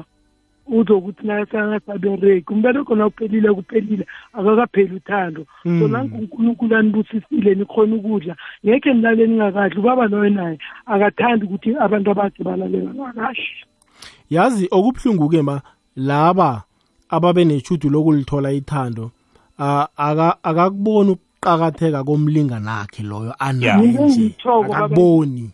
uzokuthi 0.68 1.28
naye 1.28 1.46
sangasabereki 1.46 2.54
umbereko 2.54 2.96
na 2.96 3.08
uphelile 3.08 3.54
kuphelile 3.54 4.06
akakapheli 4.34 4.96
uthando. 4.96 5.46
So 5.64 5.88
nanku 5.88 6.18
unkulunkulu 6.18 6.76
anibusisile 6.76 7.56
nikhona 7.56 7.96
ukudla. 7.96 8.36
Ngekhe 8.66 8.94
nilale 8.94 9.28
ningakadli 9.28 9.80
ubaba 9.80 10.08
loyo 10.08 10.30
naye 10.30 10.58
akathandi 10.86 11.46
ukuthi 11.46 11.76
abantu 11.76 12.12
abakhe 12.12 12.44
balalela 12.44 12.94
ngakahle 12.94 13.44
yazi 14.30 14.68
okubuhlungu-ke 14.72 15.42
ma 15.42 15.62
laba 15.96 16.64
ababe 17.16 17.46
neshudu 17.46 17.90
lokulithola 17.90 18.52
ithando 18.52 19.12
akakuboni 20.50 21.12
ukuqakatheka 21.12 22.04
komlingani 22.04 22.70
akhe 22.82 23.04
loyo 23.04 23.34
anaye 23.40 23.88
nje. 23.88 24.36
Akakuboni. 24.42 25.52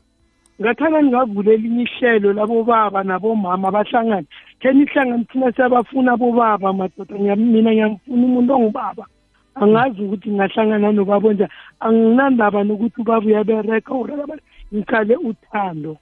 Ngathanda 0.62 1.02
ningavulela 1.02 1.54
elinye 1.54 1.84
ihlelo 1.84 2.34
labobaba 2.34 3.04
nabomama 3.04 3.72
bahlangane 3.72 4.28
khe 4.60 4.74
nihlangane 4.74 5.24
thina 5.32 5.52
siyabafuna 5.52 6.12
abobaba 6.14 6.74
madoda 6.74 7.16
mina 7.36 7.72
ngiyamfuna 7.72 8.26
umuntu 8.26 8.54
ongubaba. 8.54 9.06
Angazi 9.56 10.02
ukuthi 10.02 10.30
ngahlangana 10.32 10.92
nobaba 10.92 11.28
onjani 11.30 11.52
anginandaba 11.80 12.64
nokuthi 12.64 13.02
ubaba 13.02 13.26
uyabereka 13.26 13.94
uraba 13.94 14.36
ngikhale 14.74 15.16
uthando. 15.16 15.98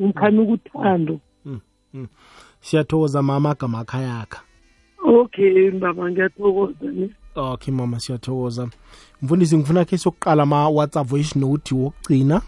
Ngikhanuka 0.00 0.52
uthando. 0.52 1.20
Siyathokoza 2.60 3.22
mama 3.22 3.50
agama 3.50 3.78
akhayakha 3.80 4.40
okay 5.04 5.70
baba 5.70 6.10
ngiyathokoza 6.10 6.90
ne? 6.92 7.10
Okay 7.34 7.74
mama 7.74 8.00
siyathokoza. 8.00 8.68
Mfundisi 9.22 9.56
ngifuna 9.56 9.84
khe 9.84 9.98
sokuqala 9.98 10.46
ma-whatsapp 10.46 11.06
voice 11.06 11.38
note 11.38 11.74
wokugcina. 11.74 12.42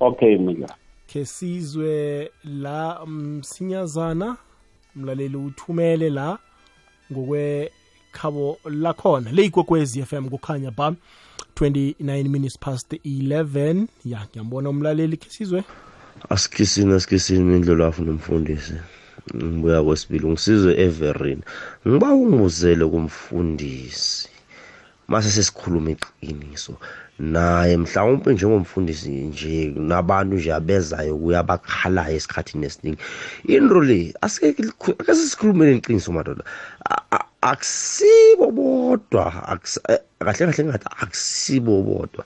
Okay 0.00 0.36
mina. 0.38 0.68
Khe 1.06 1.24
sizwe 1.24 2.30
la 2.44 3.06
msinyazana 3.06 4.36
mlaleli 4.96 5.36
uthumele 5.36 6.10
la 6.10 6.38
ngokwekhabo 7.12 8.58
lakhona 8.64 9.32
le 9.32 9.44
ikwekwezi 9.44 10.02
FM 10.02 10.28
kukhanya 10.28 10.70
ba 10.70 10.94
29 11.56 12.28
minutes 12.28 12.58
past 12.58 12.92
11 12.92 13.86
ya 14.04 14.26
ngiyambona 14.26 14.70
umlaleli 14.70 15.16
khe 15.16 15.30
sizwe. 15.30 15.64
Asikhisini 16.28 16.92
asikhisini 16.92 17.44
mindlela 17.44 17.86
afu 17.86 18.04
nomfundisi. 18.04 18.74
Ngibuya 19.34 19.82
kwesibili 19.82 20.26
ngisizwe 20.28 20.72
everin 20.80 21.40
ngiba 21.88 22.14
ungibuzele 22.14 22.84
kumfundisi. 22.86 24.28
Mase 25.08 25.30
sesikhuluma 25.30 25.90
iqiniso. 25.90 26.76
Naye 27.18 27.76
mhlawumpe 27.76 28.32
njengomfundisi 28.32 29.10
nje 29.10 29.72
nabantu 29.76 30.36
nje 30.36 30.52
abezayo 30.52 31.16
kuya 31.16 31.38
abakhalayo 31.40 32.16
esikhathini 32.16 32.66
esiningi. 32.66 32.98
Into 33.44 33.80
le 33.80 34.14
asike 34.20 34.64
sikhulumele 35.30 35.76
iqiniso 35.76 36.12
madoda. 36.12 36.44
Akusibo 37.40 38.50
bodwa 38.50 39.24
kahle 40.18 40.46
kahle 40.46 40.64
ngathi 40.64 40.86
akusibo 41.02 41.82
bodwa. 41.82 42.24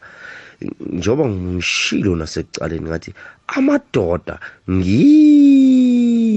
Njengoba 0.80 1.28
ngishilo 1.28 2.16
nasekucaleni 2.16 2.88
ngathi 2.88 3.14
amadoda 3.46 4.40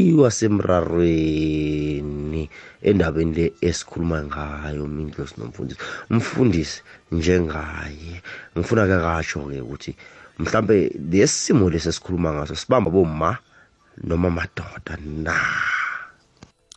ngiwo 0.02 0.26
asemrarweni 0.26 2.50
endabeni 2.82 3.34
le 3.38 3.46
esikhuluma 3.62 4.26
ngayo 4.26 4.88
mindlosi 4.88 5.36
nomfundisi. 5.38 5.80
Umfundisi 6.10 6.82
njengaye 7.12 8.22
ngifuna 8.58 8.90
ke 8.90 8.98
kasho-ke 9.06 9.62
ukuthi 9.62 9.96
mhlambe 10.40 10.90
lesimo 11.12 11.70
lesi 11.70 11.90
esikhuluma 11.90 12.34
ngaso 12.34 12.56
sibamba 12.56 12.90
bomma 12.90 13.38
noma 14.04 14.30
madoda 14.30 14.98
na? 14.98 15.36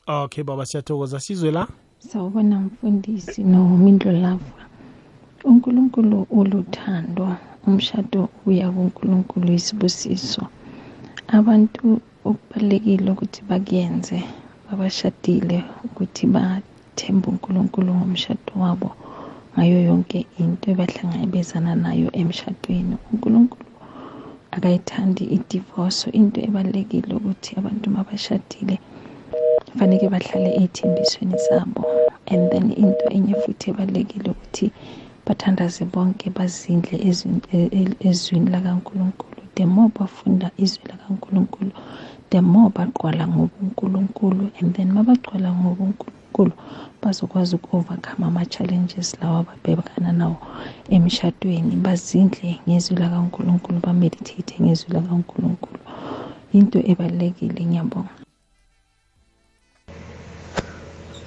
Okay 0.07 0.45
baba 0.45 0.67
siyathokoza. 0.67 1.21
Sizwe 1.21 1.51
la? 1.51 1.67
Sawubona 1.99 2.61
mfundisi 2.61 3.45
nomindlo 3.45 4.13
lava 4.13 4.69
unkulunkulu 5.45 6.27
uluthando 6.31 7.37
umshado 7.67 8.29
uya 8.47 8.71
kunkulunkulu 8.71 9.53
isibusiso. 9.53 10.47
Abantu 11.39 11.85
okubalulekile 12.29 13.09
ukuthi 13.15 13.41
bakuyenze 13.51 14.17
babashadile 14.67 15.57
ukuthi 15.87 16.25
bathembe 16.35 17.27
unkulunkulu 17.33 17.91
ngomshado 17.99 18.53
wabo 18.63 18.91
ngayo 19.55 19.79
yonke 19.89 20.19
into 20.43 20.67
ebahlangabezana 20.73 21.73
nayo 21.85 22.09
emshadweni. 22.21 22.95
Unkulunkulu 23.11 23.67
akayithandi 24.57 25.25
idivorce 25.37 26.01
into 26.21 26.39
ebalulekile 26.47 27.13
ukuthi 27.19 27.51
abantu 27.61 27.87
mabashadile 27.97 28.75
faneke 29.79 30.07
bahlale 30.15 30.51
ey'thembisweni 30.61 31.37
zabo. 31.47 31.83
And 32.33 32.43
then 32.53 32.67
into 32.85 33.07
enye 33.17 33.35
futhi 33.43 33.67
ebalulekile 33.71 34.29
ukuthi 34.35 34.67
bathandaze 35.27 35.83
bonke 35.95 36.27
bazindle 36.37 36.97
ezwini- 37.09 37.49
e- 37.57 37.71
e- 37.81 37.97
ezwini 38.09 38.49
lakankulunkulu. 38.55 39.34
The 39.55 39.65
more 39.67 39.91
bafunda 39.99 40.51
izwi 40.57 40.85
lakankulunkulu 40.89 41.71
the 42.31 42.41
more 42.41 42.71
bagqwala 42.71 43.27
ngobunkulunkulu. 43.29 44.51
And 44.61 44.75
then 44.75 44.93
mabagcwala 44.93 45.53
ngobunkulunkulu 45.53 46.53
bazokwazi 47.03 47.55
uku-overcome 47.57 48.25
ama-challenges 48.27 49.17
lawa 49.21 49.39
ababhekana 49.41 50.13
nawo 50.13 50.37
emshadweni. 50.91 51.77
Bazindle 51.77 52.61
ngezwi 52.69 52.97
lakankulunkulu 52.97 53.81
bameditate 53.81 54.55
ngezwi 54.63 54.93
lakankulunkulu. 54.93 55.79
Into 56.53 56.79
ebalulekile 56.91 57.65
ngiyabonga. 57.67 58.15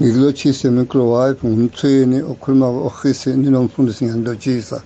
Ngilotshise 0.01 0.69
microwife 0.69 1.47
ngumthweni 1.47 2.21
okhuluma 2.21 2.67
ohisini 2.67 3.49
nomfundisi 3.49 4.05
ngiyanilotshisa 4.05 4.84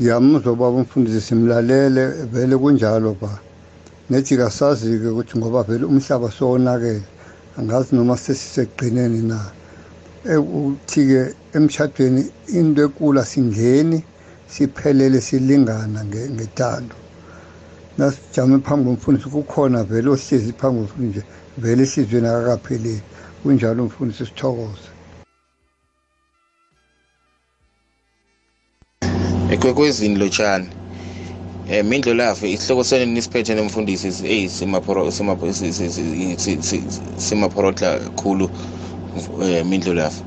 ngiyamuzwa 0.00 0.52
ubaba 0.52 0.76
umfundisi 0.76 1.20
simlalele 1.20 2.26
vele 2.26 2.56
kunjalo 2.56 3.14
ba. 3.14 3.42
Nejika 4.10 4.50
sazi-ke 4.50 5.08
ukuthi 5.08 5.38
ngoba 5.38 5.62
vele 5.62 5.84
umhlaba 5.86 6.30
sowonakele 6.30 7.06
angazi 7.56 7.94
noma 7.96 8.16
sesiseqineni 8.16 9.22
na. 9.22 9.54
Ukuthi-ke 10.24 11.34
emshadweni 11.52 12.32
into 12.46 12.82
ekula 12.84 13.24
singeni 13.24 14.08
siphelele 14.46 15.20
silingana 15.20 16.04
nge- 16.04 16.30
ngethando. 16.30 16.96
Nasijame 17.98 18.58
phambi 18.64 18.84
komfundisi 18.90 19.28
kukhona 19.30 19.84
vele 19.84 20.08
ohlezi 20.10 20.52
phambi 20.58 20.80
komfundisi 20.80 21.24
vele 21.56 21.82
ehliziyweni 21.82 22.28
akakapheleli. 22.28 23.04
Kunjalo 23.42 23.82
umfundisi 23.84 24.26
sithokoze. 24.26 24.93
Ekwekwezini 29.48 30.16
lotshani 30.18 30.68
um 31.68 31.86
mindlo 31.88 32.14
lafe 32.14 32.52
isihloko 32.52 32.84
sene 32.84 33.06
nisiphethe 33.06 33.54
nomfundisi 33.54 34.08
eyi 34.34 34.50
simaphorodla 37.26 37.90
khulu 38.20 38.50
um 39.14 39.68
mindlo 39.70 39.94
lafe 39.94 40.24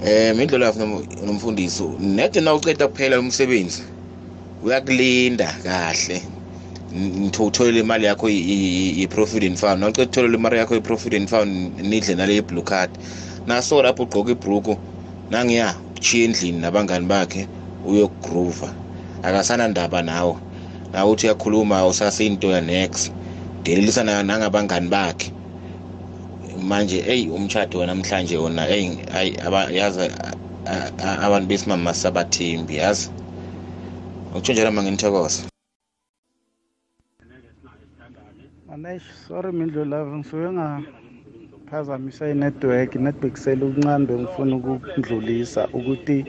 um 0.00 0.38
nom- 0.40 1.06
nomfundisi 1.26 1.84
nede 1.98 2.40
na 2.40 2.54
uceda 2.54 2.88
kuphela 2.88 3.20
umsebenzi 3.20 3.82
uyakulinda 4.60 5.52
kahle. 5.62 6.22
Utholele 7.40 7.80
imali 7.80 8.06
yakho 8.06 8.28
i-provident 8.30 9.58
fund. 9.58 9.80
Nawuceda 9.80 10.04
utholele 10.08 10.36
imali 10.36 10.56
yakho 10.58 10.76
i-provident 10.76 11.28
fund 11.30 11.80
nidle 11.80 12.14
nale 12.14 12.42
blue 12.42 12.62
card. 12.62 12.90
Naso 13.46 13.82
lapho 13.82 14.02
ugqoka 14.04 14.32
ibhruku 14.32 14.78
nangiya 15.30 15.76
uchiya 15.96 16.24
endlini 16.24 16.58
nabangani 16.60 17.06
bakhe 17.06 17.48
uyokugrova 17.90 18.68
akasanandaba 19.22 20.02
nawo 20.02 20.34
nawe 20.92 21.10
uthi 21.10 21.26
uyakhuluma 21.26 21.86
usasiyinto 21.86 22.50
yanex 22.50 23.10
delelisa 23.64 24.04
na- 24.04 24.22
nangabangani 24.22 24.88
bakhe. 24.88 25.32
Manje 26.68 27.04
eyi 27.06 27.28
umshado 27.30 27.78
wanamhlanje 27.78 28.36
wona 28.36 28.68
eyi 28.68 28.98
ayi 29.14 29.30
aba- 29.46 29.70
yazi 29.70 30.00
a- 30.00 30.36
a- 30.72 30.90
a- 31.06 31.18
abantu 31.26 31.46
besimama 31.48 31.94
sabathembi 31.94 32.76
yazi? 32.76 33.10
Ukutsho 34.30 34.52
njalo 34.52 34.70
ma 34.72 34.82
nginithokoza 34.82 35.42
Manesh, 38.68 39.02
sorry 39.28 39.52
mindlo 39.52 39.84
love 39.84 40.10
ngisuke 40.16 40.48
ngaphazamisa 41.66 42.28
i-network 42.30 42.94
i-network 42.94 43.36
sele 43.36 43.64
ukuncane 43.64 44.06
bengifuna 44.06 44.56
ukundlulisa 44.56 45.68
ukuthi 45.72 46.24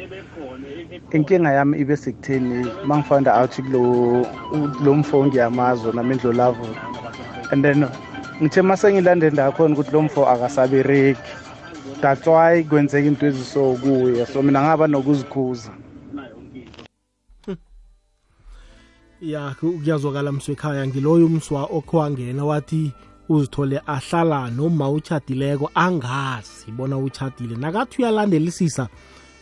inkinga 1.12 1.52
yami 1.52 1.80
ibe 1.80 1.98
sekutheni 1.98 2.66
uma 2.84 2.98
ngifanda 2.98 3.42
out 3.42 3.56
kulo 3.62 4.26
lo 4.84 4.94
mfo 4.96 5.26
ngiyamazo 5.26 5.92
namindlo 5.92 6.32
love 6.34 6.58
and 7.52 7.64
then 7.64 7.86
ngithe 8.42 8.62
uma 8.62 8.78
sengilande 8.78 9.30
ndakhona 9.30 9.74
ukuthi 9.74 9.92
lo 9.92 10.02
mfo 10.02 10.28
akasabereki 10.30 11.22
that's 12.02 12.28
why 12.28 12.64
kwenzeka 12.64 13.08
into 13.08 13.26
eziso 13.26 13.74
kuye 13.74 14.26
so 14.26 14.42
mina 14.44 14.62
ngaba 14.64 14.88
nokuzikhuza. 14.88 15.72
Ya 19.22 19.56
ku- 19.60 19.72
kuyazwakala 19.80 20.32
mswekhaya 20.32 20.88
ngiloyo 20.88 21.26
umswa 21.26 21.64
okhwangena 21.64 22.46
wathi 22.46 22.92
uzithole 23.30 23.82
ahlala 23.88 24.50
noma 24.50 24.90
uchadileko 24.90 25.72
angazi 25.76 26.72
bona 26.72 26.98
uchadile. 26.98 27.56
Nakathi 27.56 28.02
uyalandelisisa 28.02 28.88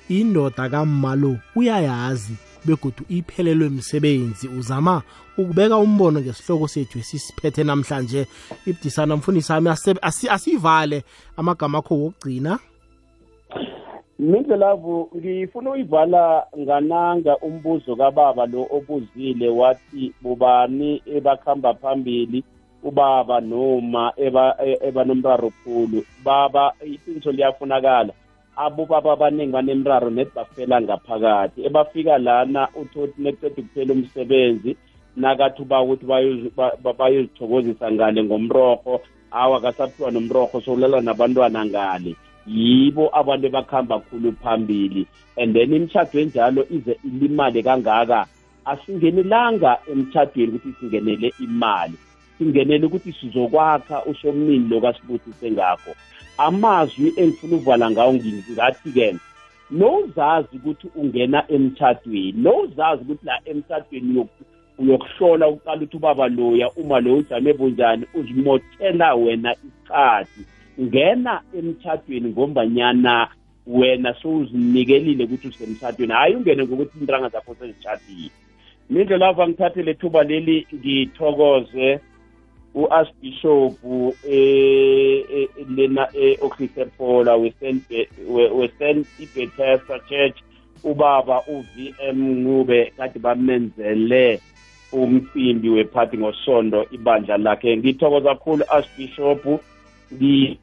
indoda 0.10 0.70
kamalo 0.70 1.38
uyayazi 1.56 2.34
begodu 2.66 3.04
iphelelwe 3.10 3.70
msebenzi. 3.70 4.48
Uzama 4.48 5.02
ukubeka 5.38 5.78
umbono 5.78 6.20
ngesihloko 6.22 6.68
sethu 6.68 7.00
esisiphethe 7.00 7.64
namhlanje. 7.64 8.28
Ibudisana 8.66 9.16
mfundisi 9.16 9.54
ami 9.54 9.70
asivale 10.30 11.04
amagama 11.38 11.78
akho 11.78 11.96
wokugcina. 11.96 12.60
Mindlelavu 14.20 15.10
ngifuna 15.16 15.72
uyivala 15.72 16.46
ngananga 16.60 17.38
umbuzo 17.38 17.96
kababa 17.96 18.46
lo 18.46 18.68
obuzile 18.72 19.50
wathi 19.50 20.14
bubani 20.22 21.02
ebakhamba 21.06 21.74
phambili? 21.74 22.44
Ubaba 22.86 23.42
noma 23.42 24.14
eba 24.18 24.56
e- 24.62 24.78
eba 24.88 25.02
nomraro 25.04 25.50
khulu. 25.64 26.06
Baba 26.24 26.74
iqiniso 26.86 27.32
liyafunakala. 27.32 28.14
Abobaba 28.56 29.14
abaningi 29.14 29.52
banemraro 29.52 30.10
net 30.10 30.30
bafela 30.36 30.82
ngaphakathi. 30.82 31.66
Ebafika 31.66 32.18
lana 32.18 32.70
uthothi 32.82 33.22
nekuceda 33.22 33.62
kuphela 33.62 33.94
umsebenzi 33.94 34.72
nakathi 35.18 35.62
uba 35.62 35.82
ukuthi 35.82 36.06
bayozi- 36.06 36.52
ba- 36.56 36.78
ba- 36.84 36.94
bayozithokozisa 36.94 37.92
ngale 37.92 38.24
ngomrorho. 38.24 39.02
Awa 39.32 39.60
kasaphiwa 39.62 40.12
nomrorho 40.12 40.62
sowulela 40.62 41.02
nabantwana 41.02 41.66
ngale. 41.66 42.16
Yibo 42.48 43.10
abantu 43.14 43.48
ebakuhamba 43.48 44.00
khulu 44.00 44.32
phambili. 44.44 45.06
And 45.38 45.54
then 45.56 45.74
imitshato 45.74 46.20
enjalo 46.20 46.64
ize 46.72 46.96
ilimale 47.04 47.64
kangaka. 47.64 48.26
Asingenelanga 48.66 49.78
emtshadweni 49.92 50.56
ukuthi 50.56 50.74
singenele 50.80 51.34
imali. 51.44 51.98
Singenele 52.38 52.86
ukuthi 52.86 53.14
sizokwakha 53.14 54.06
usomnini 54.06 54.68
lo 54.70 54.82
kasibusise 54.82 55.52
ngakho 55.52 55.96
amazwi 56.38 57.14
engifuna 57.18 57.56
uvala 57.56 57.92
ngawo 57.92 58.14
ngingathi-ke 58.14 59.16
nowuzazi 59.72 60.56
ukuthi 60.58 60.88
ungena 60.96 61.44
emtshadweni 61.52 62.34
nowuzazi 62.38 63.04
ukuthi 63.04 63.26
la 63.26 63.40
emtshadweni 63.46 64.14
uyoku- 64.14 64.46
uyokuhlola 64.78 65.48
uqala 65.48 65.78
ukuthi 65.78 65.98
ubaba 65.98 66.28
loya 66.28 66.70
uma 66.78 67.00
lo 67.00 67.16
ujame 67.18 67.54
bunjani 67.54 68.06
uzimothela 68.14 69.16
wena 69.16 69.54
isikhathi. 69.54 70.42
Ngena 70.82 71.42
emtshadweni 71.58 72.30
ngombanyana 72.30 73.28
wena 73.68 74.14
sowuzinikelile 74.14 75.24
ukuthi 75.24 75.48
usemtshadweni 75.48 76.14
hhayi 76.14 76.36
ungene 76.36 76.64
ngokuthi 76.64 77.00
intranga 77.00 77.30
zakho 77.30 77.56
sezitshadile 77.56 78.32
mindlela 78.90 79.26
lava 79.26 79.48
ngithathele 79.48 79.94
thuba 79.94 80.24
leli 80.24 80.68
ngithokoze. 80.74 82.00
U-archbishop 82.76 83.74
eh, 84.30 85.24
eh, 85.32 85.50
lena 85.70 86.08
e-okhrisepola 86.14 87.36
western 87.36 89.06
ibethesda 89.20 90.00
church 90.10 90.38
ubaba 90.84 91.42
u-vm 91.48 92.20
ncube 92.42 92.94
kade 92.98 93.20
bamenzele 93.20 94.42
umcimbi 94.92 95.70
wephathi 95.70 96.18
ngosondo 96.18 96.86
ibandla 96.92 97.38
lakhe. 97.38 97.78
Ngithokoza 97.78 98.30
kakhulu 98.30 98.64
archbishop 98.70 99.62
ngi 100.14 100.60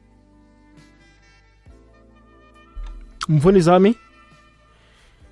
mfundisi 3.29 3.69
wami? 3.69 3.95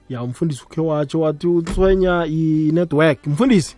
Ya 0.10 0.24
umfundisi 0.24 0.64
ukhe 0.66 0.82
watsho 0.82 1.20
wathi 1.20 1.48
uthwenya 1.48 2.26
i-network. 2.26 3.28
Mfundisi. 3.28 3.78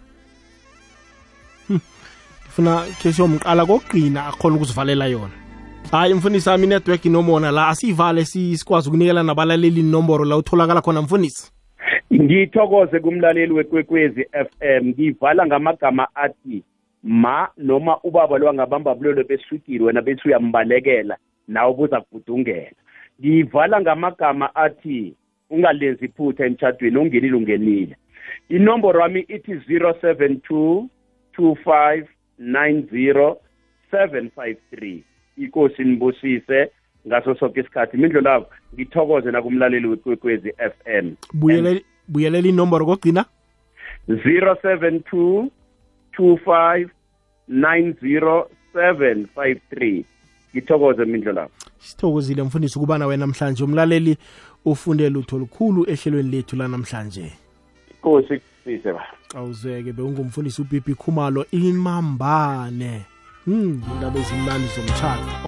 Ngifuna 2.54 2.86
khe 3.01 3.12
siyomqala 3.12 3.66
kokugqina 3.66 4.28
akhona 4.28 4.56
ukusivalela 4.56 5.06
yona. 5.08 5.34
Hayi 5.91 6.14
mfundisi 6.14 6.49
wami 6.49 6.64
i-network 6.64 7.06
inomona 7.06 7.51
la 7.51 7.68
asiyivale 7.68 8.26
si- 8.26 8.58
sikwazi 8.58 8.89
ukunikela 8.89 9.24
nabalaleli 9.24 9.80
inomboro 9.80 10.26
la 10.26 10.38
utholakala 10.38 10.82
khona 10.82 11.01
mfundisi? 11.01 11.51
Ngithokoze 12.14 12.99
kumlaleli 12.99 13.54
wekwekwezi 13.54 14.26
FM 14.34 14.88
ngivala 14.88 15.45
ngamagama 15.45 16.08
athi 16.16 16.64
ma 17.04 17.47
noma 17.58 17.97
ubaba 18.04 18.38
lo 18.38 18.49
angabamba 18.49 18.95
bulolo 18.95 19.24
beswigiri 19.24 19.84
wena 19.84 20.01
bethi 20.01 20.28
uyambalekela 20.28 21.18
nawe 21.47 21.72
ubuza 21.72 22.01
kubhudungela 22.01 22.72
ngivala 23.22 23.82
ngamagama 23.82 24.56
athi 24.56 25.14
ungalenzi 25.49 26.06
iphutha 26.06 26.45
emtshadweni 26.45 26.97
ungenile 26.97 27.36
ungenile. 27.38 27.95
Inomboro 28.49 28.99
wami 29.01 29.20
ithi 29.20 29.54
072 29.54 30.86
25 31.38 32.06
90 32.39 33.36
753 33.91 34.99
ikosi 35.38 35.84
nibusise 35.84 36.69
ngaso 37.07 37.36
sonke 37.36 37.59
isikhathi. 37.59 37.97
Imindlo 37.97 38.21
lavo 38.21 38.45
ngithokoze 38.73 39.31
nakumlaleli 39.31 39.88
wekwekwezi 39.88 40.51
FM 40.51 41.11
buyelela 41.34 41.79
buyelela 42.07 42.47
inomboro 42.47 42.86
kokugcina? 42.86 43.25
072 44.07 45.47
25 46.17 46.89
90753 47.49 50.03
ngithokoze 50.53 51.05
mindlo 51.05 51.34
lavo 51.34 51.51
sithokozile 51.84 52.43
mfundisi 52.43 52.79
ukubana 52.79 53.07
wena 53.07 53.25
namhlanje. 53.25 53.63
Umlaleli 53.63 54.17
ufunde 54.65 55.09
lutho 55.09 55.38
lukhulu 55.38 55.89
ehlelweni 55.89 56.31
lethu 56.31 56.55
lanamhlanje. 56.55 57.34
Inkosi 57.91 58.41
kusise 58.64 58.93
ba. 58.93 59.03
Awuzeke 59.36 59.93
bewungumfundisi 59.93 60.61
ubibi 60.61 60.95
khumalo 60.95 61.45
imambane 61.51 63.05
hmm 63.45 63.84
indaba 63.91 64.20
ezimnandi 64.20 64.68
zomtshato 64.76 65.34